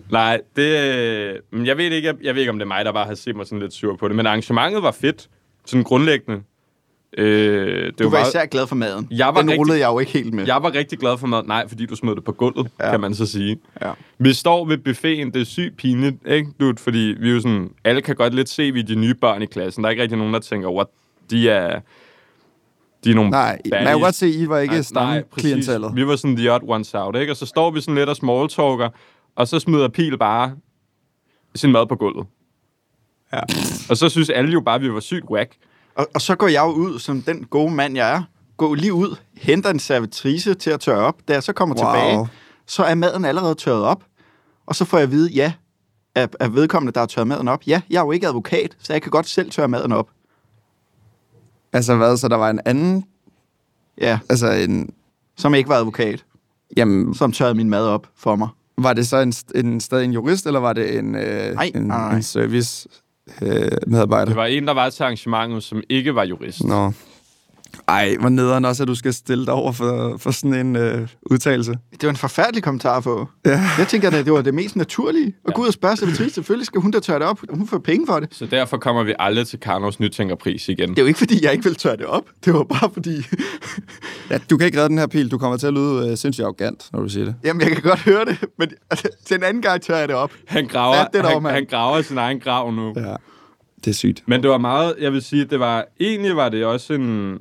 Nej, 0.09 0.41
det... 0.55 0.95
øh, 0.95 1.35
men 1.51 1.65
Jeg 1.65 1.77
ved, 1.77 1.91
ikke, 1.91 2.07
jeg, 2.07 2.15
jeg 2.23 2.35
ved 2.35 2.41
ikke, 2.41 2.51
om 2.51 2.57
det 2.59 2.65
er 2.65 2.67
mig, 2.67 2.85
der 2.85 2.91
bare 2.91 3.05
har 3.05 3.15
set 3.15 3.35
mig 3.35 3.45
sådan 3.45 3.59
lidt 3.59 3.73
sur 3.73 3.95
på 3.95 4.07
det. 4.07 4.15
Men 4.15 4.27
arrangementet 4.27 4.83
var 4.83 4.91
fedt. 4.91 5.29
Sådan 5.65 5.83
grundlæggende. 5.83 6.41
Øh, 7.17 7.85
det 7.85 7.99
Du 7.99 8.03
var 8.03 8.09
meget- 8.09 8.27
især 8.27 8.45
glad 8.45 8.67
for 8.67 8.75
maden. 8.75 9.07
Jeg 9.11 9.27
var 9.27 9.33
Den 9.33 9.37
rigtig- 9.49 9.59
rullede 9.59 9.79
jeg 9.79 9.87
jo 9.87 9.99
ikke 9.99 10.11
helt 10.11 10.33
med. 10.33 10.45
Jeg 10.45 10.63
var 10.63 10.73
rigtig 10.75 10.99
glad 10.99 11.17
for 11.17 11.27
mad. 11.27 11.43
Nej, 11.43 11.67
fordi 11.67 11.85
du 11.85 11.95
smed 11.95 12.15
det 12.15 12.23
på 12.23 12.31
gulvet, 12.31 12.67
Ja. 12.79 12.89
kan 12.91 12.99
man 13.01 13.15
så 13.15 13.25
sige. 13.25 13.57
Ja. 13.81 13.91
Vi 14.19 14.33
står 14.33 14.65
ved 14.65 14.77
buffeten, 14.77 15.33
det 15.33 15.41
er 15.41 15.45
sygt 15.45 15.77
pinligt, 15.77 16.15
ikke, 16.27 16.49
dude? 16.59 16.77
Fordi 16.77 17.15
vi 17.19 17.31
jo 17.31 17.41
sådan, 17.41 17.69
alle 17.83 18.01
kan 18.01 18.15
godt 18.15 18.33
lidt 18.33 18.49
se, 18.49 18.71
vi 18.71 18.79
er 18.79 18.83
de 18.83 18.95
nye 18.95 19.13
børn 19.13 19.41
i 19.41 19.45
klassen. 19.45 19.83
Der 19.83 19.87
er 19.87 19.91
ikke 19.91 20.01
rigtig 20.03 20.17
nogen, 20.17 20.33
der 20.33 20.39
tænker, 20.39 20.69
what, 20.69 20.87
de 21.31 21.49
er, 21.49 21.79
de 23.03 23.11
er 23.11 23.15
nogle 23.15 23.29
Nej, 23.29 23.59
man 23.71 23.85
kan 23.85 23.99
godt 23.99 24.15
se, 24.15 24.29
I 24.29 24.49
var 24.49 24.59
ikke 24.59 24.83
stamklientellet. 24.83 25.91
Vi 25.95 26.07
var 26.07 26.15
sådan 26.15 26.35
the 26.37 26.53
odd 26.53 26.63
ones 26.67 26.93
out, 26.95 27.15
ikke? 27.15 27.31
Og 27.33 27.37
så 27.37 27.45
står 27.45 27.71
vi 27.71 27.81
sådan 27.81 27.95
lidt 27.95 28.09
og 28.09 28.15
smalltalker, 28.15 28.89
og 29.35 29.47
så 29.47 29.59
smider 29.59 29.87
Pil 29.87 30.17
bare 30.17 30.55
sin 31.55 31.71
mad 31.71 31.85
på 31.87 31.95
gulvet. 31.95 32.25
Ja. 33.33 33.39
Og 33.89 33.97
så 33.97 34.09
synes 34.09 34.29
alle 34.29 34.51
jo 34.51 34.59
bare, 34.61 34.75
at 34.75 34.81
vi 34.81 34.93
var 34.93 34.99
sygt 34.99 35.25
whack. 35.31 35.51
Og, 35.97 36.07
og 36.15 36.21
så 36.21 36.35
går 36.35 36.47
jeg 36.47 36.61
jo 36.61 36.71
ud, 36.71 36.99
som 36.99 37.21
den 37.21 37.43
gode 37.45 37.71
mand, 37.71 37.95
jeg 37.95 38.15
er. 38.15 38.23
Går 38.57 38.75
lige 38.75 38.93
ud, 38.93 39.15
henter 39.37 39.69
en 39.69 39.79
servitrice 39.79 40.53
til 40.53 40.69
at 40.69 40.79
tørre 40.79 40.99
op. 40.99 41.15
Da 41.27 41.33
jeg 41.33 41.43
så 41.43 41.53
kommer 41.53 41.75
Wow. 41.83 41.93
tilbage, 41.93 42.27
så 42.65 42.83
er 42.83 42.95
maden 42.95 43.25
allerede 43.25 43.55
tørret 43.55 43.83
op. 43.83 44.03
Og 44.65 44.75
så 44.75 44.85
får 44.85 44.97
jeg 44.97 45.03
at 45.03 45.11
vide, 45.11 45.29
ja, 45.31 45.53
af, 46.15 46.29
af 46.39 46.53
vedkommende, 46.53 46.93
der 46.93 46.99
har 46.99 47.05
tørret 47.07 47.27
maden 47.27 47.47
op. 47.47 47.61
Ja, 47.67 47.81
jeg 47.89 47.99
er 47.99 48.03
jo 48.05 48.11
ikke 48.11 48.27
advokat, 48.27 48.77
så 48.79 48.93
jeg 48.93 49.01
kan 49.01 49.11
godt 49.11 49.27
selv 49.27 49.51
tørre 49.51 49.67
maden 49.67 49.91
op. 49.91 50.09
Altså 51.73 51.95
hvad, 51.95 52.17
så 52.17 52.27
der 52.27 52.35
var 52.35 52.49
en 52.49 52.59
anden... 52.65 53.05
Ja, 54.01 54.19
Altså 54.29 54.51
en... 54.51 54.89
som 55.37 55.53
ikke 55.55 55.69
var 55.69 55.75
advokat, 55.75 56.25
Jamen, 56.77 57.13
som 57.13 57.31
tørrede 57.31 57.55
min 57.55 57.69
mad 57.69 57.85
op 57.87 58.07
for 58.15 58.35
mig. 58.35 58.47
var 58.77 58.93
det 58.93 59.07
så 59.07 59.17
en, 59.17 59.33
en 59.55 59.79
stadig 59.81 60.05
en 60.05 60.11
jurist, 60.11 60.45
eller 60.45 60.59
var 60.59 60.73
det 60.73 60.97
en, 60.97 61.15
øh, 61.15 61.53
Nej, 61.55 61.71
en, 61.75 61.83
nej, 61.83 61.97
nej. 61.97 62.15
en 62.15 62.23
service 62.23 62.87
øh, 63.41 63.71
medarbejder? 63.87 64.25
Det 64.25 64.35
var 64.35 64.45
en, 64.45 64.67
der 64.67 64.73
var 64.73 64.89
til 64.89 65.03
arrangementet, 65.03 65.63
som 65.63 65.83
ikke 65.89 66.15
var 66.15 66.23
jurist. 66.23 66.63
Nå. 66.63 66.91
Ej, 67.87 68.15
hvor 68.19 68.29
nederen 68.29 68.65
også, 68.65 68.83
at 68.83 68.87
du 68.87 68.95
skal 68.95 69.13
stille 69.13 69.45
dig 69.45 69.53
over 69.53 69.71
for, 69.71 70.17
for 70.17 70.31
sådan 70.31 70.53
en 70.53 70.75
øh, 70.75 71.07
udtalelse. 71.31 71.71
Det 71.91 72.03
var 72.03 72.09
en 72.09 72.15
forfærdelig 72.15 72.63
kommentar 72.63 73.01
få. 73.01 73.27
Ja. 73.45 73.61
Jeg 73.77 73.87
tænker, 73.87 74.07
at 74.07 74.25
det 74.25 74.33
var 74.33 74.41
det 74.41 74.53
mest 74.53 74.75
naturlige. 74.75 75.35
At 75.47 75.53
gå 75.53 75.61
ud 75.61 75.67
og 75.67 75.73
spørge 75.73 75.97
servitrice, 75.97 76.29
selvfølgelig 76.29 76.65
skal 76.65 76.81
hun 76.81 76.91
da 76.91 76.99
tørre 76.99 77.19
det 77.19 77.27
op. 77.27 77.39
Hun 77.49 77.67
får 77.67 77.77
penge 77.77 78.07
for 78.07 78.19
det. 78.19 78.29
Så 78.31 78.45
derfor 78.45 78.77
kommer 78.77 79.03
vi 79.03 79.13
aldrig 79.19 79.47
til 79.47 79.59
Karnovs 79.59 79.99
Nytænkerpris 79.99 80.69
igen. 80.69 80.89
Det 80.89 80.97
er 80.97 81.01
jo 81.01 81.07
ikke, 81.07 81.17
fordi 81.17 81.45
jeg 81.45 81.51
ikke 81.51 81.63
vil 81.63 81.75
tørre 81.75 81.97
det 81.97 82.05
op. 82.05 82.25
Det 82.45 82.53
var 82.53 82.63
bare 82.63 82.89
fordi... 82.93 83.15
Ja, 84.29 84.37
du 84.49 84.57
kan 84.57 84.65
ikke 84.65 84.77
redde 84.77 84.89
den 84.89 84.97
her 84.97 85.07
pil. 85.07 85.31
Du 85.31 85.37
kommer 85.37 85.57
til 85.57 85.67
at 85.67 85.73
lyde 85.73 86.09
øh, 86.09 86.17
sindssygt 86.17 86.45
arrogant, 86.45 86.89
når 86.93 87.01
du 87.01 87.09
siger 87.09 87.25
det. 87.25 87.35
Jamen, 87.43 87.61
jeg 87.61 87.71
kan 87.71 87.81
godt 87.81 87.99
høre 87.99 88.25
det, 88.25 88.45
men 88.59 88.69
altså, 88.89 89.07
til 89.25 89.37
en 89.37 89.43
anden 89.43 89.61
gang 89.61 89.81
tørrer 89.81 89.99
jeg 89.99 90.07
det 90.07 90.15
op. 90.15 90.31
Han 90.47 90.67
graver, 90.67 90.95
Fat 90.95 91.07
det 91.13 91.23
dog, 91.23 91.41
han, 91.41 91.51
han 91.51 91.65
graver 91.65 92.01
sin 92.01 92.17
egen 92.17 92.39
grav 92.39 92.71
nu. 92.71 92.93
Ja. 92.95 93.15
Det 93.85 93.91
er 93.91 93.95
sygt. 93.95 94.23
Men 94.25 94.41
det 94.41 94.49
var 94.49 94.57
meget, 94.57 94.95
jeg 94.99 95.13
vil 95.13 95.21
sige, 95.21 95.45
det 95.45 95.59
var, 95.59 95.85
egentlig 95.99 96.35
var 96.35 96.49
det 96.49 96.65
også 96.65 96.93
en, 96.93 97.37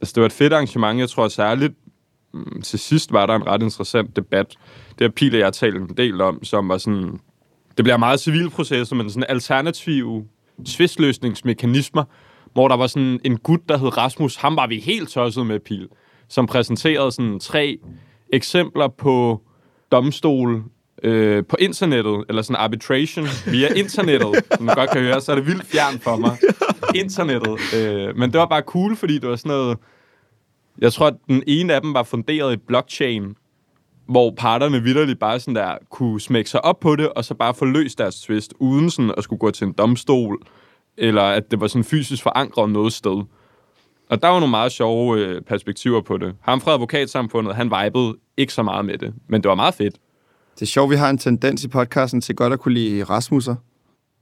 altså 0.00 0.12
det 0.14 0.20
var 0.20 0.26
et 0.26 0.32
fedt 0.32 0.52
arrangement, 0.52 1.00
jeg 1.00 1.08
tror 1.08 1.28
særligt, 1.28 1.74
mm, 2.34 2.62
til 2.62 2.78
sidst 2.78 3.12
var 3.12 3.26
der 3.26 3.34
en 3.34 3.46
ret 3.46 3.62
interessant 3.62 4.16
debat, 4.16 4.56
det 4.98 5.00
har 5.00 5.08
Pil 5.08 5.34
og 5.34 5.40
jeg 5.40 5.52
talt 5.52 5.76
en 5.76 5.96
del 5.96 6.20
om, 6.20 6.44
som 6.44 6.68
var 6.68 6.78
sådan, 6.78 7.20
det 7.76 7.84
bliver 7.84 7.96
meget 7.96 8.20
civilprocesser, 8.20 8.96
men 8.96 9.10
sådan 9.10 9.26
alternative 9.28 10.24
tvistløsningsmekanismer, 10.66 12.04
hvor 12.52 12.68
der 12.68 12.76
var 12.76 12.86
sådan 12.86 13.20
en 13.24 13.38
gut, 13.38 13.60
der 13.68 13.78
hed 13.78 13.96
Rasmus, 13.96 14.36
ham 14.36 14.56
var 14.56 14.66
vi 14.66 14.78
helt 14.78 15.08
tosset 15.08 15.46
med, 15.46 15.60
Pil, 15.60 15.88
som 16.28 16.46
præsenterede 16.46 17.12
sådan 17.12 17.40
tre 17.40 17.78
eksempler 18.32 18.88
på 18.88 19.40
domstol 19.92 20.62
øh, 21.02 21.44
på 21.48 21.56
internettet, 21.58 22.24
eller 22.28 22.42
sådan 22.42 22.56
arbitration 22.56 23.26
via 23.46 23.68
internettet, 23.76 24.44
som 24.56 24.64
man 24.64 24.74
godt 24.74 24.90
kan 24.90 25.00
høre, 25.00 25.20
så 25.20 25.32
er 25.32 25.36
det 25.36 25.46
vildt 25.46 25.66
fjern 25.66 25.98
for 25.98 26.16
mig. 26.16 26.38
Internettet. 26.94 27.58
Øh, 27.76 28.16
men 28.16 28.32
det 28.32 28.38
var 28.40 28.46
bare 28.46 28.62
cool, 28.62 28.96
fordi 28.96 29.18
det 29.18 29.28
var 29.28 29.36
sådan 29.36 29.50
noget... 29.50 29.78
Jeg 30.78 30.92
tror, 30.92 31.06
at 31.06 31.14
den 31.28 31.42
ene 31.46 31.74
af 31.74 31.80
dem 31.80 31.94
var 31.94 32.02
funderet 32.02 32.52
i 32.52 32.56
blockchain, 32.56 33.34
hvor 34.06 34.34
parterne 34.36 34.82
vidderligt 34.82 35.18
bare 35.18 35.40
sådan 35.40 35.54
der 35.54 35.74
kunne 35.90 36.20
smække 36.20 36.50
sig 36.50 36.64
op 36.64 36.80
på 36.80 36.96
det, 36.96 37.08
og 37.08 37.24
så 37.24 37.34
bare 37.34 37.54
få 37.54 37.64
løst 37.64 37.98
deres 37.98 38.20
twist, 38.20 38.54
uden 38.58 38.90
sådan 38.90 39.14
at 39.16 39.24
skulle 39.24 39.40
gå 39.40 39.50
til 39.50 39.66
en 39.66 39.72
domstol, 39.72 40.42
eller 40.96 41.22
at 41.22 41.50
det 41.50 41.60
var 41.60 41.66
sådan 41.66 41.84
fysisk 41.84 42.22
forankret 42.22 42.70
noget 42.70 42.92
sted. 42.92 43.24
Og 44.10 44.22
der 44.22 44.28
var 44.28 44.40
nogle 44.40 44.50
meget 44.50 44.72
sjove 44.72 45.18
øh, 45.18 45.42
perspektiver 45.42 46.00
på 46.00 46.16
det. 46.16 46.34
Ham 46.40 46.60
fra 46.60 46.72
advokatsamfundet, 46.72 47.54
han 47.54 47.72
vibede 47.82 48.16
ikke 48.36 48.52
så 48.52 48.62
meget 48.62 48.84
med 48.84 48.98
det, 48.98 49.14
men 49.28 49.42
det 49.42 49.48
var 49.48 49.54
meget 49.54 49.74
fedt. 49.74 49.94
Det 50.54 50.62
er 50.62 50.66
sjovt, 50.66 50.90
vi 50.90 50.96
har 50.96 51.10
en 51.10 51.18
tendens 51.18 51.64
i 51.64 51.68
podcasten 51.68 52.20
til 52.20 52.36
godt 52.36 52.52
at 52.52 52.60
kunne 52.60 52.74
lide 52.74 53.04
Rasmusser. 53.04 53.54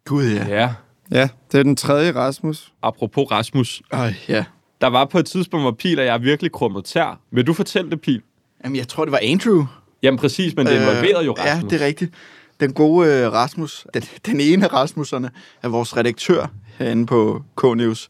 Gud, 0.04 0.24
ja. 0.24 0.46
Ja, 0.48 0.74
Ja, 1.10 1.28
det 1.52 1.58
er 1.58 1.62
den 1.62 1.76
tredje 1.76 2.12
Rasmus. 2.12 2.72
apropos 2.82 3.30
Rasmus. 3.30 3.82
Øj, 3.92 4.12
ja. 4.28 4.44
Der 4.80 4.86
var 4.86 5.04
på 5.04 5.18
et 5.18 5.26
tidspunkt, 5.26 5.64
hvor 5.64 5.70
Pil 5.72 5.98
og 5.98 6.04
jeg 6.04 6.22
virkelig 6.22 6.52
krummet 6.52 6.84
tær. 6.84 7.20
Vil 7.30 7.46
du 7.46 7.52
fortælle 7.52 7.90
det, 7.90 8.00
Pil? 8.00 8.22
Jamen, 8.64 8.76
jeg 8.76 8.88
tror, 8.88 9.04
det 9.04 9.12
var 9.12 9.20
Andrew. 9.22 9.64
Jamen 10.02 10.18
præcis, 10.18 10.56
men 10.56 10.66
det 10.66 10.72
involverede 10.80 11.24
jo 11.24 11.32
Rasmus. 11.32 11.56
Øh, 11.56 11.62
Ja, 11.62 11.76
det 11.76 11.82
er 11.82 11.86
rigtigt. 11.86 12.14
Den 12.60 12.72
gode 12.72 13.08
øh, 13.08 13.32
Rasmus, 13.32 13.86
den, 13.94 14.02
den 14.26 14.40
ene 14.40 14.64
af 14.64 14.72
Rasmusserne, 14.72 15.30
er 15.62 15.68
vores 15.68 15.96
redaktør 15.96 16.46
herinde 16.78 17.06
på 17.06 17.42
K-News. 17.60 18.08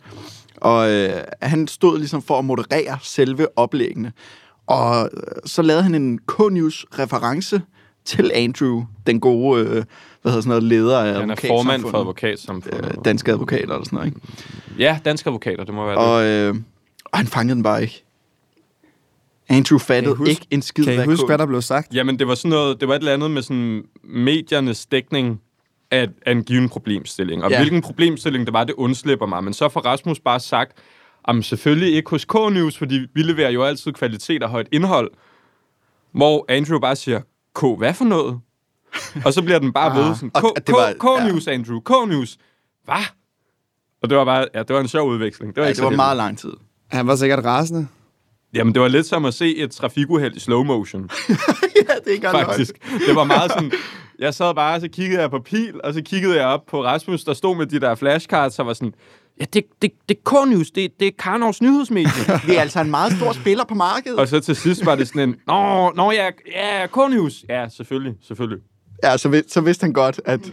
Og 0.56 0.90
øh, 0.90 1.22
han 1.42 1.68
stod 1.68 1.98
ligesom 1.98 2.22
for 2.22 2.38
at 2.38 2.44
moderere 2.44 2.98
selve 3.02 3.58
oplæggene. 3.58 4.12
Og 4.66 5.10
øh, 5.14 5.20
så 5.46 5.62
lavede 5.62 5.82
han 5.82 5.94
en 5.94 6.18
K-News-reference 6.28 7.60
til 8.08 8.30
Andrew, 8.34 8.84
den 9.06 9.20
gode 9.20 9.60
øh, 9.60 9.66
hvad 9.68 9.82
hedder 10.24 10.40
sådan 10.40 10.48
noget, 10.48 10.62
leder 10.62 10.98
af 10.98 11.20
Han 11.20 11.30
er 11.30 11.34
formand 11.46 11.82
for 11.82 11.98
advokatsamfundet. 11.98 12.84
Øh, 12.84 13.04
danske 13.04 13.32
advokater 13.32 13.62
eller 13.74 13.84
sådan 13.84 13.96
noget, 13.96 14.06
ikke? 14.06 14.20
Ja, 14.78 14.98
danske 15.04 15.28
advokater, 15.28 15.64
det 15.64 15.74
må 15.74 15.86
være 15.86 15.94
det. 15.94 16.48
Og, 16.48 16.54
øh, 16.54 16.60
og 17.04 17.18
han 17.18 17.26
fangede 17.26 17.54
den 17.54 17.62
bare 17.62 17.82
ikke. 17.82 18.04
Andrew 19.48 19.78
fattede 19.78 20.14
huske- 20.14 20.30
ikke 20.30 20.46
en 20.50 20.62
skid, 20.62 20.84
Kan 20.84 20.92
I 20.92 20.96
hvad 20.96 21.06
huske, 21.06 21.22
K- 21.22 21.26
hvad 21.26 21.38
der 21.38 21.46
blev 21.46 21.62
sagt? 21.62 21.94
Jamen, 21.94 22.18
det 22.18 22.28
var 22.28 22.34
sådan 22.34 22.48
noget, 22.50 22.80
det 22.80 22.88
var 22.88 22.94
et 22.94 22.98
eller 22.98 23.12
andet 23.12 23.30
med 23.30 23.42
sådan 23.42 23.82
mediernes 24.04 24.86
dækning 24.86 25.40
af, 25.90 26.08
af 26.26 26.32
en 26.32 26.44
given 26.44 26.68
problemstilling. 26.68 27.44
Og 27.44 27.50
ja. 27.50 27.58
hvilken 27.58 27.82
problemstilling 27.82 28.46
det 28.46 28.52
var, 28.52 28.64
det 28.64 28.74
undslipper 28.74 29.26
mig. 29.26 29.44
Men 29.44 29.52
så 29.52 29.68
får 29.68 29.80
Rasmus 29.80 30.20
bare 30.20 30.40
sagt, 30.40 30.72
jamen 31.28 31.42
selvfølgelig 31.42 31.94
ikke 31.94 32.10
hos 32.10 32.24
K-News, 32.34 32.78
fordi 32.78 33.06
vi 33.14 33.22
leverer 33.22 33.50
jo 33.50 33.62
altid 33.64 33.92
kvalitet 33.92 34.42
og 34.42 34.48
højt 34.50 34.68
indhold. 34.72 35.10
Hvor 36.12 36.44
Andrew 36.48 36.78
bare 36.78 36.96
siger, 36.96 37.20
K, 37.60 37.78
hvad 37.78 37.94
for 37.94 38.04
noget? 38.04 38.40
og 39.24 39.32
så 39.32 39.42
bliver 39.42 39.58
den 39.58 39.72
bare 39.72 39.94
ved 39.98 40.14
sådan, 40.14 40.30
K, 40.30 40.66
det 40.66 40.74
var- 40.74 40.92
K, 40.92 40.96
K-News, 41.22 41.48
Andrew, 41.48 41.80
K-News. 41.80 42.36
Hvad? 42.84 42.96
Og 44.02 44.10
det 44.10 44.18
var 44.18 44.24
bare, 44.24 44.46
ja, 44.54 44.58
det 44.62 44.74
var 44.74 44.80
en 44.80 44.88
sjov 44.88 45.08
udveksling. 45.08 45.54
Det 45.54 45.60
var, 45.60 45.66
Ja, 45.66 45.68
ikke 45.68 45.76
det 45.80 45.84
var 45.84 45.96
meget 45.96 46.16
lang 46.16 46.38
tid. 46.38 46.52
Han 46.90 47.06
var 47.06 47.16
sikkert 47.16 47.44
rasende. 47.44 47.88
Jamen, 48.54 48.74
det 48.74 48.82
var 48.82 48.88
lidt 48.88 49.06
som 49.06 49.24
at 49.24 49.34
se 49.34 49.56
et 49.56 49.70
trafikuheld 49.70 50.36
i 50.36 50.40
slow 50.40 50.62
motion. 50.64 51.02
ja, 51.28 51.34
det 51.36 52.06
er 52.06 52.10
ikke 52.12 52.26
engang 52.26 52.46
faktisk. 52.46 52.72
Det 53.06 53.14
var 53.16 53.24
meget 53.24 53.50
sådan... 53.52 53.72
Jeg 54.18 54.34
sad 54.34 54.54
bare, 54.54 54.74
og 54.74 54.80
så 54.80 54.88
kiggede 54.88 55.20
jeg 55.20 55.30
på 55.30 55.38
Pil, 55.38 55.80
og 55.84 55.94
så 55.94 56.02
kiggede 56.02 56.36
jeg 56.36 56.46
op 56.46 56.66
på 56.66 56.84
Rasmus, 56.84 57.24
der 57.24 57.34
stod 57.34 57.56
med 57.56 57.66
de 57.66 57.80
der 57.80 57.94
flashcards, 57.94 58.58
og 58.58 58.66
var 58.66 58.72
sådan, 58.72 58.94
ja, 59.40 59.44
det, 59.52 59.64
det, 59.82 59.90
det 60.08 60.16
er 60.16 60.30
K-News, 60.30 60.70
det, 60.70 61.00
det 61.00 61.08
er 61.08 61.12
Karnovs 61.18 61.62
nyhedsmedie. 61.62 62.10
Vi 62.46 62.54
er 62.54 62.60
altså 62.60 62.80
en 62.80 62.90
meget 62.90 63.12
stor 63.12 63.32
spiller 63.32 63.64
på 63.64 63.74
markedet. 63.74 64.18
og 64.18 64.28
så 64.28 64.40
til 64.40 64.56
sidst 64.56 64.86
var 64.86 64.94
det 64.94 65.08
sådan 65.08 65.28
en, 65.28 65.36
nå, 65.46 65.92
nå 65.96 66.10
ja, 66.12 66.30
ja, 66.54 66.86
K-News. 66.86 67.44
Ja, 67.48 67.68
selvfølgelig, 67.68 68.14
selvfølgelig. 68.22 68.58
Ja, 69.04 69.16
så, 69.16 69.28
vid, 69.28 69.42
så 69.48 69.60
vidste 69.60 69.84
han 69.84 69.92
godt, 69.92 70.20
at, 70.24 70.52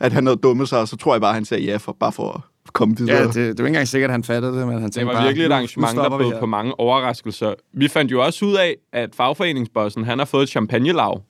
at 0.00 0.12
han 0.12 0.26
havde 0.26 0.36
dummet 0.36 0.68
sig, 0.68 0.80
og 0.80 0.88
så 0.88 0.96
tror 0.96 1.14
jeg 1.14 1.20
bare, 1.20 1.30
at 1.30 1.34
han 1.34 1.44
sagde 1.44 1.64
ja, 1.64 1.76
for, 1.76 1.96
bare 2.00 2.12
for 2.12 2.46
at 2.66 2.72
komme 2.72 2.96
videre. 2.96 3.16
Ja, 3.16 3.24
det, 3.24 3.34
det 3.34 3.44
var 3.46 3.50
ikke 3.50 3.66
engang 3.66 3.88
sikkert, 3.88 4.10
at 4.10 4.14
han 4.14 4.24
fattede 4.24 4.58
det, 4.58 4.66
men 4.66 4.80
han 4.80 4.82
tænkte 4.82 4.98
Det 5.00 5.06
var 5.06 5.12
bare, 5.12 5.24
virkelig 5.24 5.46
et 5.46 5.52
arrangement, 5.52 5.96
der 5.96 6.18
bød 6.18 6.40
på 6.40 6.46
mange 6.46 6.80
overraskelser. 6.80 7.54
Vi 7.72 7.88
fandt 7.88 8.12
jo 8.12 8.24
også 8.24 8.44
ud 8.44 8.54
af, 8.54 8.76
at 8.92 9.14
fagforeningsbossen, 9.14 10.04
han 10.04 10.18
har 10.18 10.26
fået 10.26 10.42
et 10.42 10.48
champagnelav. 10.48 11.22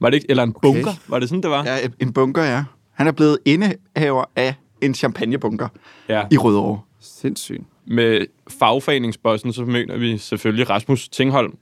Var 0.00 0.10
det 0.10 0.16
ikke? 0.16 0.26
Eller 0.30 0.42
en 0.42 0.54
bunker? 0.62 0.90
Var 1.08 1.18
det 1.18 1.28
sådan, 1.28 1.42
det 1.42 1.50
var? 1.50 1.64
Ja, 1.64 1.78
en 2.00 2.12
bunker, 2.12 2.42
ja. 2.42 2.64
Han 2.94 3.06
er 3.06 3.12
blevet 3.12 3.38
indehaver 3.44 4.24
af 4.36 4.54
en 4.80 4.94
champagnebunker 4.94 5.68
ja. 6.08 6.24
i 6.30 6.36
Rødovre. 6.36 6.80
Sindssygt. 7.00 7.62
med 7.86 8.26
fagforeningsbossen, 8.58 9.52
så 9.52 9.64
mener 9.64 9.96
vi 9.96 10.18
selvfølgelig 10.18 10.70
Rasmus 10.70 11.08
Tingholm. 11.08 11.58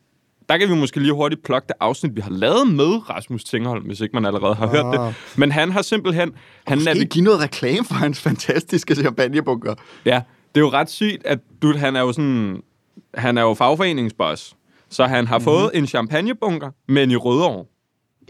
Der 0.48 0.58
kan 0.58 0.68
vi 0.68 0.74
måske 0.74 1.00
lige 1.00 1.12
hurtigt 1.12 1.42
plukke 1.42 1.66
det 1.66 1.76
afsnit, 1.80 2.16
vi 2.16 2.20
har 2.20 2.30
lavet 2.30 2.68
med 2.72 3.10
Rasmus 3.10 3.44
Tingholm, 3.44 3.84
hvis 3.84 4.00
ikke 4.00 4.12
man 4.14 4.24
allerede 4.26 4.54
har 4.54 4.66
hørt 4.66 4.84
det. 4.92 5.14
Men 5.38 5.52
han 5.52 5.72
har 5.72 5.82
simpelthen... 5.82 6.32
Han 6.66 6.78
Måske 6.78 6.90
navig- 6.90 7.08
give 7.08 7.24
noget 7.24 7.40
reklame 7.40 7.84
for 7.84 7.94
hans 7.94 8.20
fantastiske 8.20 8.94
champagnebunker. 8.94 9.74
ja, 10.04 10.22
det 10.54 10.60
er 10.60 10.64
jo 10.64 10.70
ret 10.70 10.90
sygt, 10.90 11.26
at 11.26 11.38
du, 11.62 11.76
han 11.76 11.96
er 11.96 12.00
jo 12.00 12.12
sådan... 12.12 12.62
Han 13.14 13.38
er 13.38 13.42
jo 13.42 13.54
fagforeningsboss. 13.54 14.56
Så 14.90 15.06
han 15.06 15.26
har 15.26 15.38
mm-hmm. 15.38 15.44
fået 15.44 15.70
en 15.74 15.86
champagnebunker, 15.86 16.70
men 16.88 17.10
i 17.10 17.16
Rødovre. 17.16 17.64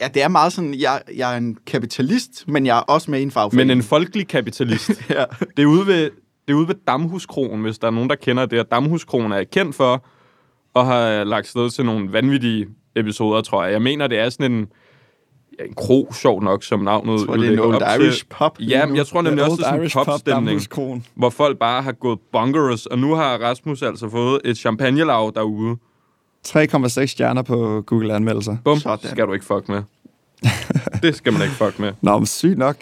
Ja, 0.01 0.09
det 0.09 0.23
er 0.23 0.29
meget 0.29 0.53
sådan, 0.53 0.75
jeg, 0.75 1.03
jeg 1.17 1.33
er 1.33 1.37
en 1.37 1.57
kapitalist, 1.67 2.45
men 2.49 2.67
jeg 2.67 2.79
er 2.79 2.83
også 2.83 3.11
med 3.11 3.21
i 3.21 3.23
en 3.23 3.31
fagforening. 3.31 3.67
Men 3.69 3.79
en 3.79 3.83
folkelig 3.83 4.29
kapitalist. 4.29 4.91
ja. 5.11 5.25
Det 5.57 5.63
er 5.63 5.67
ude 5.67 5.87
ved, 5.87 6.11
det 6.47 6.53
er 6.53 6.55
ude 6.55 6.69
ved 6.69 6.75
Damhuskronen, 6.87 7.63
hvis 7.63 7.79
der 7.79 7.87
er 7.87 7.91
nogen, 7.91 8.11
der 8.11 8.17
kender 8.17 8.47
det. 8.47 8.61
Og 8.61 8.71
Damhuskronen 8.71 9.33
er 9.33 9.45
kendt 9.45 9.77
for 9.77 10.05
at 10.77 10.87
have 10.87 11.25
lagt 11.25 11.47
sted 11.47 11.71
til 11.71 11.85
nogle 11.85 12.13
vanvittige 12.13 12.67
episoder, 12.97 13.41
tror 13.41 13.65
jeg. 13.65 13.73
Jeg 13.73 13.83
mener, 13.83 14.07
det 14.07 14.19
er 14.19 14.29
sådan 14.31 14.53
en, 14.53 14.67
ja, 15.59 15.65
en 15.65 15.75
kro, 15.75 16.13
sjov 16.13 16.43
nok, 16.43 16.63
som 16.63 16.81
navnet 16.81 17.19
Jeg 17.19 17.27
tror, 17.27 17.37
det 17.37 17.49
er 17.49 17.53
en 17.53 17.59
old 17.59 17.75
op 17.75 17.83
til. 17.97 18.07
Irish 18.07 18.27
pop. 18.31 18.59
Ja, 18.61 18.87
men 18.87 18.97
jeg 18.97 19.07
tror 19.07 19.23
nemlig 19.23 19.45
også, 19.45 19.57
det 19.57 19.63
er 19.63 19.65
sådan 19.65 19.81
en 19.81 19.83
Irish 19.83 19.97
popstemning, 20.05 21.03
hvor 21.15 21.31
folk 21.31 21.59
bare 21.59 21.83
har 21.83 21.93
gået 21.93 22.19
bungerous, 22.33 22.87
og 22.87 22.99
nu 22.99 23.15
har 23.15 23.39
Rasmus 23.39 23.83
altså 23.83 24.09
fået 24.09 24.41
et 24.45 24.59
champagnelav 24.59 25.33
derude. 25.35 25.77
3,6 26.49 27.07
stjerner 27.07 27.43
på 27.43 27.83
Google 27.87 28.15
anmeldelser. 28.15 28.57
Bum, 28.65 28.79
Sådan. 28.79 29.11
skal 29.11 29.27
du 29.27 29.33
ikke 29.33 29.45
fuck 29.45 29.69
med. 29.69 29.83
det 31.03 31.17
skal 31.17 31.33
man 31.33 31.43
ikke 31.43 31.55
fuck 31.55 31.79
med. 31.79 31.93
Nå, 32.01 32.19
men 32.19 32.27
sygt 32.27 32.59
nok. 32.59 32.77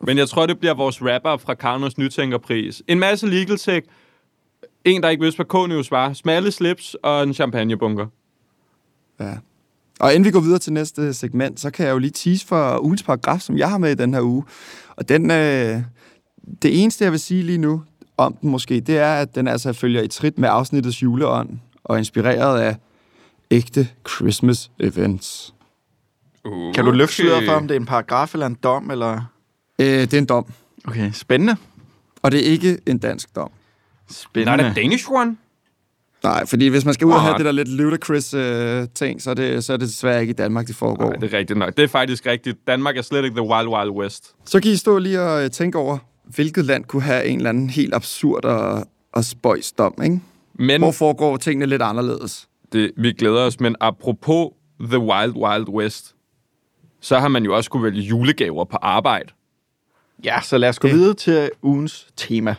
Men 0.00 0.18
jeg 0.18 0.28
tror, 0.28 0.46
det 0.46 0.58
bliver 0.58 0.74
vores 0.74 1.02
rapper 1.02 1.36
fra 1.36 1.54
Karnos 1.54 1.98
Nytænkerpris. 1.98 2.82
En 2.88 2.98
masse 2.98 3.26
legal 3.26 3.58
tech. 3.58 3.86
En, 4.84 5.02
der 5.02 5.08
ikke 5.08 5.22
vidste, 5.22 5.36
hvad 5.36 5.46
K-News 5.46 5.90
var. 5.90 6.12
Smalle 6.12 6.50
slips 6.50 6.96
og 7.02 7.22
en 7.22 7.34
champagnebunker. 7.34 8.06
Ja. 9.20 9.32
Og 10.00 10.14
inden 10.14 10.24
vi 10.24 10.30
går 10.30 10.40
videre 10.40 10.58
til 10.58 10.72
næste 10.72 11.14
segment, 11.14 11.60
så 11.60 11.70
kan 11.70 11.86
jeg 11.86 11.92
jo 11.92 11.98
lige 11.98 12.10
tease 12.10 12.46
for 12.46 12.84
ugens 12.84 13.02
paragraf, 13.02 13.40
som 13.40 13.58
jeg 13.58 13.70
har 13.70 13.78
med 13.78 13.90
i 13.90 13.94
den 13.94 14.14
her 14.14 14.20
uge. 14.20 14.44
Og 14.96 15.08
den, 15.08 15.30
øh, 15.30 15.82
det 16.62 16.82
eneste, 16.82 17.04
jeg 17.04 17.12
vil 17.12 17.20
sige 17.20 17.42
lige 17.42 17.58
nu 17.58 17.82
om 18.16 18.32
den 18.34 18.50
måske, 18.50 18.80
det 18.80 18.98
er, 18.98 19.14
at 19.14 19.34
den 19.34 19.48
altså 19.48 19.72
følger 19.72 20.02
i 20.02 20.08
trit 20.08 20.38
med 20.38 20.48
afsnittets 20.52 21.02
juleånd 21.02 21.58
og 21.84 21.94
er 21.94 21.98
inspireret 21.98 22.60
af 22.60 22.76
ægte 23.50 23.88
Christmas 24.08 24.70
events. 24.80 25.54
Uh, 26.44 26.74
Kan 26.74 26.84
du 26.84 26.90
løfte 26.90 27.14
sløret 27.14 27.44
for, 27.46 27.52
om 27.52 27.68
det 27.68 27.74
er 27.76 27.80
en 27.80 27.86
paragraf 27.86 28.34
eller 28.34 28.46
en 28.46 28.54
dom? 28.62 28.90
Eller... 28.90 29.20
Øh, 29.78 29.86
det 29.86 30.14
er 30.14 30.18
en 30.18 30.26
dom, 30.26 30.46
Okay, 30.88 31.10
spændende. 31.12 31.56
og 32.22 32.32
det 32.32 32.40
er 32.46 32.50
ikke 32.50 32.78
en 32.86 32.98
dansk 32.98 33.36
dom. 33.36 33.50
Nej, 33.50 33.54
Spændende. 34.10 34.64
det 34.64 34.70
er 34.70 34.74
Danish 34.74 35.10
one. 35.10 35.36
Nej, 36.24 36.46
fordi 36.46 36.66
hvis 36.68 36.84
man 36.84 36.94
skal 36.94 37.06
ud 37.06 37.12
og 37.12 37.20
have 37.20 37.36
det 37.38 37.44
der 37.44 37.52
lidt 37.52 37.68
ludicrous 37.68 38.34
øh, 38.34 38.86
ting, 38.94 39.22
så 39.22 39.30
er, 39.30 39.34
det, 39.34 39.64
så 39.64 39.72
er 39.72 39.76
det 39.76 39.88
desværre 39.88 40.20
ikke 40.20 40.30
i 40.30 40.34
Danmark, 40.34 40.66
det 40.66 40.76
foregår. 40.76 41.04
Nej, 41.10 41.16
det 41.18 41.34
er 41.34 41.38
rigtigt 41.38 41.58
nok. 41.58 41.76
Det 41.76 41.82
er 41.82 41.88
faktisk 41.88 42.26
rigtigt. 42.26 42.66
Danmark 42.66 42.96
er 42.96 43.02
slet 43.02 43.24
ikke 43.24 43.34
the 43.36 43.48
wild, 43.50 43.68
wild 43.68 43.90
west. 43.90 44.34
Så 44.44 44.60
kan 44.60 44.70
I 44.70 44.76
stå 44.76 44.98
lige 44.98 45.22
og 45.22 45.44
øh, 45.44 45.50
tænke 45.50 45.78
over, 45.78 45.98
hvilket 46.24 46.64
land 46.64 46.84
kunne 46.84 47.02
have 47.02 47.24
en 47.26 47.36
eller 47.36 47.48
anden 47.50 47.70
helt 47.70 47.94
absurd 47.94 48.44
og, 48.44 48.86
og 49.12 49.24
spøjs 49.24 49.72
dom, 49.72 49.94
ikke? 50.04 50.20
Men 50.54 50.80
Hvor 50.80 50.92
foregår 50.92 51.36
tingene 51.36 51.66
lidt 51.66 51.82
anderledes? 51.82 52.47
Det, 52.72 52.90
vi 52.96 53.12
glæder 53.12 53.40
os. 53.46 53.60
Men 53.60 53.76
apropos 53.80 54.48
the 54.80 54.98
wild, 54.98 55.32
wild 55.36 55.68
west, 55.68 56.14
så 57.00 57.18
har 57.18 57.28
man 57.28 57.44
jo 57.44 57.56
også 57.56 57.70
kunne 57.70 57.82
vælge 57.82 58.00
julegaver 58.02 58.64
på 58.64 58.76
arbejde. 58.76 59.28
Ja, 60.24 60.40
så 60.40 60.58
lad 60.58 60.68
os 60.68 60.78
gå 60.78 60.88
Det- 60.88 60.96
videre 60.96 61.14
til 61.14 61.50
ugens 61.62 62.08
tema. 62.16 62.54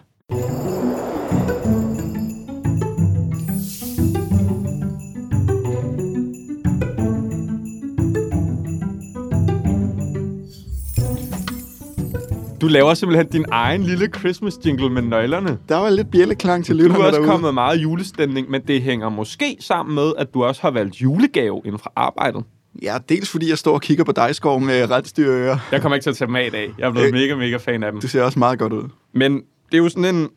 Du 12.62 12.68
laver 12.68 12.94
simpelthen 12.94 13.28
din 13.28 13.46
egen 13.52 13.84
lille 13.84 14.08
Christmas 14.20 14.60
jingle 14.66 14.90
med 14.90 15.02
nøglerne. 15.02 15.58
Der 15.70 15.76
var 15.76 15.90
lidt 15.90 16.12
bjælleklang 16.12 16.66
til 16.66 16.76
Du 16.78 16.82
lytterne 16.82 17.04
er 17.04 17.08
også 17.08 17.16
derude. 17.18 17.32
kommet 17.32 17.54
meget 17.54 17.78
julestemning, 17.84 18.50
men 18.50 18.62
det 18.68 18.82
hænger 18.82 19.10
måske 19.10 19.58
sammen 19.60 19.96
med, 19.96 20.12
at 20.18 20.34
du 20.34 20.44
også 20.44 20.62
har 20.62 20.72
valgt 20.72 20.96
julegave 20.96 21.62
inden 21.66 21.80
for 21.80 21.94
arbejdet. 21.96 22.44
Ja, 22.82 22.98
dels 23.10 23.30
fordi 23.30 23.50
jeg 23.50 23.58
står 23.58 23.74
og 23.74 23.82
kigger 23.82 24.04
på 24.04 24.12
dig, 24.12 24.36
Skov, 24.36 24.60
med 24.62 24.90
retsdyrører. 24.92 25.58
Jeg 25.72 25.82
kommer 25.82 25.96
ikke 25.96 26.04
til 26.04 26.10
at 26.10 26.16
tage 26.18 26.28
dem 26.28 26.36
af 26.36 26.46
i 26.46 26.50
dag. 26.50 26.74
Jeg 26.78 26.88
er 26.88 26.92
blevet 26.92 27.08
Øh. 27.08 27.14
mega, 27.14 27.36
mega 27.36 27.58
fan 27.58 27.84
af 27.84 27.92
dem. 27.92 28.02
Du 28.02 28.08
ser 28.08 28.24
også 28.24 28.40
meget 28.40 28.60
godt 28.60 28.74
ud. 28.74 28.84
Men 29.14 29.34
det 29.72 29.74
er 29.74 29.78
jo 29.78 29.90
sådan 29.90 30.16
en, 30.16 30.30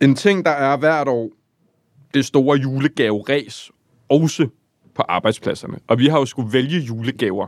en 0.00 0.14
ting, 0.16 0.44
der 0.44 0.50
er 0.50 0.76
hvert 0.76 1.08
år 1.08 1.30
det 2.14 2.24
store 2.24 2.58
julegave-ræs, 2.58 3.70
også 4.08 4.48
på 4.94 5.02
arbejdspladserne. 5.08 5.78
Og 5.88 5.98
vi 5.98 6.06
har 6.06 6.18
jo 6.18 6.24
skulle 6.24 6.52
vælge 6.52 6.78
julegaver. 6.80 7.46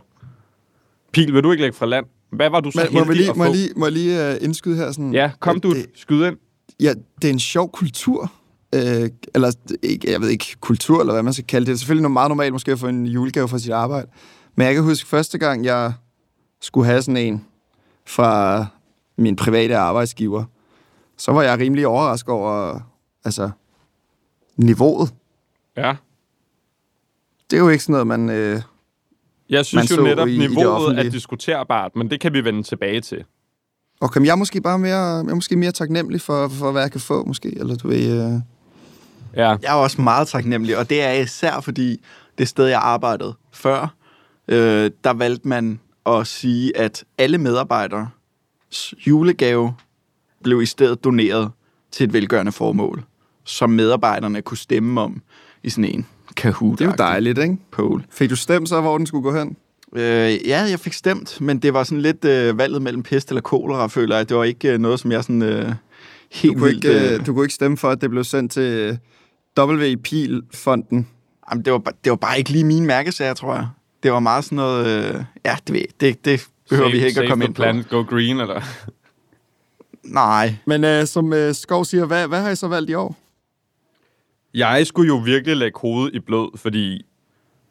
Pil, 1.12 1.34
vil 1.34 1.42
du 1.42 1.50
ikke 1.50 1.62
lægge 1.62 1.76
fra 1.76 1.86
land? 1.86 2.06
Hvad 2.32 2.50
var 2.50 2.60
du 2.60 2.70
så 2.70 2.88
Men, 2.92 2.98
må, 2.98 3.04
vi 3.04 3.14
lige, 3.14 3.32
må, 3.36 3.52
lige, 3.52 3.68
må 3.76 3.88
lige 3.88 4.30
uh, 4.30 4.44
indskyde 4.44 4.76
her? 4.76 4.92
Sådan, 4.92 5.12
Ja, 5.12 5.30
kom 5.40 5.56
at 5.56 5.62
du, 5.62 5.74
Det, 5.74 5.86
skyd 5.94 6.26
ind. 6.26 6.36
ja, 6.80 6.94
det 7.22 7.28
er 7.28 7.32
en 7.32 7.40
sjov 7.40 7.70
kultur. 7.72 8.32
Øh, 8.74 9.10
eller, 9.34 9.52
ikke, 9.82 10.12
jeg 10.12 10.20
ved 10.20 10.28
ikke, 10.28 10.56
kultur, 10.60 11.00
eller 11.00 11.12
hvad 11.12 11.22
man 11.22 11.32
skal 11.32 11.44
kalde 11.44 11.60
det. 11.60 11.68
Det 11.68 11.74
er 11.74 11.78
selvfølgelig 11.78 12.02
noget 12.02 12.12
meget 12.12 12.30
normalt 12.30 12.52
måske 12.52 12.72
at 12.72 12.78
få 12.78 12.86
en 12.88 13.06
julegave 13.06 13.48
fra 13.48 13.58
sit 13.58 13.70
arbejde. 13.70 14.06
Men 14.54 14.66
jeg 14.66 14.74
kan 14.74 14.82
huske 14.84 15.08
første 15.08 15.38
gang, 15.38 15.64
jeg 15.64 15.92
skulle 16.60 16.86
have 16.86 17.02
sådan 17.02 17.16
en 17.16 17.44
fra 18.06 18.66
min 19.18 19.36
private 19.36 19.76
arbejdsgiver, 19.76 20.44
så 21.18 21.32
var 21.32 21.42
jeg 21.42 21.58
rimelig 21.58 21.86
overrasket 21.86 22.28
over 22.28 22.80
altså, 23.24 23.50
niveauet. 24.56 25.14
Ja. 25.76 25.96
Det 27.50 27.56
er 27.56 27.60
jo 27.60 27.68
ikke 27.68 27.84
sådan 27.84 27.92
noget, 27.92 28.06
man... 28.06 28.30
Øh, 28.30 28.62
Jeg 29.52 29.66
synes 29.66 29.90
Man 29.90 29.98
jo 29.98 30.04
netop, 30.04 30.28
i- 30.28 30.34
i 30.34 30.38
niveauet 30.38 30.66
er 30.66 30.70
offentlige. 30.70 31.10
diskuterbart, 31.10 31.96
men 31.96 32.10
det 32.10 32.20
kan 32.20 32.32
vi 32.32 32.44
vende 32.44 32.62
tilbage 32.62 33.00
til. 33.00 33.24
okay, 34.00 34.18
men 34.18 34.26
jeg 34.26 34.32
er 34.32 34.36
måske 34.36 34.60
bare 34.60 34.78
mere, 34.78 34.96
jeg 34.96 35.18
er 35.30 35.34
måske 35.34 35.56
mere 35.56 35.72
taknemmelig 35.72 36.20
for, 36.20 36.48
for, 36.48 36.72
hvad 36.72 36.82
jeg 36.82 36.90
kan 36.92 37.00
få, 37.00 37.24
måske. 37.24 37.58
Eller 37.58 37.76
du 37.76 37.88
ved... 37.88 38.32
Øh, 38.34 38.40
Ja. 39.36 39.48
Jeg 39.48 39.58
er 39.62 39.72
også 39.72 40.00
meget 40.02 40.28
taknemmelig, 40.28 40.78
og 40.78 40.90
det 40.90 41.02
er 41.02 41.12
især 41.12 41.60
fordi 41.60 42.00
det 42.38 42.48
sted, 42.48 42.66
jeg 42.66 42.80
arbejdede 42.82 43.34
før, 43.52 43.94
øh, 44.48 44.90
der 45.04 45.12
valgte 45.12 45.48
man 45.48 45.80
at 46.06 46.26
sige, 46.26 46.76
at 46.76 47.04
alle 47.18 47.38
medarbejdere 47.38 48.08
julegave 49.06 49.74
blev 50.44 50.62
i 50.62 50.66
stedet 50.66 51.04
doneret 51.04 51.50
til 51.90 52.04
et 52.04 52.12
velgørende 52.12 52.52
formål, 52.52 53.04
som 53.44 53.70
medarbejderne 53.70 54.42
kunne 54.42 54.56
stemme 54.58 55.00
om 55.00 55.22
i 55.62 55.70
sådan 55.70 55.84
en 55.84 56.06
kahoot 56.36 56.78
det 56.78 56.84
er 56.84 56.88
jo 56.88 56.94
dejligt, 56.98 57.38
ikke? 57.38 57.56
poll. 57.70 58.04
Fik 58.10 58.30
du 58.30 58.36
stemt 58.36 58.68
så, 58.68 58.80
hvor 58.80 58.98
den 58.98 59.06
skulle 59.06 59.22
gå 59.22 59.38
hen? 59.38 59.56
Øh, 59.96 60.48
ja, 60.48 60.60
jeg 60.60 60.80
fik 60.80 60.92
stemt, 60.92 61.40
men 61.40 61.58
det 61.58 61.74
var 61.74 61.84
sådan 61.84 62.02
lidt 62.02 62.24
øh, 62.24 62.58
valget 62.58 62.82
mellem 62.82 63.02
pest 63.02 63.28
eller 63.28 63.40
kolera, 63.40 63.86
føler 63.86 64.16
jeg. 64.16 64.28
Det 64.28 64.36
var 64.36 64.44
ikke 64.44 64.72
øh, 64.72 64.78
noget, 64.78 65.00
som 65.00 65.12
jeg 65.12 65.22
sådan 65.24 65.42
øh, 65.42 65.68
Du 65.68 65.74
helt 66.32 66.56
kunne, 66.58 66.64
vildt... 66.68 66.84
ikke, 66.84 67.06
øh, 67.08 67.14
øh, 67.20 67.26
du 67.26 67.34
kunne 67.34 67.44
ikke 67.44 67.54
stemme 67.54 67.76
for, 67.76 67.88
at 67.90 68.00
det 68.00 68.10
blev 68.10 68.24
sendt 68.24 68.52
til 68.52 68.62
øh, 68.62 68.96
W. 69.68 69.96
Pil-fonden. 70.04 71.08
Jamen, 71.50 71.64
det 71.64 71.72
var, 71.72 71.78
det 72.04 72.10
var 72.10 72.16
bare 72.16 72.38
ikke 72.38 72.50
lige 72.50 72.64
min 72.64 72.86
mærkesager, 72.86 73.34
tror 73.34 73.54
jeg. 73.54 73.66
Det 74.02 74.12
var 74.12 74.20
meget 74.20 74.44
sådan 74.44 74.56
noget... 74.56 74.86
Øh, 74.86 75.24
ja, 75.44 75.56
det, 75.66 75.74
ved- 75.74 75.84
det, 76.00 76.24
det 76.24 76.46
behøver 76.70 76.88
Save- 76.90 76.98
vi 77.00 77.06
ikke 77.06 77.20
at 77.22 77.28
komme 77.28 77.44
ind 77.44 77.54
på. 77.54 77.62
planet, 77.62 77.88
go 77.88 78.02
green, 78.02 78.40
eller? 78.40 78.60
Nej. 80.04 80.54
Men 80.66 80.84
øh, 80.84 81.06
som 81.06 81.32
øh, 81.32 81.54
Skov 81.54 81.84
siger, 81.84 82.04
hvad, 82.04 82.28
hvad 82.28 82.40
har 82.42 82.50
I 82.50 82.56
så 82.56 82.68
valgt 82.68 82.90
i 82.90 82.94
år? 82.94 83.16
Jeg 84.54 84.86
skulle 84.86 85.08
jo 85.08 85.16
virkelig 85.16 85.56
lægge 85.56 85.78
hovedet 85.80 86.14
i 86.14 86.20
blød, 86.20 86.58
fordi 86.58 87.02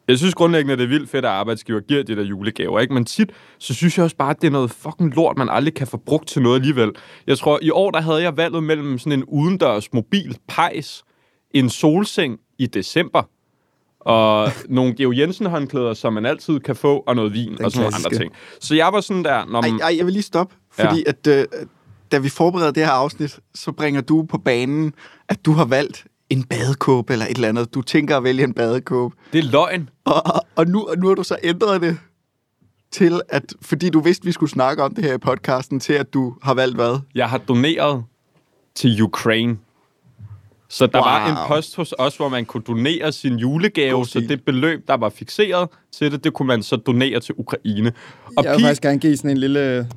jeg 0.08 0.18
synes 0.18 0.34
grundlæggende, 0.34 0.76
det 0.76 0.82
er 0.82 0.88
vildt 0.88 1.10
fedt, 1.10 1.24
at 1.24 1.30
arbejdsgiver 1.30 1.80
giver 1.80 2.02
de 2.02 2.16
der 2.16 2.22
julegaver, 2.22 2.80
ikke? 2.80 2.94
Men 2.94 3.04
tit, 3.04 3.30
så 3.58 3.74
synes 3.74 3.96
jeg 3.98 4.04
også 4.04 4.16
bare, 4.16 4.30
at 4.30 4.40
det 4.40 4.46
er 4.46 4.50
noget 4.50 4.70
fucking 4.70 5.14
lort, 5.14 5.38
man 5.38 5.48
aldrig 5.48 5.74
kan 5.74 5.86
få 5.86 5.96
brugt 5.96 6.28
til 6.28 6.42
noget 6.42 6.56
alligevel. 6.56 6.90
Jeg 7.26 7.38
tror, 7.38 7.58
i 7.62 7.70
år, 7.70 7.90
der 7.90 8.00
havde 8.00 8.22
jeg 8.22 8.36
valget 8.36 8.64
mellem 8.64 8.98
sådan 8.98 9.18
en 9.18 9.24
udendørs 9.24 9.92
mobil 9.92 10.38
pejs, 10.48 11.02
en 11.50 11.70
solseng 11.70 12.38
i 12.58 12.66
december, 12.66 13.22
og 14.00 14.50
nogle 14.68 14.94
Geo 14.94 15.12
Jensen 15.12 15.46
håndklæder, 15.46 15.94
som 15.94 16.12
man 16.12 16.26
altid 16.26 16.60
kan 16.60 16.76
få, 16.76 17.04
og 17.06 17.16
noget 17.16 17.32
vin, 17.32 17.56
Den 17.56 17.64
og 17.64 17.70
sådan 17.72 17.82
nogle 17.82 17.96
andre 17.96 18.10
klassiske. 18.10 18.24
ting. 18.24 18.32
Så 18.60 18.74
jeg 18.74 18.92
var 18.92 19.00
sådan 19.00 19.24
der, 19.24 19.44
når 19.44 19.62
Ej, 19.62 19.70
man, 19.70 19.80
ej, 19.80 19.94
jeg 19.96 20.06
vil 20.06 20.12
lige 20.12 20.22
stoppe, 20.22 20.54
fordi 20.70 21.04
at, 21.06 21.26
øh, 21.26 21.44
da 22.12 22.18
vi 22.18 22.28
forbereder 22.28 22.70
det 22.70 22.84
her 22.84 22.92
afsnit, 22.92 23.38
så 23.54 23.72
bringer 23.72 24.00
du 24.00 24.22
på 24.22 24.38
banen, 24.38 24.94
at 25.28 25.44
du 25.46 25.52
har 25.52 25.64
valgt 25.64 26.06
en 26.32 26.44
badekåbe 26.44 27.12
eller 27.12 27.26
et 27.26 27.34
eller 27.34 27.48
andet. 27.48 27.74
Du 27.74 27.82
tænker 27.82 28.16
at 28.16 28.24
vælge 28.24 28.44
en 28.44 28.54
badekåbe. 28.54 29.16
det 29.32 29.38
er 29.38 29.50
løgn. 29.50 29.90
Og, 30.04 30.26
og, 30.26 30.46
og, 30.56 30.66
nu, 30.66 30.86
og 30.88 30.98
nu 30.98 31.08
har 31.08 31.14
du 31.14 31.22
så 31.22 31.36
ændret 31.42 31.80
det 31.80 31.98
til, 32.90 33.20
at 33.28 33.54
fordi 33.62 33.90
du 33.90 34.00
vidste, 34.00 34.24
vi 34.24 34.32
skulle 34.32 34.50
snakke 34.50 34.82
om 34.82 34.94
det 34.94 35.04
her 35.04 35.14
i 35.14 35.18
podcasten, 35.18 35.80
til 35.80 35.92
at 35.92 36.14
du 36.14 36.34
har 36.42 36.54
valgt 36.54 36.74
hvad? 36.74 37.00
Jeg 37.14 37.28
har 37.30 37.38
doneret 37.38 38.04
til 38.74 39.02
Ukraine. 39.02 39.56
Så 40.68 40.86
der 40.86 40.98
wow. 40.98 41.04
var 41.04 41.30
en 41.30 41.48
post 41.48 41.76
hos 41.76 41.94
os, 41.98 42.16
hvor 42.16 42.28
man 42.28 42.44
kunne 42.44 42.62
donere 42.62 43.12
sin 43.12 43.36
julegave, 43.36 44.06
så 44.06 44.20
det 44.20 44.44
beløb, 44.44 44.88
der 44.88 44.94
var 44.94 45.08
fixeret 45.08 45.68
til 45.92 46.12
det, 46.12 46.24
det 46.24 46.32
kunne 46.32 46.46
man 46.46 46.62
så 46.62 46.76
donere 46.76 47.20
til 47.20 47.34
Ukraine. 47.38 47.92
Og 48.36 48.44
Jeg 48.44 48.50
vil 48.52 48.56
Pil, 48.58 48.64
faktisk 48.64 48.82
gerne 48.82 48.98
give 48.98 49.16
sådan 49.16 49.30
en 49.30 49.36
lille... 49.38 49.88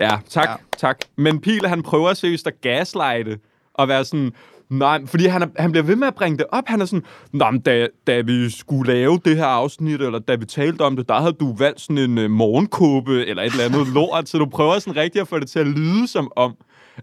ja, 0.00 0.18
tak, 0.28 0.44
Ja. 0.44 0.50
ja. 0.50 0.56
tak. 0.78 0.98
Men 1.16 1.40
Pil, 1.40 1.66
han 1.66 1.82
prøver 1.82 2.14
seriøst 2.14 2.46
at 2.46 2.60
gaslighte 2.60 3.38
og 3.74 3.88
være 3.88 4.04
sådan, 4.04 4.32
nej, 4.70 5.06
fordi 5.06 5.26
han, 5.26 5.50
han 5.56 5.72
bliver 5.72 5.84
ved 5.84 5.96
med 5.96 6.06
at 6.06 6.14
bringe 6.14 6.38
det 6.38 6.46
op. 6.52 6.64
Han 6.66 6.80
er 6.80 6.84
sådan, 6.84 7.02
nej, 7.32 7.50
men 7.50 7.60
da, 7.60 7.86
da 8.06 8.20
vi 8.20 8.50
skulle 8.50 8.92
lave 8.92 9.20
det 9.24 9.36
her 9.36 9.46
afsnit, 9.46 10.00
eller 10.00 10.18
da 10.18 10.34
vi 10.34 10.44
talte 10.44 10.82
om 10.82 10.96
det, 10.96 11.08
der 11.08 11.20
havde 11.20 11.32
du 11.32 11.54
valgt 11.56 11.80
sådan 11.80 11.98
en 11.98 12.18
uh, 12.18 12.30
morgenkåbe, 12.30 13.26
eller 13.26 13.42
et 13.42 13.52
eller 13.52 13.64
andet 13.64 13.88
lort, 13.94 14.28
så 14.28 14.38
du 14.38 14.46
prøver 14.46 14.78
sådan 14.78 14.96
rigtig 14.96 15.20
at 15.20 15.28
få 15.28 15.38
det 15.38 15.48
til 15.48 15.58
at 15.58 15.66
lyde 15.66 16.08
som 16.08 16.32
om, 16.36 16.54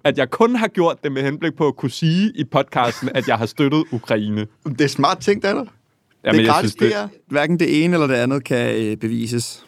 at 0.04 0.18
jeg 0.18 0.30
kun 0.30 0.56
har 0.56 0.68
gjort 0.68 1.04
det 1.04 1.12
med 1.12 1.24
henblik 1.24 1.54
på 1.58 1.68
at 1.68 1.76
kunne 1.76 1.92
sige 1.92 2.32
i 2.36 2.44
podcasten, 2.44 3.10
at 3.16 3.28
jeg 3.28 3.38
har 3.38 3.46
støttet 3.46 3.84
Ukraine. 3.92 4.48
Det 4.66 4.82
er 4.82 4.88
smart 4.88 5.18
ting, 5.20 5.42
der 5.42 5.50
er 5.50 5.54
der. 5.54 5.64
det 6.32 6.42
er 6.42 6.46
gratis 6.46 6.72
synes, 6.72 6.94
det. 6.94 7.10
Hverken 7.28 7.60
det 7.60 7.84
ene 7.84 7.94
eller 7.94 8.08
det 8.08 8.14
andet 8.16 8.44
kan 8.44 8.76
øh, 8.76 8.98
bevises. 8.98 9.66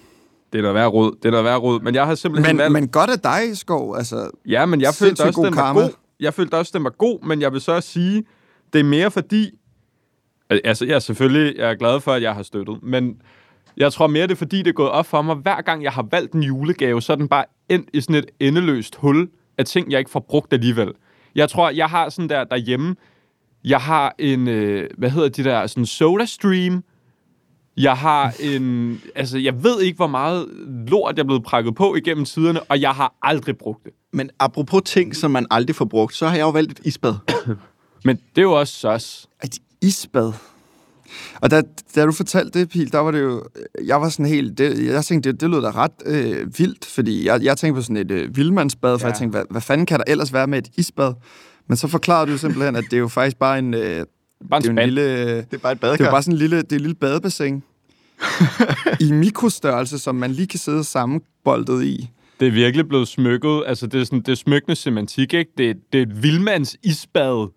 det 0.54 0.58
er 0.58 0.62
da 0.62 0.72
værd 0.72 0.88
råd. 0.88 1.16
Det 1.24 1.26
er 1.34 1.38
da 1.38 1.42
værd 1.42 1.58
råd. 1.62 1.80
Men 1.82 1.96
jeg 1.96 2.06
har 2.06 2.16
simpelthen 2.16 2.56
Men, 2.56 2.62
valgt... 2.62 2.74
men 2.74 2.88
godt 2.88 3.10
af 3.10 3.20
dig, 3.20 3.58
Skov. 3.58 3.96
Altså, 3.98 4.30
Ja, 4.48 4.66
men 4.66 4.82
jeg 4.82 4.94
følte 4.94 5.22
også, 5.22 5.32
god 5.34 5.46
den 5.46 5.56
var 5.56 5.62
karma. 5.62 5.82
god. 5.82 5.90
Jeg 6.20 6.34
følte 6.34 6.56
også, 6.56 6.72
den 6.76 6.84
var 6.84 6.90
god, 6.90 7.26
men 7.26 7.42
jeg 7.42 7.54
vil 7.54 7.62
så 7.62 7.72
også 7.72 7.90
sige, 7.90 8.24
det 8.74 8.80
er 8.80 8.84
mere 8.84 9.12
fordi... 9.12 9.52
Altså, 10.50 10.86
jeg 10.86 10.96
er 10.96 11.00
selvfølgelig 11.00 11.58
jeg 11.58 11.72
er 11.72 11.76
glad 11.76 12.00
for, 12.00 12.14
at 12.14 12.22
jeg 12.22 12.36
har 12.36 12.44
støttet, 12.44 12.84
men 12.84 13.22
jeg 13.78 13.94
tror 13.94 14.08
mere, 14.08 14.24
det 14.24 14.32
er 14.32 14.36
fordi, 14.36 14.58
det 14.58 14.68
er 14.68 14.74
gået 14.74 14.90
op 14.90 15.06
for 15.06 15.22
mig. 15.22 15.36
Hver 15.36 15.62
gang 15.62 15.84
jeg 15.84 15.92
har 15.92 16.08
valgt 16.12 16.34
en 16.34 16.44
julegave, 16.44 17.02
så 17.02 17.14
er 17.14 17.18
den 17.18 17.28
bare 17.28 17.46
endt 17.70 17.90
i 17.94 18.02
sådan 18.02 18.16
et 18.16 18.26
endeløst 18.40 18.96
hul 18.96 19.30
af 19.58 19.66
ting, 19.66 19.92
jeg 19.92 20.00
ikke 20.00 20.12
får 20.12 20.20
brugt 20.20 20.54
alligevel. 20.54 20.94
Jeg 21.36 21.50
tror, 21.50 21.70
jeg 21.70 21.90
har 21.90 22.10
sådan 22.10 22.30
der 22.30 22.44
derhjemme, 22.44 22.96
jeg 23.64 23.80
har 23.80 24.16
en, 24.20 24.48
øh, 24.48 24.90
hvad 24.98 25.10
hedder 25.10 25.30
de 25.30 25.44
der, 25.44 25.68
sådan 25.68 25.86
soda 25.86 26.26
stream. 26.26 26.84
Jeg 27.80 27.94
har 27.98 28.34
en, 28.39 29.02
altså 29.15 29.38
jeg 29.38 29.63
ved 29.63 29.82
ikke, 29.82 29.96
hvor 29.96 30.08
meget 30.08 30.46
lort 30.88 31.15
jeg 31.18 31.24
er 31.24 31.28
blevet 31.28 31.44
prakket 31.44 31.76
på 31.76 31.96
igennem 31.96 32.26
tiderne, 32.26 32.62
og 32.63 32.82
jeg 32.82 32.92
har 32.92 33.13
aldrig 33.22 33.58
brugt 33.58 33.84
det. 33.84 33.92
Men 34.13 34.30
apropos 34.39 34.82
ting, 34.86 35.15
som 35.15 35.32
man 35.32 35.46
aldrig 35.52 35.76
får 35.76 35.86
brugt, 35.86 36.15
så 36.15 36.28
har 36.28 36.36
jeg 36.36 36.42
jo 36.44 36.50
valgt 36.50 36.72
et 36.72 36.80
isbad. 36.86 37.13
Men 38.06 38.15
det 38.15 38.38
er 38.38 38.42
jo 38.42 38.52
også 38.52 38.74
søs. 38.74 39.28
et 39.44 39.58
isbad. 39.82 40.34
Og 41.42 41.52
da, 41.52 41.62
da 41.96 42.06
du 42.06 42.12
fortalte 42.12 42.60
det, 42.60 42.70
Pil, 42.70 42.92
der 42.92 43.00
var 43.00 43.12
det 43.12 43.22
jo... 43.22 43.44
Jeg 43.86 44.02
var 44.02 44.10
sådan 44.10 44.26
helt... 44.26 44.58
Det, 44.58 44.86
jeg 44.86 45.06
tænkte, 45.06 45.32
det, 45.32 45.42
det 45.42 45.50
lød 45.50 45.62
da 45.62 45.72
ret 45.72 45.92
øh, 46.06 46.60
vildt, 46.60 46.86
fordi 46.86 47.26
jeg, 47.26 47.44
jeg 47.44 47.58
tænkte 47.58 47.78
på 47.78 47.82
sådan 47.82 47.98
et 47.98 48.12
øh, 48.12 48.36
vildmandsbad, 48.36 49.00
for 49.00 49.08
Ja. 49.08 49.12
jeg 49.12 49.20
tænkte, 49.20 49.38
hvad, 49.38 49.46
hvad 49.50 49.62
fanden 49.62 49.86
kan 49.86 49.98
der 50.00 50.04
ellers 50.08 50.34
være 50.34 50.48
med 50.48 50.58
et 50.58 50.68
isbad? 50.78 51.13
Men 51.68 51.78
så 51.78 51.88
forklarede 51.88 52.32
du 52.32 52.38
simpelthen, 52.38 52.76
at 52.76 52.84
det 52.84 52.94
er 52.94 52.98
jo 52.98 53.08
faktisk 53.08 53.38
bare 53.38 53.60
en... 53.60 53.74
Øh, 53.74 53.82
det 53.82 54.06
Bare 54.50 54.58
en 54.65 54.78
er 54.78 54.82
jo 54.84 54.88
en 54.88 54.94
lille... 54.94 55.36
Det 55.38 55.54
er 55.54 55.58
bare 55.58 55.72
et 55.72 55.78
Det 55.82 55.88
er 55.88 55.89
badekar. 55.92 56.12
bare 56.12 56.24
sådan 56.24 56.34
en 56.34 56.39
lille, 56.39 56.58
det 56.58 56.72
er 56.72 56.76
et 56.76 56.82
lille 56.82 56.96
badebassin. 56.96 57.63
I 59.08 59.12
mikrostørrelse, 59.12 60.00
som 60.00 60.16
man 60.16 60.32
lige 60.32 60.48
kan 60.48 60.60
sidde 60.60 60.84
sammenboldet 60.84 61.84
i. 61.84 62.10
Det 62.40 62.48
er 62.48 62.52
virkelig 62.52 62.88
blevet 62.88 63.08
smykket. 63.08 63.64
Altså, 63.68 63.88
det 63.88 64.02
er, 64.02 64.04
sådan, 64.06 64.20
det 64.22 64.30
er 64.32 64.36
smykkende 64.36 64.76
semantik, 64.76 65.34
ikke? 65.34 65.52
Det, 65.58 65.70
er- 65.70 65.74
det 65.94 65.98
er 65.98 66.02
et 66.02 66.24
vildmands 66.24 66.76
isbad. 66.84 67.48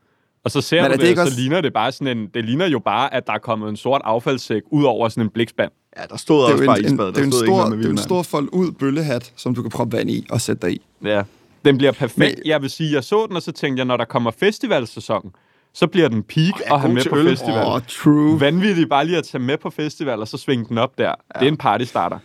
Og 0.44 0.50
så 0.50 0.60
ser 0.60 0.82
Men 0.82 0.90
du 0.90 0.92
det, 0.92 1.00
det 1.00 1.08
ikke 1.08 1.20
og 1.20 1.26
så 1.26 1.30
også- 1.30 1.40
ligner 1.40 1.60
det 1.60 1.72
bare 1.72 1.92
sådan 1.92 2.18
en... 2.18 2.26
Det 2.34 2.44
ligner 2.44 2.66
jo 2.66 2.78
bare, 2.78 3.14
at 3.14 3.26
der 3.26 3.32
er 3.32 3.38
kommet 3.38 3.68
en 3.68 3.76
sort 3.76 4.00
affaldssæk 4.04 4.62
ud 4.70 4.84
over 4.84 5.08
sådan 5.08 5.22
en 5.24 5.30
blikspand. 5.30 5.70
Ja, 5.98 6.02
der 6.10 6.16
stod 6.16 6.36
Det 6.44 6.52
også 6.52 6.62
jo 6.64 6.66
bare 6.68 6.78
en, 6.78 6.84
isbad. 6.84 6.92
en, 6.92 6.98
Der 6.98 7.10
det 7.12 7.20
er 7.20 7.24
en 7.24 7.32
stor, 7.32 7.64
det 7.68 7.84
er 7.86 7.90
en 7.90 7.98
stor 7.98 8.22
fold 8.22 8.48
ud 8.52 8.72
bøllehat, 8.72 9.32
som 9.36 9.54
du 9.54 9.62
kan 9.62 9.70
proppe 9.70 9.96
vand 9.96 10.10
i 10.10 10.26
og 10.30 10.40
sætte 10.40 10.66
dig 10.66 10.74
i. 10.76 10.80
Ja. 11.04 11.22
Den 11.64 11.78
bliver 11.78 11.92
perfekt. 11.92 12.18
Men- 12.18 12.28
Men... 12.38 12.46
Jeg 12.46 12.62
vil 12.62 12.70
sige, 12.70 12.92
jeg 12.94 13.04
så 13.04 13.26
den, 13.26 13.36
og 13.36 13.42
så 13.42 13.52
tænkte 13.52 13.78
jeg, 13.80 13.84
når 13.86 13.96
der 13.96 14.04
kommer 14.04 14.30
festivalsæson, 14.30 15.32
så 15.74 15.86
bliver 15.86 16.08
den 16.08 16.22
peak 16.22 16.60
er 16.64 16.74
at 16.74 16.80
have 16.80 16.94
med 16.94 17.04
på 17.10 17.16
øl. 17.16 17.28
festival. 17.28 17.66
Åh, 17.66 17.74
oh, 17.74 17.80
true. 17.88 18.40
Vanvittigt 18.40 18.88
bare 18.88 19.06
lige 19.06 19.18
at 19.18 19.24
tage 19.24 19.42
med 19.42 19.58
på 19.58 19.70
festival, 19.70 20.20
og 20.20 20.28
så 20.28 20.36
svinge 20.36 20.64
den 20.68 20.78
op 20.78 20.98
der. 20.98 21.04
Ja. 21.04 21.40
Det 21.40 21.46
er 21.46 21.50
en 21.50 21.56
partystarter. 21.56 22.18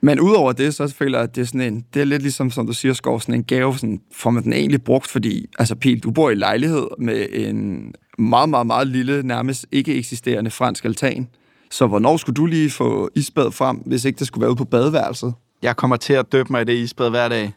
Men 0.00 0.20
udover 0.20 0.52
det, 0.52 0.74
så 0.74 0.94
føler 0.98 1.18
jeg, 1.18 1.28
at 1.28 1.36
det 1.36 1.42
er, 1.42 1.46
sådan 1.46 1.60
en, 1.60 1.84
det 1.94 2.00
er 2.00 2.04
lidt 2.04 2.22
ligesom, 2.22 2.50
som 2.50 2.66
du 2.66 2.72
siger, 2.72 2.94
Skov, 2.94 3.20
sådan 3.20 3.34
en 3.34 3.44
gave, 3.44 3.78
sådan, 3.78 4.00
får 4.12 4.30
man 4.30 4.42
den 4.42 4.52
egentlig 4.52 4.82
brugt, 4.82 5.06
fordi, 5.06 5.46
altså 5.58 5.74
Pil, 5.74 6.00
du 6.00 6.10
bor 6.10 6.30
i 6.30 6.34
lejlighed 6.34 6.86
med 6.98 7.26
en 7.32 7.92
meget, 8.18 8.48
meget, 8.48 8.66
meget 8.66 8.86
lille, 8.86 9.22
nærmest 9.22 9.66
ikke 9.72 9.94
eksisterende 9.94 10.50
fransk 10.50 10.84
altan. 10.84 11.28
Så 11.70 11.86
hvornår 11.86 12.16
skulle 12.16 12.34
du 12.34 12.46
lige 12.46 12.70
få 12.70 13.10
isbad 13.14 13.50
frem, 13.50 13.76
hvis 13.76 14.04
ikke 14.04 14.18
det 14.18 14.26
skulle 14.26 14.42
være 14.42 14.50
ude 14.50 14.56
på 14.56 14.64
badeværelset? 14.64 15.34
Jeg 15.62 15.76
kommer 15.76 15.96
til 15.96 16.12
at 16.12 16.32
døbe 16.32 16.48
mig 16.50 16.62
i 16.62 16.64
det 16.64 16.72
isbad 16.72 17.10
hver 17.10 17.28
dag. 17.28 17.52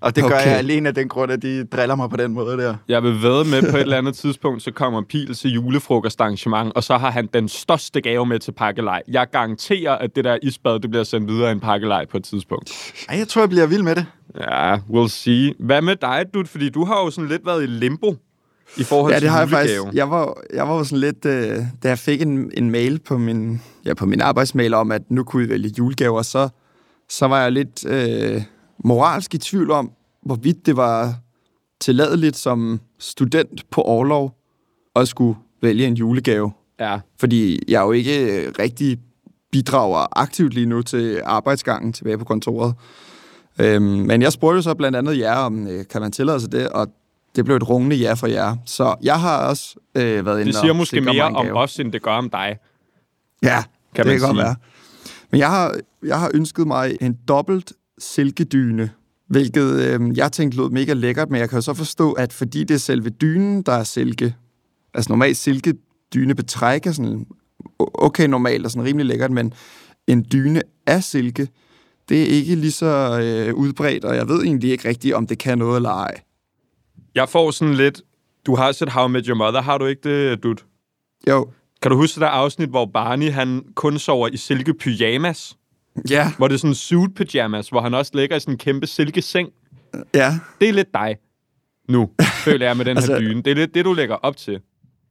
Og 0.00 0.16
det 0.16 0.24
gør 0.24 0.30
Okay. 0.36 0.46
jeg 0.50 0.58
alene 0.58 0.88
af 0.88 0.94
den 0.94 1.08
grund, 1.08 1.32
at 1.32 1.42
de 1.42 1.64
driller 1.64 1.94
mig 1.94 2.10
på 2.10 2.16
den 2.16 2.32
måde 2.32 2.56
der. 2.56 2.74
Jeg 2.88 3.02
vil 3.02 3.22
ved 3.22 3.44
med 3.44 3.70
på 3.70 3.76
et 3.76 3.80
eller 3.82 3.98
andet 3.98 4.14
tidspunkt, 4.22 4.62
så 4.62 4.70
kommer 4.72 5.02
Pil 5.08 5.34
til 5.34 5.50
julefrokostarrangement, 5.52 6.72
og 6.74 6.84
så 6.84 6.96
har 6.98 7.10
han 7.10 7.28
den 7.34 7.48
største 7.48 8.00
gave 8.00 8.26
med 8.26 8.38
til 8.38 8.52
pakkelej. 8.52 9.02
Jeg 9.08 9.26
garanterer, 9.32 9.92
at 9.92 10.16
det 10.16 10.24
der 10.24 10.38
isbad, 10.42 10.80
det 10.80 10.90
bliver 10.90 11.04
sendt 11.04 11.28
videre 11.32 11.48
i 11.48 11.52
en 11.52 11.60
pakkelej 11.60 12.04
på 12.06 12.16
et 12.16 12.24
tidspunkt. 12.24 12.92
Ej, 13.08 13.18
jeg 13.18 13.28
tror, 13.28 13.42
jeg 13.42 13.48
bliver 13.48 13.66
vild 13.66 13.82
med 13.82 13.94
det. 13.94 14.06
Ja, 14.40 14.76
we'll 14.76 15.08
see. 15.08 15.54
Hvad 15.58 15.82
med 15.82 15.96
dig, 15.96 16.24
du? 16.34 16.44
Fordi 16.46 16.68
du 16.68 16.84
har 16.84 16.94
jo 17.04 17.10
sådan 17.10 17.28
lidt 17.28 17.46
været 17.46 17.62
i 17.62 17.66
limbo 17.66 18.16
i 18.76 18.82
forhold 18.84 19.12
Ja, 19.12 19.18
til 19.18 19.22
det 19.24 19.30
har 19.32 19.38
jeg 19.40 19.48
julegave. 19.48 19.76
faktisk. 19.84 19.96
Jeg 19.96 20.10
var, 20.10 20.34
jeg 20.54 20.68
var 20.68 20.76
jo 20.78 20.84
sådan 20.84 20.98
lidt, 20.98 21.24
øh, 21.26 21.56
da 21.82 21.88
jeg 21.88 21.98
fik 21.98 22.22
en, 22.22 22.50
en 22.54 22.70
mail 22.70 22.98
på 23.08 23.18
min, 23.18 23.60
ja, 23.86 23.94
på 23.94 24.06
min 24.06 24.20
arbejdsmail 24.20 24.74
om, 24.74 24.92
at 24.92 25.02
nu 25.10 25.24
kunne 25.24 25.42
vi 25.42 25.48
vælge 25.48 25.72
julegaver, 25.78 26.22
så, 26.22 26.48
så 27.08 27.26
var 27.26 27.42
jeg 27.42 27.52
lidt 27.52 27.86
øh, 27.86 28.42
moralsk 28.84 29.34
i 29.34 29.38
tvivl 29.38 29.70
om, 29.70 29.92
hvorvidt 30.22 30.66
det 30.66 30.76
var 30.76 31.14
tilladeligt 31.80 32.36
som 32.36 32.80
student 32.98 33.70
på 33.70 33.82
overlov 33.82 34.36
at 34.96 35.08
skulle 35.08 35.38
vælge 35.62 35.86
en 35.86 35.94
julegave. 35.94 36.52
Ja. 36.80 37.00
Fordi 37.20 37.60
jeg 37.68 37.80
jo 37.82 37.92
ikke 37.92 38.42
øh, 38.46 38.52
rigtig 38.58 38.98
bidrager 39.52 40.18
aktivt 40.18 40.54
lige 40.54 40.66
nu 40.66 40.82
til 40.82 41.22
arbejdsgangen 41.24 41.92
tilbage 41.92 42.18
på 42.18 42.24
kontoret. 42.24 42.74
Øhm, 43.58 43.82
men 43.82 44.22
jeg 44.22 44.32
spurgte 44.32 44.62
så 44.62 44.74
blandt 44.74 44.96
andet 44.98 45.18
jer, 45.18 45.34
om 45.34 45.66
øh, 45.66 45.84
kan 45.90 46.00
man 46.00 46.12
tillade 46.12 46.40
sig 46.40 46.52
det, 46.52 46.68
og 46.68 46.88
det 47.36 47.44
blev 47.44 47.56
et 47.56 47.68
rungende 47.68 47.96
ja 47.96 48.12
for 48.14 48.26
jer. 48.26 48.56
Så 48.66 48.96
jeg 49.02 49.20
har 49.20 49.48
også 49.48 49.74
øh, 49.94 50.26
været 50.26 50.40
inde 50.40 50.52
Det 50.52 50.60
siger 50.60 50.70
og 50.70 50.76
måske 50.76 51.00
mere 51.00 51.22
om 51.22 51.44
gave. 51.44 51.58
os, 51.58 51.78
end 51.78 51.92
det 51.92 52.02
gør 52.02 52.12
om 52.12 52.30
dig. 52.30 52.56
Ja, 53.42 53.62
kan 53.94 54.04
det 54.04 54.12
man 54.12 54.20
kan 54.20 54.28
godt 54.28 54.38
være. 54.38 54.56
Men 55.30 55.40
jeg 55.40 55.50
har, 55.50 55.74
jeg 56.06 56.20
har 56.20 56.30
ønsket 56.34 56.66
mig 56.66 56.96
en 57.00 57.18
dobbelt 57.28 57.72
silkedyne, 58.00 58.90
hvilket 59.26 59.70
øh, 59.80 60.16
jeg 60.18 60.32
tænkte 60.32 60.58
lød 60.58 60.70
mega 60.70 60.92
lækkert, 60.92 61.30
men 61.30 61.40
jeg 61.40 61.48
kan 61.48 61.56
jo 61.56 61.62
så 61.62 61.74
forstå, 61.74 62.12
at 62.12 62.32
fordi 62.32 62.64
det 62.64 62.74
er 62.74 62.78
selve 62.78 63.10
dynen, 63.10 63.62
der 63.62 63.72
er 63.72 63.84
silke, 63.84 64.34
altså 64.94 65.12
normalt 65.12 65.36
silkedyne 65.36 66.34
betræk 66.34 66.86
er 66.86 66.92
sådan 66.92 67.26
okay 67.78 68.26
normalt 68.26 68.64
og 68.64 68.70
sådan 68.70 68.84
rimelig 68.86 69.06
lækkert, 69.06 69.30
men 69.30 69.52
en 70.06 70.26
dyne 70.32 70.62
af 70.86 71.04
silke, 71.04 71.48
det 72.08 72.22
er 72.22 72.26
ikke 72.26 72.54
lige 72.54 72.72
så 72.72 73.20
øh, 73.22 73.54
udbredt, 73.54 74.04
og 74.04 74.16
jeg 74.16 74.28
ved 74.28 74.42
egentlig 74.42 74.70
ikke 74.70 74.88
rigtigt, 74.88 75.14
om 75.14 75.26
det 75.26 75.38
kan 75.38 75.58
noget 75.58 75.76
eller 75.76 75.90
ej. 75.90 76.20
Jeg 77.14 77.28
får 77.28 77.50
sådan 77.50 77.74
lidt... 77.74 78.02
Du 78.46 78.54
har 78.54 78.72
set 78.72 78.88
How 78.88 79.08
I 79.08 79.10
Met 79.10 79.26
Your 79.26 79.36
Mother, 79.36 79.62
har 79.62 79.78
du 79.78 79.86
ikke 79.86 80.30
det, 80.30 80.42
Dut? 80.42 80.64
Jo, 81.28 81.48
Kan 81.82 81.90
du 81.90 81.96
huske 81.96 82.14
det 82.14 82.20
der 82.20 82.28
afsnit, 82.28 82.68
hvor 82.68 82.86
Barney 82.86 83.30
han 83.30 83.64
kun 83.74 83.98
sover 83.98 84.28
i 84.28 84.36
silke 84.36 84.74
pyjamas? 84.74 85.56
Ja, 86.10 86.32
Hvor 86.38 86.48
det 86.48 86.54
er 86.54 86.58
sådan 86.58 86.74
suit 86.74 87.14
pyjamas, 87.14 87.68
hvor 87.68 87.80
han 87.80 87.94
også 87.94 88.10
ligger 88.14 88.36
i 88.36 88.40
sådan 88.40 88.54
en 88.54 88.58
kæmpe 88.58 88.86
silkeseng. 88.86 89.48
ja. 90.14 90.34
Det 90.60 90.68
er 90.68 90.72
lidt 90.72 90.94
dig 90.94 91.16
nu, 91.88 92.10
føler 92.44 92.66
jeg 92.66 92.76
med 92.76 92.84
den 92.84 92.96
her 92.96 93.02
Altså- 93.02 93.18
dyne. 93.18 93.42
Det 93.42 93.50
er 93.50 93.54
lidt 93.54 93.74
det, 93.74 93.84
du 93.84 93.92
lægger 93.92 94.14
op 94.14 94.36
til. 94.36 94.60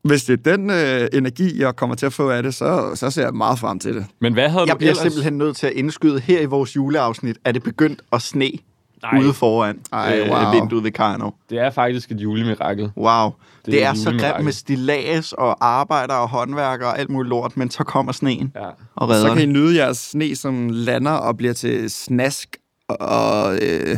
Hvis 0.04 0.23
det 0.23 0.47
er 0.47 0.56
den 0.58 0.69
øh, 0.69 1.08
energi, 1.13 1.60
jeg 1.62 1.75
kommer 1.75 1.95
til 1.95 2.06
at 2.06 2.13
få 2.13 2.30
af 2.30 2.43
det, 2.43 2.54
så, 2.54 2.91
så 2.95 3.10
ser 3.10 3.23
jeg 3.23 3.34
meget 3.34 3.60
frem 3.60 3.80
til 3.80 3.95
det. 3.95 4.06
Men 4.21 4.34
hvad 4.34 4.49
havde 4.49 4.63
Jeg 4.67 4.73
du 4.73 4.78
bliver 4.78 4.91
ellers? 4.91 5.02
simpelthen 5.04 5.38
nødt 5.38 5.56
til 5.58 5.67
at 5.67 5.73
indskyde 5.73 6.19
her 6.19 6.41
i 6.41 6.45
vores 6.45 6.75
juleafsnit, 6.75 7.38
at 7.45 7.54
det 7.56 7.63
begyndt 7.63 8.02
at 8.13 8.21
sne 8.21 8.52
Nej. 9.04 9.22
ude 9.24 9.34
foran 9.34 9.80
Ej, 9.94 10.20
øh, 10.20 10.30
wow. 10.32 10.52
vinduet 10.52 10.84
ved 10.84 10.92
Karno. 10.92 11.32
Det 11.50 11.60
er 11.60 11.70
faktisk 11.70 12.12
et 12.12 12.20
julemirakel. 12.22 12.92
Wow. 12.98 13.30
Det, 13.66 13.74
er 13.74 13.78
det 13.78 13.84
er 13.84 13.92
et 13.92 13.98
så 13.98 14.10
grimt 14.20 14.46
med 14.46 14.52
stillads 14.54 15.34
og 15.34 15.66
arbejder 15.68 16.14
og 16.14 16.30
håndværkere 16.30 16.90
og 16.90 17.00
alt 17.00 17.10
muligt 17.10 17.30
lort, 17.30 17.58
men 17.58 17.70
så 17.72 17.84
kommer 17.84 18.12
sneen 18.12 18.52
Ja. 18.56 18.62
og 18.96 19.08
Så 19.08 19.14
redder 19.14 19.34
kan 19.34 19.44
I 19.44 19.46
nyde 19.46 19.76
jeres 19.76 19.98
sne, 19.98 20.36
som 20.36 20.70
lander 20.72 21.12
og 21.12 21.38
bliver 21.38 21.54
til 21.54 21.90
snask 21.90 22.58
og 22.90 23.56
øh, 23.62 23.98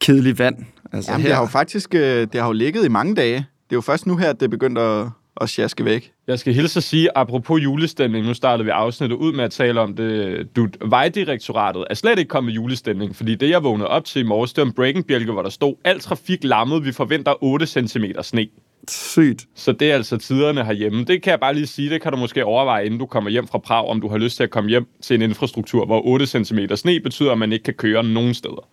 kedelig 0.00 0.38
vand. 0.38 0.56
Altså 0.92 1.10
Jamen, 1.12 1.26
det 1.26 1.34
har 1.34 1.40
jo 1.42 1.46
faktisk 1.46 1.94
øh, 1.94 2.26
det 2.32 2.40
har 2.40 2.46
jo 2.46 2.52
ligget 2.52 2.84
i 2.84 2.88
mange 2.88 3.14
dage. 3.14 3.34
Det 3.36 3.72
er 3.72 3.76
jo 3.76 3.80
først 3.80 4.06
nu 4.06 4.16
her, 4.16 4.30
at 4.30 4.40
det 4.40 4.46
er 4.46 4.50
begyndt 4.50 4.78
at, 4.78 5.06
at 5.40 5.48
sjaske 5.48 5.84
væk. 5.84 6.12
Jeg 6.26 6.38
skal 6.38 6.54
hilse 6.54 6.78
at 6.78 6.84
sige, 6.84 7.18
apropos 7.18 7.64
julestemning, 7.64 8.26
nu 8.26 8.34
startede 8.34 8.64
vi 8.64 8.70
afsnittet 8.70 9.16
ud 9.16 9.32
med 9.32 9.44
at 9.44 9.50
tale 9.50 9.80
om 9.80 9.96
det. 9.96 10.48
Du, 10.56 10.68
Vejdirektoratet 10.84 11.84
er 11.90 11.94
slet 11.94 12.18
ikke 12.18 12.28
kommet 12.28 12.48
med 12.48 12.54
julestemning, 12.54 13.16
fordi 13.16 13.34
det, 13.34 13.50
jeg 13.50 13.64
vågnede 13.64 13.88
op 13.88 14.04
til 14.04 14.20
i 14.20 14.24
morges, 14.24 14.52
det 14.52 14.62
var 14.62 14.66
en 14.66 14.72
breaking 14.72 15.32
hvor 15.32 15.42
der 15.42 15.50
stod, 15.50 15.74
al 15.84 16.00
trafik 16.00 16.44
lammet, 16.44 16.84
vi 16.84 16.92
forventer 16.92 17.34
8 17.44 17.66
cm 17.66 18.04
sne. 18.22 18.46
sygt. 18.88 19.46
Så 19.54 19.72
det 19.72 19.90
er 19.90 19.94
altså 19.94 20.16
tiderne 20.16 20.64
herhjemme. 20.64 21.04
Det 21.04 21.22
kan 21.22 21.30
jeg 21.30 21.40
bare 21.40 21.54
lige 21.54 21.66
sige, 21.66 21.90
det 21.90 22.02
kan 22.02 22.12
du 22.12 22.18
måske 22.18 22.44
overveje, 22.44 22.84
inden 22.84 23.00
du 23.00 23.06
kommer 23.06 23.30
hjem 23.30 23.46
fra 23.46 23.58
Prag, 23.58 23.88
om 23.88 24.00
du 24.00 24.08
har 24.08 24.18
lyst 24.18 24.36
til 24.36 24.42
at 24.42 24.50
komme 24.50 24.70
hjem 24.70 24.86
til 25.02 25.14
en 25.14 25.22
infrastruktur, 25.22 25.86
hvor 25.86 26.06
8 26.06 26.26
cm 26.26 26.58
sne 26.74 27.00
betyder, 27.00 27.32
at 27.32 27.38
man 27.38 27.52
ikke 27.52 27.62
kan 27.62 27.74
køre 27.74 28.04
nogen 28.04 28.34
steder. 28.34 28.68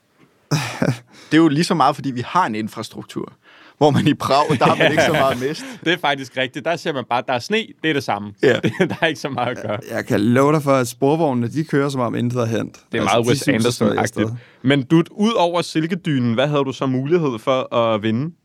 Det 1.32 1.38
er 1.38 1.41
jo 1.41 1.47
lige 1.47 1.63
så 1.63 1.76
meget, 1.76 1.95
fordi 1.95 2.12
vi 2.12 2.21
har 2.26 2.45
en 2.45 2.56
infrastruktur. 2.56 3.34
Hvor 3.78 3.90
man 3.92 4.08
i 4.08 4.14
Prag, 4.14 4.58
der 4.60 4.66
har 4.66 4.76
man 4.76 4.92
ikke 4.92 5.04
så 5.04 5.12
meget 5.12 5.42
mist. 5.50 5.66
Det 5.86 5.94
er 5.94 5.98
faktisk 5.98 6.38
rigtigt. 6.38 6.66
Der 6.66 6.76
ser 6.76 6.94
man 6.94 7.04
bare, 7.10 7.20
at 7.20 7.26
der 7.28 7.34
er 7.34 7.40
sne, 7.40 7.58
det 7.84 7.90
er 7.90 7.94
det 7.94 8.04
samme. 8.04 8.34
Ja. 8.44 8.54
der 8.90 8.96
er 9.02 9.08
ikke 9.08 9.20
så 9.20 9.30
meget 9.30 9.58
at 9.58 9.64
gøre. 9.64 9.80
Jeg 9.92 10.06
kan 10.06 10.22
love 10.22 10.54
dig 10.54 10.62
for, 10.64 10.72
at 10.72 10.88
sporvognene, 10.88 11.48
de 11.48 11.64
kører 11.64 11.90
som 11.90 12.02
om 12.02 12.16
intet 12.16 12.42
er 12.42 12.46
hent. 12.46 12.80
Det 12.92 12.98
er 13.00 13.04
meget 13.04 13.28
Altså, 13.30 13.46
de 13.46 13.52
Wes 13.54 13.66
Anderson-agtigt. 13.66 14.32
Men 14.62 14.84
du, 14.84 15.04
ud 15.12 15.32
over 15.32 15.62
silkedynen, 15.62 16.34
hvad 16.34 16.48
havde 16.48 16.64
du 16.64 16.72
så 16.74 16.86
mulighed 16.86 17.40
for 17.40 17.76
at 17.76 18.04
vinde? 18.04 18.36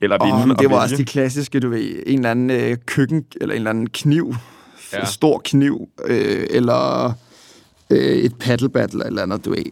Eller 0.00 0.24
vinde 0.24 0.54
og 0.54 0.58
det 0.58 0.70
var 0.70 0.76
vælge? 0.76 0.82
også 0.82 0.96
de 0.96 1.04
klassiske, 1.04 1.60
du 1.60 1.68
ved, 1.68 2.02
en 2.06 2.18
eller 2.18 2.30
anden 2.30 2.50
øh, 2.50 2.76
køkken, 2.86 3.24
eller 3.40 3.54
en 3.54 3.58
eller 3.60 3.70
anden 3.70 3.88
kniv, 3.90 4.34
Ja. 4.92 5.04
stor 5.04 5.40
kniv, 5.44 5.88
øh, 6.04 6.46
eller 6.50 7.12
øh, 7.90 7.98
et 7.98 8.38
paddle 8.38 8.68
battle, 8.68 9.06
eller 9.06 9.22
andet, 9.22 9.44
du 9.44 9.50
ved. 9.50 9.62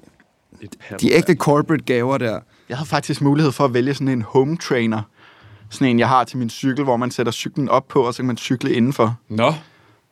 De 1.00 1.12
ægte 1.12 1.34
corporate 1.34 1.84
gaver 1.84 2.18
der. 2.18 2.40
Jeg 2.68 2.76
havde 2.76 2.88
faktisk 2.88 3.20
mulighed 3.22 3.52
for 3.52 3.64
at 3.64 3.74
vælge 3.74 3.94
sådan 3.94 4.08
en 4.08 4.22
home 4.22 4.56
trainer. 4.56 5.02
Sådan 5.70 5.88
en, 5.88 5.98
jeg 5.98 6.08
har 6.08 6.24
til 6.24 6.38
min 6.38 6.50
cykel, 6.50 6.84
hvor 6.84 6.96
man 6.96 7.10
sætter 7.10 7.32
cyklen 7.32 7.68
op 7.68 7.88
på, 7.88 8.00
og 8.02 8.14
så 8.14 8.18
kan 8.18 8.26
man 8.26 8.36
cykle 8.36 8.72
indenfor. 8.72 9.16
Nå, 9.28 9.54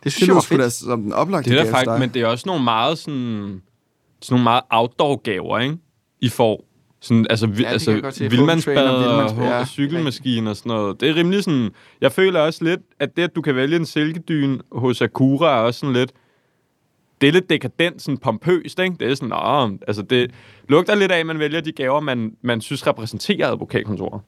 Det 0.05 0.13
synes 0.13 0.29
jeg 0.29 0.35
var 0.35 0.41
sgu 0.41 0.57
da 0.57 0.63
fedt. 0.65 0.73
som 0.73 1.03
den 1.03 1.13
oplagte 1.13 1.51
Det 1.51 1.61
er 1.61 1.71
faktisk, 1.71 1.91
dig. 1.91 1.99
men 2.01 2.09
det 2.09 2.23
er 2.23 2.27
også 2.27 2.45
nogle 2.47 2.65
meget 2.65 2.99
sådan, 2.99 3.63
sådan 4.23 4.35
nogle 4.35 4.45
meget 4.45 4.63
outdoor-gaver, 4.71 5.59
ikke? 5.59 5.77
I 6.21 6.29
får. 6.29 6.65
Sådan, 7.01 7.27
altså, 7.31 7.47
vi, 7.47 7.63
kan 7.63 7.73
altså 7.73 8.01
vildmandsbad 8.19 8.89
og, 8.89 9.01
vildmandsbad, 9.01 9.43
og, 9.43 9.59
ja. 9.59 9.65
cykelmaskine 9.65 10.51
og 10.51 10.57
sådan 10.57 10.71
noget. 10.71 11.01
Det 11.01 11.11
er 11.11 11.15
rimelig 11.15 11.45
sådan... 11.45 11.71
Jeg 12.01 12.13
føler 12.13 12.41
også 12.41 12.65
lidt, 12.65 12.81
at 13.01 13.17
det, 13.17 13.23
at 13.23 13.37
du 13.37 13.43
kan 13.43 13.55
vælge 13.57 13.77
en 13.77 13.87
silkedyn 13.87 14.59
hos 14.73 15.03
Akura, 15.03 15.57
er 15.57 15.61
også 15.61 15.81
sådan 15.81 15.93
lidt... 15.93 16.13
Det 17.25 17.29
er 17.29 17.33
lidt 17.33 17.51
dekadent, 17.51 18.03
sådan 18.03 18.19
pompøst, 18.19 18.79
ikke? 18.79 18.97
Det 19.01 19.11
er 19.11 19.15
sådan, 19.15 19.29
Nå, 19.29 19.79
altså 19.89 20.03
det 20.03 20.31
lugter 20.69 20.95
lidt 20.95 21.13
af, 21.13 21.19
at 21.19 21.27
man 21.27 21.39
vælger 21.39 21.61
de 21.61 21.73
gaver, 21.73 22.01
man, 22.01 22.33
man 22.43 22.61
synes 22.61 22.87
repræsenterer 22.87 23.49
advokatkontoret. 23.53 24.21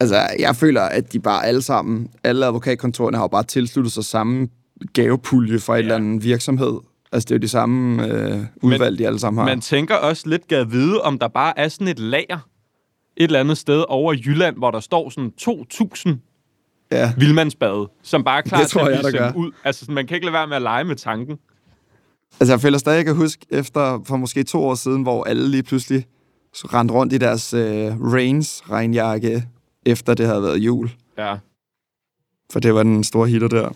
Altså, 0.00 0.16
jeg 0.38 0.56
føler, 0.56 0.80
at 0.82 1.12
de 1.12 1.20
bare 1.20 1.46
alle 1.46 1.62
sammen, 1.62 2.08
alle 2.24 2.46
advokatkontorerne 2.46 3.16
har 3.16 3.24
jo 3.24 3.28
bare 3.28 3.42
tilsluttet 3.42 3.92
sig 3.92 4.04
samme 4.04 4.48
gavepulje 4.92 5.58
fra 5.58 5.74
et 5.74 5.78
Ja. 5.78 5.82
eller 5.82 5.94
andet 5.94 6.24
virksomhed. 6.24 6.78
Altså, 7.12 7.26
det 7.26 7.30
er 7.30 7.36
jo 7.38 7.40
de 7.40 7.48
samme 7.48 8.06
øh, 8.06 8.40
udvalg, 8.62 8.98
de 8.98 9.06
alle 9.06 9.18
sammen 9.18 9.38
har. 9.38 9.46
Man 9.46 9.60
tænker 9.60 9.94
også 9.94 10.28
lidt 10.28 10.48
gad 10.48 10.64
vide, 10.64 11.00
om 11.02 11.18
der 11.18 11.28
bare 11.28 11.58
er 11.58 11.68
sådan 11.68 11.88
et 11.88 11.98
lager 11.98 12.38
et 13.16 13.24
eller 13.24 13.40
andet 13.40 13.58
sted 13.58 13.84
over 13.88 14.12
i 14.12 14.22
Jylland, 14.26 14.56
hvor 14.56 14.70
der 14.70 14.80
står 14.80 15.10
sådan 15.10 15.32
2.000 15.42 16.16
ja. 16.92 17.12
vildmandsbade, 17.18 17.90
som 18.02 18.24
bare 18.24 18.38
er 18.38 18.42
klar 18.42 18.58
Det 18.58 18.68
til 18.68 18.78
tror 18.78 18.86
at 18.88 18.92
jeg, 18.92 19.00
blive 19.10 19.18
sendt 19.24 19.36
ud. 19.36 19.52
Altså, 19.64 19.92
man 19.92 20.06
kan 20.06 20.14
ikke 20.14 20.26
lade 20.26 20.32
være 20.34 20.46
med 20.46 20.56
at 20.56 20.62
lege 20.62 20.84
med 20.84 20.96
tanken. 20.96 21.38
Altså, 22.40 22.52
jeg 22.52 22.60
føler 22.60 22.78
stadig, 22.78 22.96
jeg 22.96 23.04
kan 23.04 23.16
huske, 23.16 23.46
efter 23.50 24.02
for 24.06 24.16
måske 24.16 24.42
to 24.44 24.64
år 24.64 24.74
siden, 24.74 25.02
hvor 25.02 25.24
alle 25.24 25.48
lige 25.48 25.62
pludselig 25.62 26.06
rendte 26.54 26.94
rundt 26.94 27.12
i 27.12 27.18
deres 27.18 27.54
øh, 27.54 28.00
Rains-regnjakke, 28.12 29.44
efter 29.86 30.14
det 30.14 30.26
havde 30.26 30.42
været 30.42 30.58
jul. 30.58 30.90
Ja. 31.18 31.36
For 32.52 32.60
det 32.60 32.74
var 32.74 32.82
den 32.82 33.04
store 33.04 33.28
hitter 33.28 33.48
der. 33.48 33.68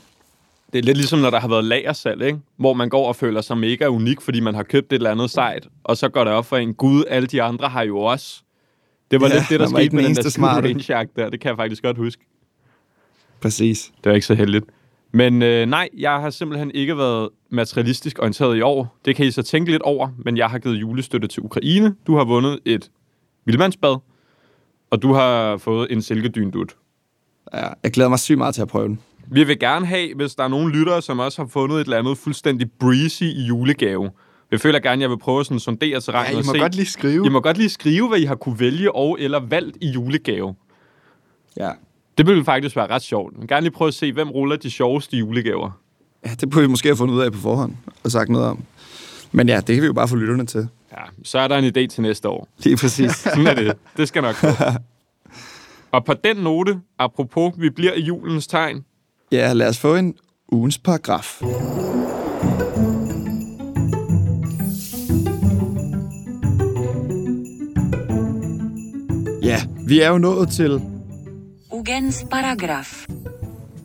Det 0.72 0.78
er 0.78 0.82
lidt 0.82 0.96
ligesom, 0.96 1.18
når 1.18 1.30
der 1.30 1.40
har 1.40 1.48
været 1.48 1.64
lagersalg, 1.64 2.22
ikke? 2.22 2.38
Hvor 2.56 2.74
man 2.74 2.88
går 2.88 3.08
og 3.08 3.16
føler 3.16 3.40
sig 3.40 3.58
mega 3.58 3.86
unik, 3.86 4.20
fordi 4.20 4.40
man 4.40 4.54
har 4.54 4.62
købt 4.62 4.92
et 4.92 4.96
eller 4.96 5.10
andet 5.10 5.30
sejt, 5.30 5.68
og 5.84 5.96
så 5.96 6.08
går 6.08 6.24
det 6.24 6.32
op 6.32 6.46
for 6.46 6.56
en, 6.56 6.74
gud, 6.74 7.04
alle 7.08 7.26
de 7.26 7.42
andre 7.42 7.68
har 7.68 7.82
jo 7.82 7.98
også. 7.98 8.42
Det 9.10 9.20
var 9.20 9.28
Ja, 9.28 9.34
lidt 9.34 9.44
det, 9.48 9.60
der 9.60 9.66
skete 9.68 9.96
med 9.96 10.04
den 10.04 10.14
der 10.14 10.30
smarte 10.30 10.74
der. 11.16 11.30
Det 11.30 11.40
kan 11.40 11.48
jeg 11.48 11.56
faktisk 11.56 11.82
godt 11.82 11.96
huske. 11.96 12.26
Præcis. 13.40 13.92
Det 14.04 14.10
var 14.10 14.14
ikke 14.14 14.26
så 14.26 14.34
heldigt. 14.34 14.64
Men 15.12 15.42
øh, 15.42 15.66
nej, 15.66 15.88
jeg 15.98 16.20
har 16.20 16.30
simpelthen 16.30 16.70
ikke 16.74 16.98
været 16.98 17.28
materialistisk 17.50 18.18
orienteret 18.18 18.56
i 18.56 18.60
år. 18.60 18.98
Det 19.04 19.16
kan 19.16 19.26
I 19.26 19.30
så 19.30 19.42
tænke 19.42 19.70
lidt 19.70 19.82
over, 19.82 20.08
men 20.24 20.36
jeg 20.36 20.48
har 20.50 20.58
givet 20.58 20.74
julestøtte 20.80 21.28
til 21.28 21.42
Ukraine. 21.42 21.94
Du 22.06 22.16
har 22.16 22.24
vundet 22.24 22.58
et 22.64 22.90
vildmandsbad, 23.44 23.96
og 24.90 25.02
du 25.02 25.12
har 25.12 25.56
fået 25.56 25.92
en 25.92 26.02
silkedyn-dut. 26.02 26.76
Ja, 27.54 27.66
jeg 27.82 27.92
glæder 27.92 28.08
mig 28.10 28.18
sygt 28.18 28.38
meget 28.38 28.54
til 28.54 28.62
at 28.62 28.68
prøve 28.68 28.88
den. 28.88 29.00
Vi 29.30 29.44
vil 29.44 29.58
gerne 29.58 29.86
have, 29.86 30.14
hvis 30.14 30.34
der 30.34 30.44
er 30.44 30.48
nogle 30.48 30.72
lyttere, 30.78 31.02
som 31.02 31.18
også 31.18 31.42
har 31.42 31.48
fundet 31.48 31.76
et 31.76 31.84
eller 31.84 31.98
andet 31.98 32.18
fuldstændig 32.18 32.70
breezy 32.80 33.22
i 33.22 33.42
julegave. 33.48 34.10
Jeg 34.50 34.60
føler 34.60 34.78
gerne, 34.78 35.02
jeg 35.02 35.10
vil 35.10 35.18
prøve 35.18 35.44
sådan 35.44 35.54
at 35.56 35.62
sondere 35.62 36.00
terrænet 36.00 36.28
Ja, 36.30 36.36
I 36.36 36.38
og 36.40 36.46
må 36.46 36.52
se. 36.52 36.58
godt 36.58 36.74
lige 36.74 36.86
skrive. 36.86 37.26
I 37.26 37.28
må 37.28 37.40
godt 37.40 37.58
lige 37.58 37.68
skrive, 37.68 38.08
hvad 38.08 38.18
I 38.18 38.24
har 38.24 38.34
kunne 38.34 38.60
vælge 38.60 38.94
og 38.94 39.16
eller 39.20 39.40
valgt 39.40 39.78
i 39.80 39.88
julegave. 39.90 40.54
Ja. 41.56 41.70
Det 42.18 42.26
ville 42.26 42.44
faktisk 42.44 42.76
være 42.76 42.86
ret 42.86 43.02
sjovt. 43.02 43.32
Jeg 43.32 43.40
vil 43.40 43.48
gerne 43.48 43.60
lige 43.64 43.72
prøve 43.72 43.88
at 43.88 43.94
se, 43.94 44.12
hvem 44.12 44.30
ruller 44.30 44.56
de 44.56 44.70
sjoveste 44.70 45.16
julegaver. 45.16 45.70
ja, 46.26 46.30
det 46.40 46.52
kunne 46.52 46.62
vi 46.62 46.68
måske 46.68 46.88
have 46.88 46.96
fundet 46.96 47.14
ud 47.14 47.20
af 47.20 47.32
på 47.32 47.38
forhånd 47.38 47.74
og 48.04 48.10
sagt 48.10 48.28
noget 48.30 48.46
om. 48.46 48.62
Men 49.32 49.48
ja, 49.48 49.56
det 49.56 49.74
kan 49.74 49.82
vi 49.82 49.86
jo 49.86 49.92
bare 49.92 50.08
få 50.08 50.16
lytterne 50.16 50.46
til. 50.46 50.68
Ja, 50.92 51.02
så 51.24 51.38
er 51.38 51.48
der 51.48 51.56
en 51.56 51.64
idé 51.64 51.86
til 51.86 52.02
næste 52.02 52.28
år. 52.28 52.48
Lige 52.58 52.76
præcis. 52.76 53.12
Sådan 53.34 53.46
er 53.46 53.54
det. 53.54 53.76
Det 53.96 54.08
skal 54.08 54.22
nok 54.22 54.40
gå. 54.40 54.48
Og 55.92 56.04
på 56.04 56.14
den 56.24 56.36
note, 56.36 56.80
apropos, 56.98 57.54
vi 57.56 57.70
bliver 57.70 57.92
i 57.92 58.00
julens 58.00 58.46
tegn. 58.46 58.84
ja, 59.32 59.52
lad 59.52 59.68
os 59.68 59.78
få 59.78 59.94
en 59.96 60.14
ugens 60.52 60.78
paragraf. 60.78 61.42
Ja, 69.42 69.60
vi 69.86 70.00
er 70.00 70.08
jo 70.08 70.18
nået 70.18 70.48
til 70.48 70.80
Ugens 71.78 72.26
paragraf. 72.30 73.06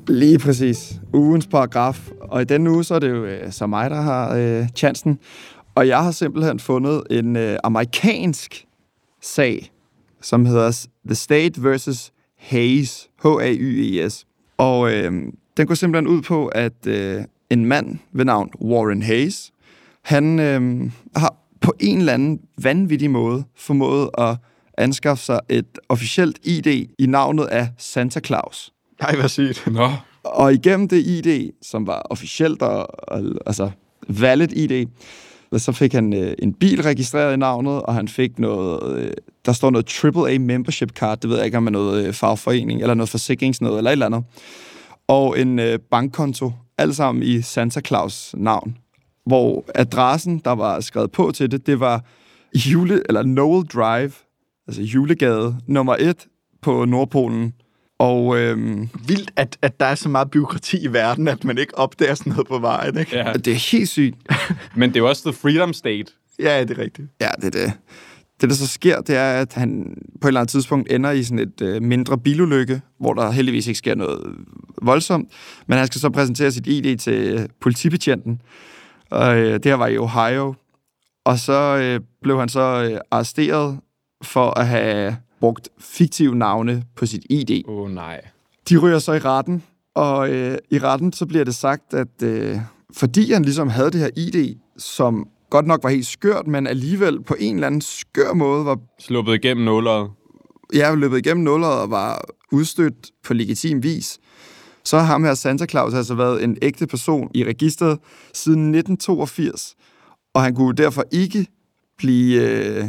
Lige 0.07 0.39
præcis. 0.39 0.93
Ugens 1.13 1.47
paragraf. 1.47 2.09
Og 2.21 2.41
i 2.41 2.45
denne 2.45 2.71
uge, 2.71 2.83
så 2.83 2.95
er 2.95 2.99
det 2.99 3.09
jo 3.09 3.25
øh, 3.25 3.51
så 3.51 3.67
mig, 3.67 3.89
der 3.89 4.01
har 4.01 4.35
øh, 4.35 4.67
chancen. 4.75 5.19
Og 5.75 5.87
jeg 5.87 6.03
har 6.03 6.11
simpelthen 6.11 6.59
fundet 6.59 7.03
en 7.11 7.35
øh, 7.35 7.57
amerikansk 7.63 8.65
sag, 9.21 9.71
som 10.21 10.45
hedder 10.45 10.87
The 11.05 11.15
State 11.15 11.63
versus 11.63 12.11
Hayes. 12.37 13.09
H-A-Y-E-S. 13.23 14.25
Og 14.57 14.93
øh, 14.93 15.11
den 15.57 15.67
går 15.67 15.73
simpelthen 15.73 16.07
ud 16.07 16.21
på, 16.21 16.47
at 16.47 16.87
øh, 16.87 17.23
en 17.49 17.65
mand 17.65 17.97
ved 18.11 18.25
navn 18.25 18.49
Warren 18.61 19.01
Hayes, 19.01 19.51
han 20.01 20.39
øh, 20.39 20.91
har 21.15 21.35
på 21.61 21.73
en 21.79 21.97
eller 21.97 22.13
anden 22.13 22.39
vanvittig 22.63 23.11
måde 23.11 23.43
formået 23.55 24.09
at 24.17 24.37
anskaffe 24.77 25.23
sig 25.23 25.39
et 25.49 25.79
officielt 25.89 26.39
ID 26.43 26.87
i 26.99 27.05
navnet 27.05 27.45
af 27.45 27.69
Santa 27.77 28.19
Claus. 28.19 28.73
Ej, 28.99 29.15
hvad 29.15 29.29
sygt. 29.29 29.67
Nå. 29.71 29.89
Og 30.23 30.53
igennem 30.53 30.87
det 30.87 30.97
ID, 31.05 31.51
som 31.61 31.87
var 31.87 32.01
officielt 32.09 32.61
og, 32.61 33.09
og 33.09 33.23
altså 33.45 33.71
valid 34.07 34.51
ID, 34.51 34.87
så 35.57 35.71
fik 35.71 35.93
han 35.93 36.13
øh, 36.13 36.33
en 36.39 36.53
bil 36.53 36.81
registreret 36.81 37.33
i 37.33 37.37
navnet, 37.37 37.81
og 37.81 37.93
han 37.93 38.07
fik 38.07 38.39
noget, 38.39 38.97
øh, 38.97 39.11
der 39.45 39.53
står 39.53 39.69
noget 39.69 40.15
AAA 40.15 40.39
membership 40.39 40.91
card, 40.91 41.19
det 41.19 41.29
ved 41.29 41.37
jeg 41.37 41.45
ikke 41.45 41.57
om 41.57 41.67
er 41.67 41.71
noget 41.71 42.07
øh, 42.07 42.13
fagforening, 42.13 42.81
eller 42.81 42.93
noget 42.93 43.09
forsikringsnød, 43.09 43.77
eller 43.77 43.89
et 43.89 43.91
eller 43.91 44.05
andet. 44.05 44.23
Og 45.07 45.39
en 45.39 45.59
øh, 45.59 45.79
bankkonto, 45.91 46.51
alt 46.77 46.95
sammen 46.95 47.23
i 47.23 47.41
Santa 47.41 47.81
Claus 47.81 48.35
navn. 48.37 48.77
Hvor 49.25 49.65
adressen, 49.75 50.41
der 50.45 50.51
var 50.51 50.79
skrevet 50.79 51.11
på 51.11 51.31
til 51.31 51.51
det, 51.51 51.67
det 51.67 51.79
var 51.79 52.03
jule, 52.55 53.01
eller 53.09 53.23
Noel 53.23 53.65
Drive, 53.65 54.11
altså 54.67 54.81
julegade 54.81 55.55
nummer 55.67 55.95
et 55.99 56.27
på 56.61 56.85
Nordpolen. 56.85 57.53
Og 57.99 58.37
øhm, 58.37 58.89
Vildt, 59.07 59.31
at, 59.35 59.57
at 59.61 59.79
der 59.79 59.85
er 59.85 59.95
så 59.95 60.09
meget 60.09 60.31
byråkrati 60.31 60.77
i 60.83 60.93
verden, 60.93 61.27
at 61.27 61.43
man 61.43 61.57
ikke 61.57 61.77
opdager 61.77 62.15
sådan 62.15 62.33
noget 62.33 62.47
på 62.47 62.59
vejen, 62.59 62.97
ikke? 62.97 63.17
Ja. 63.17 63.33
det 63.33 63.47
er 63.47 63.71
helt 63.71 63.89
sygt. 63.89 64.17
Men 64.75 64.89
det 64.89 64.95
er 64.95 64.99
jo 64.99 65.09
også 65.09 65.23
The 65.31 65.33
Freedom 65.33 65.73
State. 65.73 66.13
Ja, 66.39 66.63
det 66.63 66.77
er 66.77 66.81
rigtigt. 66.81 67.07
Ja, 67.21 67.29
det 67.41 67.55
er 67.55 67.65
det. 67.65 67.73
Det, 68.41 68.49
der 68.49 68.55
så 68.55 68.67
sker, 68.67 69.01
det 69.01 69.15
er, 69.15 69.31
at 69.31 69.53
han 69.53 69.97
på 70.21 70.27
et 70.27 70.29
eller 70.29 70.39
andet 70.39 70.51
tidspunkt 70.51 70.91
ender 70.91 71.11
i 71.11 71.23
sådan 71.23 71.39
et 71.39 71.61
øh, 71.61 71.81
mindre 71.81 72.17
bilulykke, 72.17 72.81
hvor 72.99 73.13
der 73.13 73.31
heldigvis 73.31 73.67
ikke 73.67 73.77
sker 73.77 73.95
noget 73.95 74.35
voldsomt, 74.81 75.29
men 75.67 75.77
han 75.77 75.87
skal 75.87 76.01
så 76.01 76.09
præsentere 76.09 76.51
sit 76.51 76.67
ID 76.67 76.97
til 76.97 77.13
øh, 77.13 77.47
politibetjenten, 77.61 78.41
og 79.09 79.37
øh, 79.37 79.53
det 79.53 79.65
her 79.65 79.73
var 79.73 79.87
i 79.87 79.97
Ohio, 79.97 80.53
og 81.25 81.39
så 81.39 81.77
øh, 81.77 81.99
blev 82.21 82.39
han 82.39 82.49
så 82.49 82.89
øh, 82.91 82.99
arresteret 83.11 83.79
for 84.23 84.59
at 84.59 84.67
have 84.67 85.17
brugt 85.39 85.69
fiktive 85.79 86.35
navne 86.35 86.83
på 86.95 87.05
sit 87.05 87.25
ID. 87.29 87.63
Åh 87.67 87.77
oh, 87.77 87.91
nej. 87.91 88.21
De 88.69 88.77
ryger 88.77 88.99
så 88.99 89.13
i 89.13 89.19
retten, 89.19 89.63
og 89.95 90.29
øh, 90.29 90.57
i 90.71 90.79
retten 90.79 91.13
så 91.13 91.25
bliver 91.25 91.43
det 91.43 91.55
sagt, 91.55 91.93
at 91.93 92.23
øh, 92.23 92.57
fordi 92.93 93.31
han 93.31 93.43
ligesom 93.43 93.69
havde 93.69 93.91
det 93.91 93.99
her 93.99 94.09
ID, 94.15 94.55
som 94.77 95.27
godt 95.49 95.67
nok 95.67 95.83
var 95.83 95.89
helt 95.89 96.05
skørt, 96.05 96.47
men 96.47 96.67
alligevel 96.67 97.23
på 97.23 97.35
en 97.39 97.55
eller 97.55 97.67
anden 97.67 97.81
skør 97.81 98.33
måde 98.33 98.65
var 98.65 98.77
Sluppet 98.99 99.33
igennem 99.33 99.65
nåleret. 99.65 100.11
jeg 100.73 100.97
løbet 100.97 101.17
igennem 101.17 101.43
nullet 101.43 101.71
og 101.71 101.91
var 101.91 102.25
udstødt 102.51 103.11
på 103.23 103.33
legitim 103.33 103.83
vis, 103.83 104.19
så 104.83 104.97
har 104.97 105.05
ham 105.05 105.23
her 105.23 105.33
Santa 105.33 105.65
Claus 105.65 105.93
altså 105.93 106.15
været 106.15 106.43
en 106.43 106.57
ægte 106.61 106.87
person 106.87 107.31
i 107.33 107.43
registret 107.43 107.99
siden 108.33 108.75
1982, 108.75 109.75
og 110.33 110.41
han 110.41 110.55
kunne 110.55 110.75
derfor 110.75 111.03
ikke 111.11 111.47
blive... 111.97 112.41
Øh, 112.41 112.85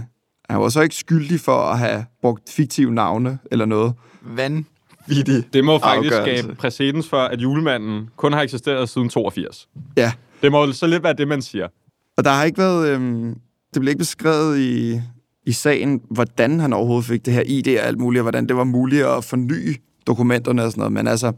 han 0.51 0.61
var 0.61 0.69
så 0.69 0.81
ikke 0.81 0.95
skyldig 0.95 1.41
for 1.41 1.57
at 1.57 1.79
have 1.79 2.05
brugt 2.23 2.51
fiktive 2.51 2.91
navne 2.95 3.39
eller 3.51 3.65
noget. 3.65 3.93
Vanvittigt. 4.23 5.53
Det 5.53 5.65
må 5.65 5.79
faktisk 5.79 6.13
afgørelse. 6.13 6.43
skabe 6.43 6.55
præcedens 6.55 7.09
for, 7.09 7.17
at 7.17 7.41
julemanden 7.41 8.09
kun 8.17 8.33
har 8.33 8.43
eksisteret 8.43 8.89
siden 8.89 9.09
82. 9.09 9.69
Ja, 9.97 10.13
Det 10.43 10.53
må 10.53 10.73
så 10.73 10.87
lidt 10.87 11.03
være 11.03 11.13
det, 11.13 11.29
man 11.29 11.43
siger. 11.43 11.69
Og 12.17 12.25
der 12.25 12.31
har 12.31 12.45
ikke 12.45 12.59
været... 12.59 12.89
Øhm, 12.89 13.35
det 13.75 13.81
blev 13.81 13.89
ikke 13.91 13.99
beskrevet 13.99 14.59
i, 14.59 15.01
i 15.47 15.53
sagen, 15.53 16.01
hvordan 16.11 16.61
han 16.61 16.73
overhovedet 16.73 17.05
fik 17.05 17.27
det 17.27 17.33
her 17.35 17.43
ID 17.47 17.79
og 17.79 17.87
alt 17.87 17.99
muligt, 17.99 18.21
og 18.21 18.25
hvordan 18.25 18.47
det 18.49 18.57
var 18.57 18.65
muligt 18.65 19.07
at 19.07 19.25
forny 19.25 19.77
dokumenterne 20.07 20.65
og 20.65 20.71
sådan 20.71 20.81
noget. 20.81 20.93
Men 20.93 21.07
altså, 21.07 21.33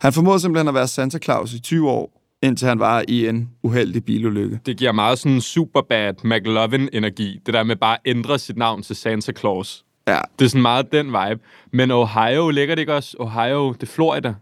han 0.00 0.12
formåede 0.12 0.40
simpelthen 0.40 0.68
at 0.68 0.74
være 0.74 0.88
Santa 0.88 1.18
Claus 1.18 1.52
i 1.52 1.60
20 1.60 1.90
år, 1.90 2.21
indtil 2.42 2.68
han 2.68 2.78
var 2.78 3.04
i 3.08 3.26
en 3.26 3.50
uheldig 3.62 4.04
bilulykke. 4.04 4.60
Det 4.66 4.76
giver 4.76 4.92
meget 4.92 5.18
sådan 5.18 5.40
Superbad 5.40 6.14
McLovin-energi. 6.24 7.40
Det 7.46 7.54
der 7.54 7.62
med 7.62 7.76
bare 7.76 7.94
at 7.94 8.00
ændre 8.10 8.38
sit 8.38 8.56
navn 8.56 8.82
til 8.82 8.96
Santa 8.96 9.32
Claus. 9.32 9.84
Ja, 10.08 10.18
Det 10.38 10.44
er 10.44 10.48
sådan 10.48 10.62
meget 10.62 10.92
den 10.92 11.06
vibe. 11.06 11.40
Men 11.72 11.90
Ohio, 11.90 12.50
ligger 12.50 12.74
det 12.74 12.82
ikke 12.82 12.94
også? 12.94 13.16
Ohio, 13.20 13.72
det 13.72 13.82
er 13.82 13.86
Florida. 13.86 14.34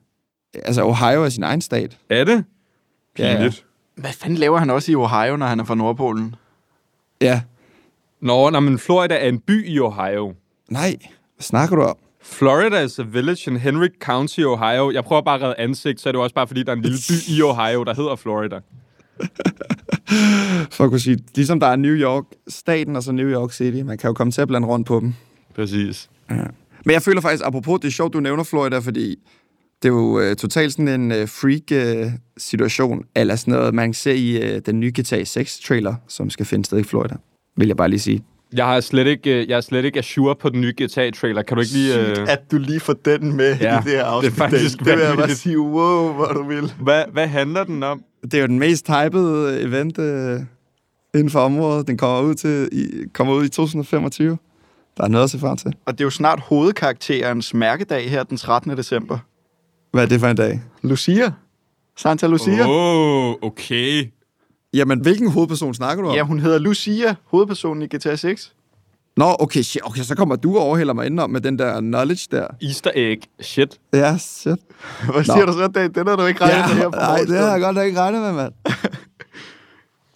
altså 0.54 0.82
Ohio 0.84 1.24
er 1.24 1.28
sin 1.28 1.42
egen 1.42 1.60
stat. 1.60 1.98
Er 2.10 2.24
det? 2.24 2.44
Ja, 3.18 3.34
Pinligt. 3.36 3.64
Hvad 3.96 4.10
fanden 4.12 4.38
laver 4.38 4.58
han 4.58 4.70
også 4.70 4.92
i 4.92 4.94
Ohio, 4.94 5.36
når 5.36 5.46
han 5.46 5.60
er 5.60 5.64
fra 5.64 5.74
Nordpolen? 5.74 6.34
Ja. 7.20 7.42
Nå, 8.20 8.50
nej, 8.50 8.60
men 8.60 8.78
Florida 8.78 9.14
er 9.14 9.28
en 9.28 9.38
by 9.40 9.66
i 9.68 9.80
Ohio. 9.80 10.34
Nej, 10.70 10.96
hvad 11.36 11.42
snakker 11.42 11.76
du 11.76 11.82
om? 11.82 11.96
Florida 12.22 12.84
is 12.84 12.98
a 12.98 13.02
village 13.02 13.50
in 13.50 13.56
Henry 13.56 13.88
County, 14.00 14.40
Ohio. 14.40 14.90
Jeg 14.90 15.04
prøver 15.04 15.22
bare 15.22 15.34
at 15.34 15.42
redde 15.42 15.54
ansigt, 15.58 16.00
så 16.00 16.08
er 16.08 16.12
det 16.12 16.20
også 16.20 16.34
bare, 16.34 16.46
fordi 16.46 16.62
der 16.62 16.72
er 16.72 16.76
en 16.76 16.82
lille 16.82 16.98
by 17.08 17.12
i 17.28 17.42
Ohio, 17.42 17.84
der 17.84 17.94
hedder 17.94 18.16
Florida. 18.16 18.60
For 20.70 20.84
at 20.84 20.90
kunne 20.90 21.00
sige, 21.00 21.18
ligesom 21.34 21.60
der 21.60 21.66
er 21.66 21.76
New 21.76 21.94
York, 21.94 22.24
staten 22.48 22.96
og 22.96 23.02
så 23.02 23.12
New 23.12 23.28
York 23.28 23.52
City. 23.52 23.82
Man 23.82 23.98
kan 23.98 24.08
jo 24.08 24.14
komme 24.14 24.32
til 24.32 24.40
at 24.40 24.48
blande 24.48 24.68
rundt 24.68 24.86
på 24.86 25.00
dem. 25.00 25.14
Præcis. 25.54 26.10
Men 26.84 26.92
jeg 26.92 27.02
føler 27.02 27.20
faktisk, 27.20 27.44
apropos, 27.46 27.80
det 27.80 27.88
er 27.88 27.92
sjovt, 27.92 28.12
du 28.12 28.20
nævner 28.20 28.44
Florida, 28.44 28.78
fordi 28.78 29.16
det 29.82 29.88
er 29.88 29.92
jo 29.92 30.20
øh, 30.20 30.36
totalt 30.36 30.72
sådan 30.72 30.88
en 30.88 31.12
øh, 31.12 31.28
freak-situation, 31.28 33.04
eller 33.14 33.36
sådan 33.36 33.54
noget, 33.54 33.74
man 33.74 33.94
ser 33.94 34.12
i 34.12 34.42
øh, 34.42 34.60
den 34.66 34.80
nye 34.80 34.92
GTA 35.00 35.22
6-trailer, 35.22 35.94
som 36.08 36.30
skal 36.30 36.46
finde 36.46 36.64
sted 36.64 36.78
i 36.78 36.82
Florida. 36.82 37.14
Vil 37.56 37.68
jeg 37.68 37.76
bare 37.76 37.88
lige 37.88 38.00
sige. 38.00 38.24
Jeg 38.52 38.66
har 38.66 38.80
slet 38.80 39.06
ikke, 39.06 39.42
øh, 39.42 39.48
jeg 39.48 39.56
er 39.56 39.60
slet 39.60 39.84
ikke 39.84 39.98
assure 39.98 40.36
på 40.36 40.48
den 40.48 40.60
nye 40.60 40.74
GTA-trailer. 40.82 41.42
Kan 41.42 41.56
du 41.56 41.60
ikke 41.60 41.72
lige... 41.72 41.92
Sygt, 41.92 42.18
Øh... 42.18 42.32
at 42.32 42.50
du 42.50 42.58
lige 42.58 42.80
får 42.80 42.92
den 42.92 43.36
med 43.36 43.56
Ja, 43.60 43.80
i 43.80 43.82
det 43.82 43.92
her 43.92 44.04
afsnit. 44.04 44.32
det 44.32 44.36
er 44.40 44.42
faktisk 44.44 44.78
det 44.78 44.86
vil 44.86 44.98
jeg 44.98 45.16
bare 45.16 45.30
sige, 45.30 45.60
wow, 45.60 46.12
hvor 46.12 46.26
du 46.26 46.48
vil. 46.48 46.72
Hvad, 46.80 47.04
hvad 47.12 47.26
handler 47.26 47.64
den 47.64 47.82
om? 47.82 48.02
Det 48.22 48.34
er 48.34 48.40
jo 48.40 48.46
den 48.46 48.58
mest 48.58 48.88
hypede 48.88 49.60
event 49.62 49.98
øh, 49.98 50.40
inden 51.14 51.30
for 51.30 51.40
området. 51.40 51.86
Den 51.86 51.96
kommer 51.98 52.20
ud, 52.20 52.34
til, 52.34 52.68
i, 52.72 53.04
kommer 53.14 53.34
ud 53.34 53.44
i 53.44 53.48
2025. 53.48 54.38
Der 54.96 55.04
er 55.04 55.08
noget 55.08 55.24
at 55.24 55.30
se 55.30 55.38
frem 55.38 55.56
til. 55.56 55.74
Og 55.86 55.92
det 55.92 56.00
er 56.00 56.06
jo 56.06 56.10
snart 56.10 56.40
hovedkarakterens 56.40 57.54
mærkedag 57.54 58.10
her 58.10 58.22
den 58.22 58.36
13. 58.36 58.76
december. 58.76 59.18
Hvad 59.92 60.02
er 60.02 60.06
det 60.08 60.20
for 60.20 60.26
en 60.26 60.36
dag? 60.36 60.60
Lucia. 60.82 61.32
Santa 61.96 62.26
Lucia. 62.26 62.62
Åh, 62.68 63.28
oh, 63.28 63.34
okay. 63.42 64.04
Jamen, 64.74 65.00
hvilken 65.00 65.30
hovedperson 65.30 65.74
snakker 65.74 66.04
du 66.04 66.08
om? 66.10 66.14
Ja, 66.16 66.22
hun 66.22 66.38
hedder 66.40 66.58
Lucia, 66.58 67.14
hovedpersonen 67.24 67.82
i 67.82 67.96
GTA 67.96 68.16
6. 68.16 68.52
Nå, 69.16 69.36
okay, 69.38 69.62
shit, 69.62 69.82
okay, 69.84 70.02
så 70.02 70.14
kommer 70.14 70.36
du 70.36 70.56
og 70.56 70.64
overhælder 70.64 70.94
mig 70.94 71.06
indenom 71.06 71.30
med 71.30 71.40
den 71.40 71.58
der 71.58 71.80
knowledge 71.80 72.26
der. 72.30 72.46
Easter 72.62 72.90
egg. 72.94 73.22
Shit. 73.40 73.78
Ja, 73.92 74.18
shit. 74.18 74.58
Hvad 75.12 75.24
siger 75.24 75.46
du 75.46 75.52
så, 75.52 75.68
Dave? 75.74 75.88
Den 75.88 76.06
har 76.06 76.16
du 76.16 76.24
ikke 76.24 76.44
regnet 76.44 76.68
med 76.68 76.82
her 76.82 76.90
på 76.90 76.96
nej, 76.96 77.20
det 77.20 77.38
har 77.38 77.50
jeg 77.50 77.60
godt 77.60 77.86
ikke 77.86 78.00
regnet 78.00 78.20
med, 78.20 78.32
mand. 78.32 78.52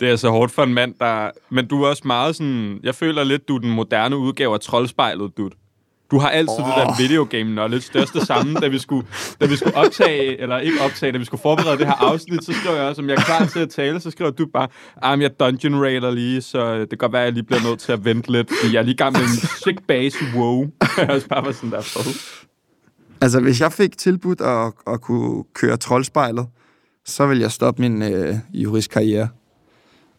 Det 0.00 0.10
er 0.10 0.16
så 0.16 0.30
hårdt 0.30 0.52
for 0.52 0.62
en 0.62 0.74
mand, 0.74 0.94
der... 1.00 1.30
Men 1.50 1.66
du 1.66 1.82
er 1.82 1.88
også 1.88 2.02
meget 2.06 2.36
sådan... 2.36 2.80
Jeg 2.82 2.94
føler 2.94 3.24
lidt, 3.24 3.48
du 3.48 3.56
er 3.56 3.58
den 3.58 3.70
moderne 3.70 4.16
udgave 4.16 4.54
af 4.54 4.60
troldspejlet, 4.60 5.36
du. 5.36 5.50
Du 6.10 6.18
har 6.18 6.28
altid 6.28 6.60
oh. 6.60 6.66
det 6.66 6.74
der 6.76 6.94
videogame 6.98 7.50
knowledge. 7.50 7.88
Det 7.92 7.96
er 7.96 8.00
også 8.00 8.18
det 8.18 8.26
samme, 8.26 8.54
da 8.54 8.68
vi, 8.68 8.78
skulle, 8.78 9.06
da 9.40 9.46
vi 9.46 9.56
skulle 9.56 9.76
optage, 9.76 10.40
eller 10.40 10.58
ikke 10.58 10.80
optage, 10.80 11.12
da 11.12 11.18
vi 11.18 11.24
skulle 11.24 11.40
forberede 11.40 11.78
det 11.78 11.86
her 11.86 11.94
afsnit, 11.94 12.44
så 12.44 12.52
skrev 12.52 12.74
jeg 12.74 12.84
også, 12.84 13.02
om 13.02 13.08
jeg 13.08 13.14
er 13.14 13.20
klar 13.20 13.46
til 13.46 13.60
at 13.60 13.70
tale, 13.70 14.00
så 14.00 14.10
skrev 14.10 14.32
du 14.32 14.46
bare, 14.46 14.68
at 15.02 15.20
jeg 15.20 15.40
dungeon 15.40 15.82
raider 15.82 16.10
lige, 16.10 16.42
så 16.42 16.78
det 16.78 16.88
kan 16.88 16.98
godt 16.98 17.12
være, 17.12 17.22
at 17.22 17.26
jeg 17.26 17.32
lige 17.32 17.44
bliver 17.44 17.62
nødt 17.62 17.80
til 17.80 17.92
at 17.92 18.04
vente 18.04 18.32
lidt, 18.32 18.50
fordi 18.60 18.74
jeg 18.74 18.80
er 18.80 18.84
lige 18.84 18.94
i 18.94 18.96
gang 18.96 19.12
med 19.12 19.20
en 19.20 19.48
sick 19.64 19.86
base 19.88 20.18
wow. 20.36 20.66
jeg 20.98 21.10
også 21.10 21.28
bare 21.28 21.44
var 21.44 21.52
sådan 21.52 21.70
der 21.70 21.80
for. 21.80 22.00
Altså, 23.20 23.40
hvis 23.40 23.60
jeg 23.60 23.72
fik 23.72 23.98
tilbudt 23.98 24.40
at, 24.40 24.72
at 24.86 25.00
kunne 25.00 25.44
køre 25.54 25.76
troldspejlet, 25.76 26.46
så 27.04 27.26
vil 27.26 27.38
jeg 27.38 27.52
stoppe 27.52 27.82
min 27.82 28.02
øh, 28.02 28.34
juristkarriere 28.52 29.28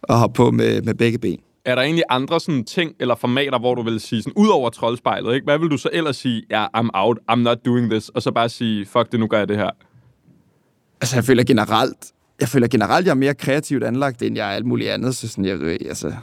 og 0.01 0.17
hoppe 0.17 0.37
på 0.37 0.51
med, 0.51 0.81
med 0.81 0.93
begge 0.93 1.17
ben. 1.17 1.39
Er 1.65 1.75
der 1.75 1.81
egentlig 1.81 2.03
andre 2.09 2.39
sådan 2.39 2.63
ting 2.63 2.95
eller 2.99 3.15
formater, 3.15 3.59
hvor 3.59 3.75
du 3.75 3.81
vil 3.81 3.99
sige, 3.99 4.21
sådan, 4.21 4.33
ud 4.35 4.47
over 4.47 4.69
troldspejlet, 4.69 5.33
ikke? 5.33 5.43
hvad 5.43 5.59
vil 5.59 5.69
du 5.69 5.77
så 5.77 5.89
ellers 5.93 6.17
sige, 6.17 6.43
ja, 6.49 6.67
I'm 6.77 6.89
out, 6.93 7.17
I'm 7.31 7.35
not 7.35 7.65
doing 7.65 7.89
this, 7.89 8.09
og 8.09 8.21
så 8.21 8.31
bare 8.31 8.49
sige, 8.49 8.85
fuck 8.85 9.11
det, 9.11 9.19
nu 9.19 9.27
gør 9.27 9.37
jeg 9.37 9.47
det 9.47 9.57
her. 9.57 9.69
Altså, 11.01 11.15
jeg 11.15 11.23
føler 11.23 11.43
generelt, 11.43 12.11
jeg 12.39 12.47
føler 12.47 12.67
generelt, 12.67 13.05
jeg 13.05 13.11
er 13.11 13.15
mere 13.15 13.33
kreativt 13.33 13.83
anlagt, 13.83 14.21
end 14.21 14.35
jeg 14.35 14.51
er 14.51 14.55
alt 14.55 14.65
muligt 14.65 14.89
andet. 14.89 15.15
Så 15.15 15.27
sådan, 15.27 15.45
jeg, 15.45 15.61
altså, 15.87 16.13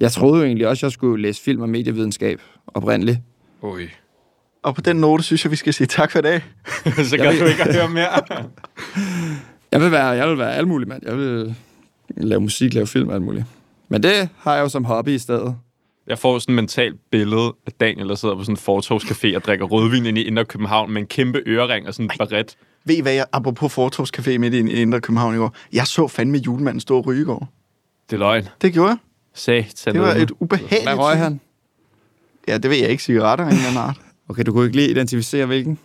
jeg 0.00 0.12
troede 0.12 0.38
jo 0.38 0.46
egentlig 0.46 0.68
også, 0.68 0.80
at 0.80 0.90
jeg 0.90 0.92
skulle 0.92 1.22
læse 1.22 1.42
film 1.42 1.62
og 1.62 1.68
medievidenskab 1.68 2.40
oprindeligt. 2.66 3.18
Oj. 3.62 3.88
Og 4.62 4.74
på 4.74 4.80
den 4.80 4.96
note, 4.96 5.22
synes 5.22 5.44
jeg, 5.44 5.50
vi 5.50 5.56
skal 5.56 5.74
sige 5.74 5.86
tak 5.86 6.10
for 6.10 6.18
i 6.18 6.22
dag. 6.22 6.44
så 7.10 7.16
kan 7.16 7.38
du 7.38 7.44
ikke 7.44 7.72
høre 7.72 7.88
mere. 7.88 8.08
Jeg 9.72 9.80
vil 9.80 9.90
være, 9.90 10.06
jeg 10.06 10.28
vil 10.28 10.38
være 10.38 10.54
alt 10.54 10.68
muligt, 10.68 10.88
mand. 10.88 11.02
Jeg 11.06 11.18
vil 11.18 11.54
lave 12.16 12.40
musik, 12.40 12.74
lave 12.74 12.86
film 12.86 13.10
alt 13.10 13.22
muligt. 13.22 13.44
Men 13.92 14.02
det 14.02 14.28
har 14.38 14.54
jeg 14.54 14.62
jo 14.62 14.68
som 14.68 14.84
hobby 14.84 15.08
i 15.08 15.18
stedet. 15.18 15.56
Jeg 16.06 16.18
får 16.18 16.38
sådan 16.38 16.52
et 16.52 16.56
mentalt 16.56 17.00
billede 17.10 17.54
af 17.66 17.72
Daniel, 17.80 18.08
der 18.08 18.14
sidder 18.14 18.34
på 18.34 18.44
sådan 18.44 18.54
en 18.54 18.58
fortovscafé 18.58 19.36
og 19.36 19.44
drikker 19.44 19.66
rødvin 19.66 20.06
ind 20.06 20.18
i 20.18 20.22
Indre 20.22 20.44
København 20.44 20.92
med 20.92 21.02
en 21.02 21.06
kæmpe 21.06 21.42
ørering 21.46 21.86
og 21.88 21.94
sådan 21.94 22.04
en 22.04 22.10
baret. 22.18 22.56
Ved 22.84 22.96
I 22.96 23.00
hvad, 23.00 23.12
jeg, 23.12 23.26
apropos 23.32 23.78
Fortovscafé 23.78 24.38
midt 24.38 24.54
i, 24.54 24.58
i 24.58 24.82
Indre 24.82 25.00
København 25.00 25.34
i 25.34 25.38
går, 25.38 25.54
jeg 25.72 25.86
så 25.86 26.08
fandme 26.08 26.38
julemanden 26.38 26.80
stå 26.80 26.96
og 26.96 27.06
ryge 27.06 27.22
i 27.22 27.24
går. 27.24 27.48
Det 28.10 28.16
er 28.16 28.18
løgn. 28.18 28.48
Det 28.62 28.72
gjorde 28.72 28.88
jeg. 28.88 28.98
Satan. 29.34 29.94
Det 29.94 30.02
var 30.02 30.14
et 30.14 30.32
ubehageligt... 30.40 30.82
Hvad 30.82 30.98
røg 30.98 31.18
han? 31.18 31.40
Ja, 32.48 32.58
det 32.58 32.70
ved 32.70 32.76
jeg 32.76 32.88
ikke. 32.88 33.02
Cigaretter 33.02 33.44
af 33.44 33.48
en 33.48 33.54
eller 33.54 33.68
anden 33.68 33.82
art. 33.82 34.00
Okay, 34.28 34.42
du 34.46 34.52
kunne 34.52 34.64
ikke 34.64 34.76
lige 34.76 34.90
identificere, 34.90 35.46
hvilken? 35.46 35.78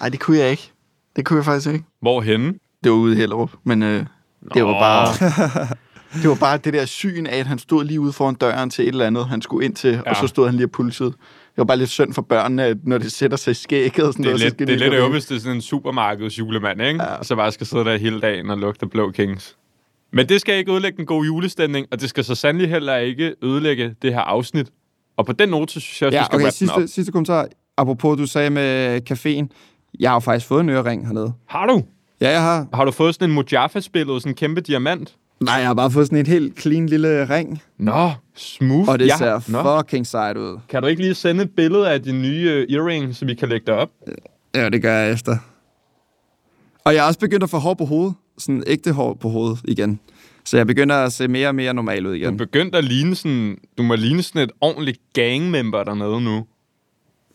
Nej, 0.00 0.08
det 0.08 0.20
kunne 0.20 0.38
jeg 0.38 0.50
ikke. 0.50 0.70
Det 1.16 1.24
kunne 1.24 1.36
jeg 1.36 1.44
faktisk 1.44 1.72
ikke. 1.72 1.84
Hvorhenne? 2.00 2.54
Det 2.84 2.92
var 2.92 2.98
ude 2.98 3.14
i 3.14 3.16
Hellerup, 3.16 3.50
men 3.64 3.82
øh, 3.82 4.06
det 4.54 4.64
var 4.64 4.72
bare... 4.72 5.76
Det 6.12 6.28
var 6.28 6.34
bare 6.34 6.58
det 6.58 6.72
der 6.72 6.84
syn 6.84 7.26
af, 7.26 7.36
at 7.38 7.46
han 7.46 7.58
stod 7.58 7.84
lige 7.84 8.00
ude 8.00 8.12
foran 8.12 8.34
døren 8.34 8.70
til 8.70 8.82
et 8.82 8.88
eller 8.88 9.06
andet, 9.06 9.26
han 9.28 9.42
skulle 9.42 9.64
ind 9.64 9.74
til, 9.74 9.90
ja. 9.90 9.96
Ja. 9.96 10.10
og 10.10 10.16
så 10.16 10.26
stod 10.26 10.46
han 10.46 10.54
lige 10.54 10.66
og 10.66 10.70
pulsede. 10.70 11.08
Det 11.08 11.58
var 11.58 11.64
bare 11.64 11.76
lidt 11.76 11.90
synd 11.90 12.14
for 12.14 12.22
børnene, 12.22 12.64
at 12.64 12.76
når 12.84 12.98
det 12.98 13.12
sætter 13.12 13.36
sig 13.36 13.50
i 13.50 13.54
skægget 13.54 14.06
og 14.06 14.12
sådan 14.12 14.24
Det 14.24 14.28
er 14.28 14.30
noget, 14.32 14.40
så 14.40 14.44
lidt, 14.46 14.54
skal 14.54 14.66
det 14.66 14.72
er 14.72 14.76
de 14.76 15.10
lidt 15.12 15.28
det 15.28 15.36
er 15.36 15.40
sådan 15.40 15.56
en 15.56 15.60
supermarkeds 15.62 16.38
julemand, 16.38 16.82
ikke? 16.82 17.02
Ja. 17.02 17.12
Ja. 17.12 17.22
Så 17.22 17.36
bare 17.36 17.52
skal 17.52 17.66
sidde 17.66 17.84
der 17.84 17.96
hele 17.96 18.20
dagen 18.20 18.50
og 18.50 18.58
lugte 18.58 18.86
blå 18.86 19.10
kings. 19.10 19.56
Men 20.12 20.28
det 20.28 20.40
skal 20.40 20.54
ikke 20.58 20.72
ødelægge 20.72 20.96
den 20.96 21.06
gode 21.06 21.26
julestemning, 21.26 21.86
og 21.90 22.00
det 22.00 22.08
skal 22.08 22.24
så 22.24 22.34
sandelig 22.34 22.68
heller 22.68 22.96
ikke 22.96 23.34
ødelægge 23.42 23.94
det 24.02 24.12
her 24.14 24.20
afsnit. 24.20 24.68
Og 25.16 25.26
på 25.26 25.32
den 25.32 25.48
note, 25.48 25.72
så 25.72 25.80
synes 25.80 26.02
jeg 26.02 26.06
også, 26.06 26.14
vi 26.16 26.18
Ja, 26.18 26.24
skal 26.24 26.36
okay, 26.36 26.42
den 26.42 26.46
op. 26.70 26.78
sidste, 26.78 26.94
sidste 26.94 27.12
kommentar. 27.12 27.46
Apropos, 27.76 28.16
du 28.18 28.26
sagde 28.26 28.50
med 28.50 29.00
caféen. 29.10 29.46
Jeg 30.00 30.10
har 30.10 30.16
jo 30.16 30.20
faktisk 30.20 30.46
fået 30.46 30.60
en 30.60 30.68
ørering 30.68 31.06
hernede. 31.06 31.32
Har 31.48 31.66
du? 31.66 31.82
Ja, 32.20 32.30
jeg 32.30 32.42
har. 32.42 32.66
Har 32.74 32.84
du 32.84 32.90
fået 32.90 33.14
sådan 33.14 33.30
en 33.30 33.34
Mojaffa-spillet, 33.34 34.22
sådan 34.22 34.30
en 34.32 34.36
kæmpe 34.36 34.60
diamant? 34.60 35.16
Nej, 35.42 35.54
jeg 35.54 35.66
har 35.66 35.74
bare 35.74 35.90
fået 35.90 36.06
sådan 36.06 36.18
en 36.18 36.26
helt 36.26 36.60
clean 36.60 36.86
lille 36.86 37.30
ring. 37.30 37.62
Nå, 37.78 38.10
smooth. 38.36 38.88
Og 38.88 38.98
det 38.98 39.06
Ja. 39.06 39.16
ser 39.16 39.40
Nå. 39.48 39.78
fucking 39.80 40.06
sejt 40.06 40.36
ud. 40.36 40.58
Kan 40.68 40.82
du 40.82 40.88
ikke 40.88 41.02
lige 41.02 41.14
sende 41.14 41.42
et 41.44 41.50
billede 41.56 41.90
af 41.90 42.02
din 42.02 42.22
nye 42.22 42.66
uh, 42.70 42.74
earring, 42.76 43.16
så 43.16 43.24
vi 43.24 43.34
kan 43.34 43.48
lægge 43.48 43.66
det 43.66 43.74
op? 43.74 43.88
Ja, 44.54 44.68
det 44.68 44.82
gør 44.82 44.96
jeg 44.98 45.12
efter. 45.12 45.36
Og 46.84 46.94
jeg 46.94 47.02
er 47.04 47.06
også 47.08 47.20
begyndt 47.20 47.42
at 47.44 47.50
få 47.50 47.58
hår 47.58 47.74
på 47.74 47.84
hovedet. 47.84 48.14
Sådan 48.38 48.62
ægte 48.66 48.92
hår 48.92 49.14
på 49.14 49.28
hovedet 49.28 49.58
igen. 49.64 50.00
Så 50.44 50.56
jeg 50.56 50.66
begynder 50.66 50.96
at 50.96 51.12
se 51.12 51.28
mere 51.28 51.48
og 51.48 51.54
mere 51.54 51.74
normal 51.74 52.06
ud 52.06 52.10
Du 52.10 52.16
igen. 52.16 52.34
er 52.34 52.38
begyndt 52.38 52.74
at 52.74 52.84
ligne 52.84 53.14
sådan... 53.14 53.56
Du 53.78 53.82
må 53.82 53.94
ligne 53.94 54.22
sådan 54.22 54.42
et 54.42 54.52
ordentligt 54.60 54.98
gangmember 55.14 55.84
dernede 55.84 56.20
nu. 56.20 56.44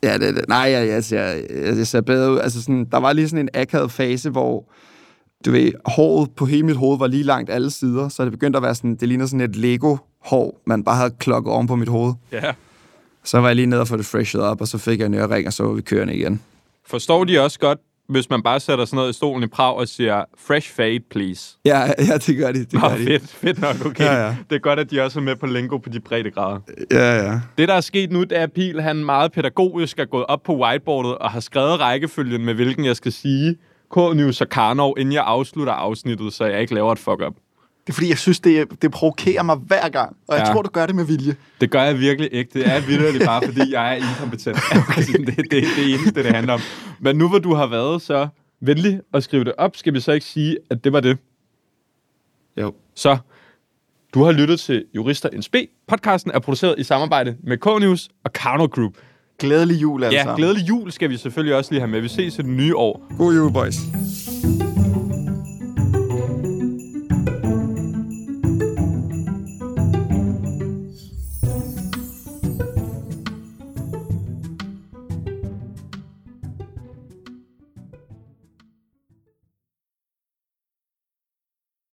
Ja, 0.03 0.13
det, 0.17 0.35
det. 0.35 0.45
Nej, 0.47 0.59
jeg, 0.59 0.87
jeg, 0.87 1.03
ser, 1.03 1.21
jeg, 1.23 1.45
jeg 1.77 1.87
ser 1.87 2.01
bedre 2.01 2.31
ud. 2.31 2.39
Altså 2.39 2.61
sådan, 2.61 2.85
der 2.91 2.97
var 2.97 3.13
lige 3.13 3.29
sådan 3.29 3.45
en 3.45 3.61
akavet 3.61 3.91
fase, 3.91 4.29
hvor 4.29 4.71
du 5.45 5.51
ved, 5.51 5.71
håret 5.85 6.29
på 6.35 6.45
hele 6.45 6.63
mit 6.63 6.75
hoved 6.75 6.99
var 6.99 7.07
lige 7.07 7.23
langt 7.23 7.49
alle 7.49 7.71
sider, 7.71 8.09
så 8.09 8.23
det 8.23 8.31
begyndte 8.31 8.57
at 8.57 8.63
være 8.63 8.75
sådan, 8.75 8.95
det 8.95 9.07
ligner 9.07 9.25
sådan 9.25 9.41
et 9.41 9.55
Lego-hår, 9.55 10.61
man 10.65 10.83
bare 10.83 10.95
havde 10.95 11.13
klokket 11.19 11.53
oven 11.53 11.67
på 11.67 11.75
mit 11.75 11.89
hoved. 11.89 12.13
Ja. 12.31 12.51
Så 13.23 13.39
var 13.39 13.47
jeg 13.47 13.55
lige 13.55 13.65
nede 13.65 13.81
og 13.81 13.87
få 13.87 13.97
det 13.97 14.05
freshet 14.05 14.41
op, 14.41 14.61
og 14.61 14.67
så 14.67 14.77
fik 14.77 14.99
jeg 14.99 15.05
en 15.05 15.13
ørering, 15.13 15.47
og 15.47 15.53
så 15.53 15.63
var 15.63 15.73
vi 15.73 15.81
kørende 15.81 16.15
igen. 16.15 16.41
Forstår 16.85 17.23
de 17.23 17.39
også 17.39 17.59
godt, 17.59 17.79
hvis 18.09 18.29
man 18.29 18.43
bare 18.43 18.59
sætter 18.59 18.85
sådan 18.85 18.95
noget 18.95 19.09
i 19.09 19.13
stolen 19.13 19.43
i 19.43 19.47
Prag 19.47 19.75
og 19.75 19.87
siger, 19.87 20.23
fresh 20.37 20.73
fade, 20.73 20.99
please? 21.11 21.57
Ja, 21.65 21.79
ja 21.99 22.17
det 22.17 22.37
gør 22.37 22.51
de. 22.51 22.59
Det 22.59 22.73
Nå, 22.73 22.79
gør 22.79 22.97
de. 22.97 23.03
fedt, 23.03 23.29
fedt 23.29 23.61
nok, 23.61 23.85
okay. 23.85 24.03
Ja, 24.03 24.25
ja. 24.25 24.35
Det 24.49 24.55
er 24.55 24.59
godt, 24.59 24.79
at 24.79 24.91
de 24.91 25.01
også 25.01 25.19
er 25.19 25.23
med 25.23 25.35
på 25.35 25.45
lingo 25.45 25.77
på 25.77 25.89
de 25.89 25.99
brede 25.99 26.31
grader. 26.31 26.59
Ja, 26.91 27.31
ja. 27.31 27.39
Det, 27.57 27.67
der 27.67 27.73
er 27.73 27.81
sket 27.81 28.11
nu, 28.11 28.23
det 28.23 28.31
er, 28.37 28.43
at 28.43 28.51
Pil 28.51 28.81
han 28.81 28.95
meget 28.95 29.31
pædagogisk 29.31 29.99
er 29.99 30.05
gået 30.05 30.25
op 30.25 30.43
på 30.43 30.57
whiteboardet 30.57 31.17
og 31.17 31.31
har 31.31 31.39
skrevet 31.39 31.79
rækkefølgen 31.79 32.45
med, 32.45 32.53
hvilken 32.53 32.85
jeg 32.85 32.95
skal 32.95 33.11
sige 33.11 33.55
K-News 33.95 34.41
og 34.41 34.49
Karnov, 34.49 34.95
inden 34.99 35.13
jeg 35.13 35.23
afslutter 35.25 35.73
afsnittet, 35.73 36.33
så 36.33 36.45
jeg 36.45 36.61
ikke 36.61 36.73
laver 36.73 36.91
et 36.91 36.99
fuck-up. 36.99 37.33
Det 37.87 37.93
er 37.93 37.93
fordi, 37.93 38.09
jeg 38.09 38.17
synes, 38.17 38.39
det, 38.39 38.81
det 38.81 38.91
provokerer 38.91 39.43
mig 39.43 39.55
hver 39.55 39.89
gang. 39.89 40.15
Og 40.27 40.37
jeg 40.37 40.45
Ja. 40.47 40.53
tror, 40.53 40.61
du 40.61 40.69
gør 40.69 40.85
det 40.85 40.95
med 40.95 41.05
vilje. 41.05 41.35
Det 41.61 41.71
gør 41.71 41.81
jeg 41.83 41.99
virkelig 41.99 42.33
ikke. 42.33 42.51
Det 42.59 42.67
er 42.67 42.79
virkelig 42.87 43.21
bare, 43.25 43.41
fordi 43.45 43.73
jeg 43.73 43.91
er 43.91 43.95
inkompetent. 43.95 44.57
Altså, 44.97 45.11
det, 45.17 45.27
det, 45.27 45.51
det 45.51 45.57
er 45.57 45.67
det 45.77 45.93
eneste, 45.93 46.23
det 46.23 46.35
handler 46.35 46.53
om. 46.53 46.59
Men 46.99 47.15
nu 47.15 47.29
hvor 47.29 47.39
du 47.39 47.53
har 47.53 47.67
været 47.67 48.01
så 48.01 48.27
venlig 48.61 48.99
at 49.13 49.23
skrive 49.23 49.43
det 49.43 49.53
op, 49.57 49.75
skal 49.75 49.93
vi 49.93 49.99
så 49.99 50.11
ikke 50.11 50.25
sige, 50.25 50.57
at 50.69 50.83
det 50.83 50.93
var 50.93 50.99
det. 50.99 51.17
Jo. 52.61 52.73
Så 52.95 53.17
du 54.13 54.23
har 54.23 54.31
lyttet 54.31 54.59
til 54.59 54.85
Jurister 54.95 55.29
NSB. 55.37 55.55
Podcasten 55.87 56.31
er 56.31 56.39
produceret 56.39 56.75
i 56.77 56.83
samarbejde 56.83 57.37
med 57.43 57.57
K-News 57.57 58.07
og 58.23 58.33
Karno 58.33 58.65
Group. 58.65 58.93
Glædelig 59.39 59.81
jul, 59.81 60.03
alle 60.03 60.15
Ja, 60.17 60.23
sammen. 60.23 60.37
glædelig 60.37 60.69
jul 60.69 60.91
skal 60.91 61.09
vi 61.09 61.17
selvfølgelig 61.17 61.55
også 61.55 61.71
lige 61.71 61.81
have 61.81 61.91
med. 61.91 62.01
Vi 62.01 62.07
ses 62.07 62.33
i 62.33 62.37
det 62.41 62.45
nye 62.45 62.75
år. 62.75 63.01
God 63.17 63.35
jul, 63.35 63.53
boys. 63.53 63.75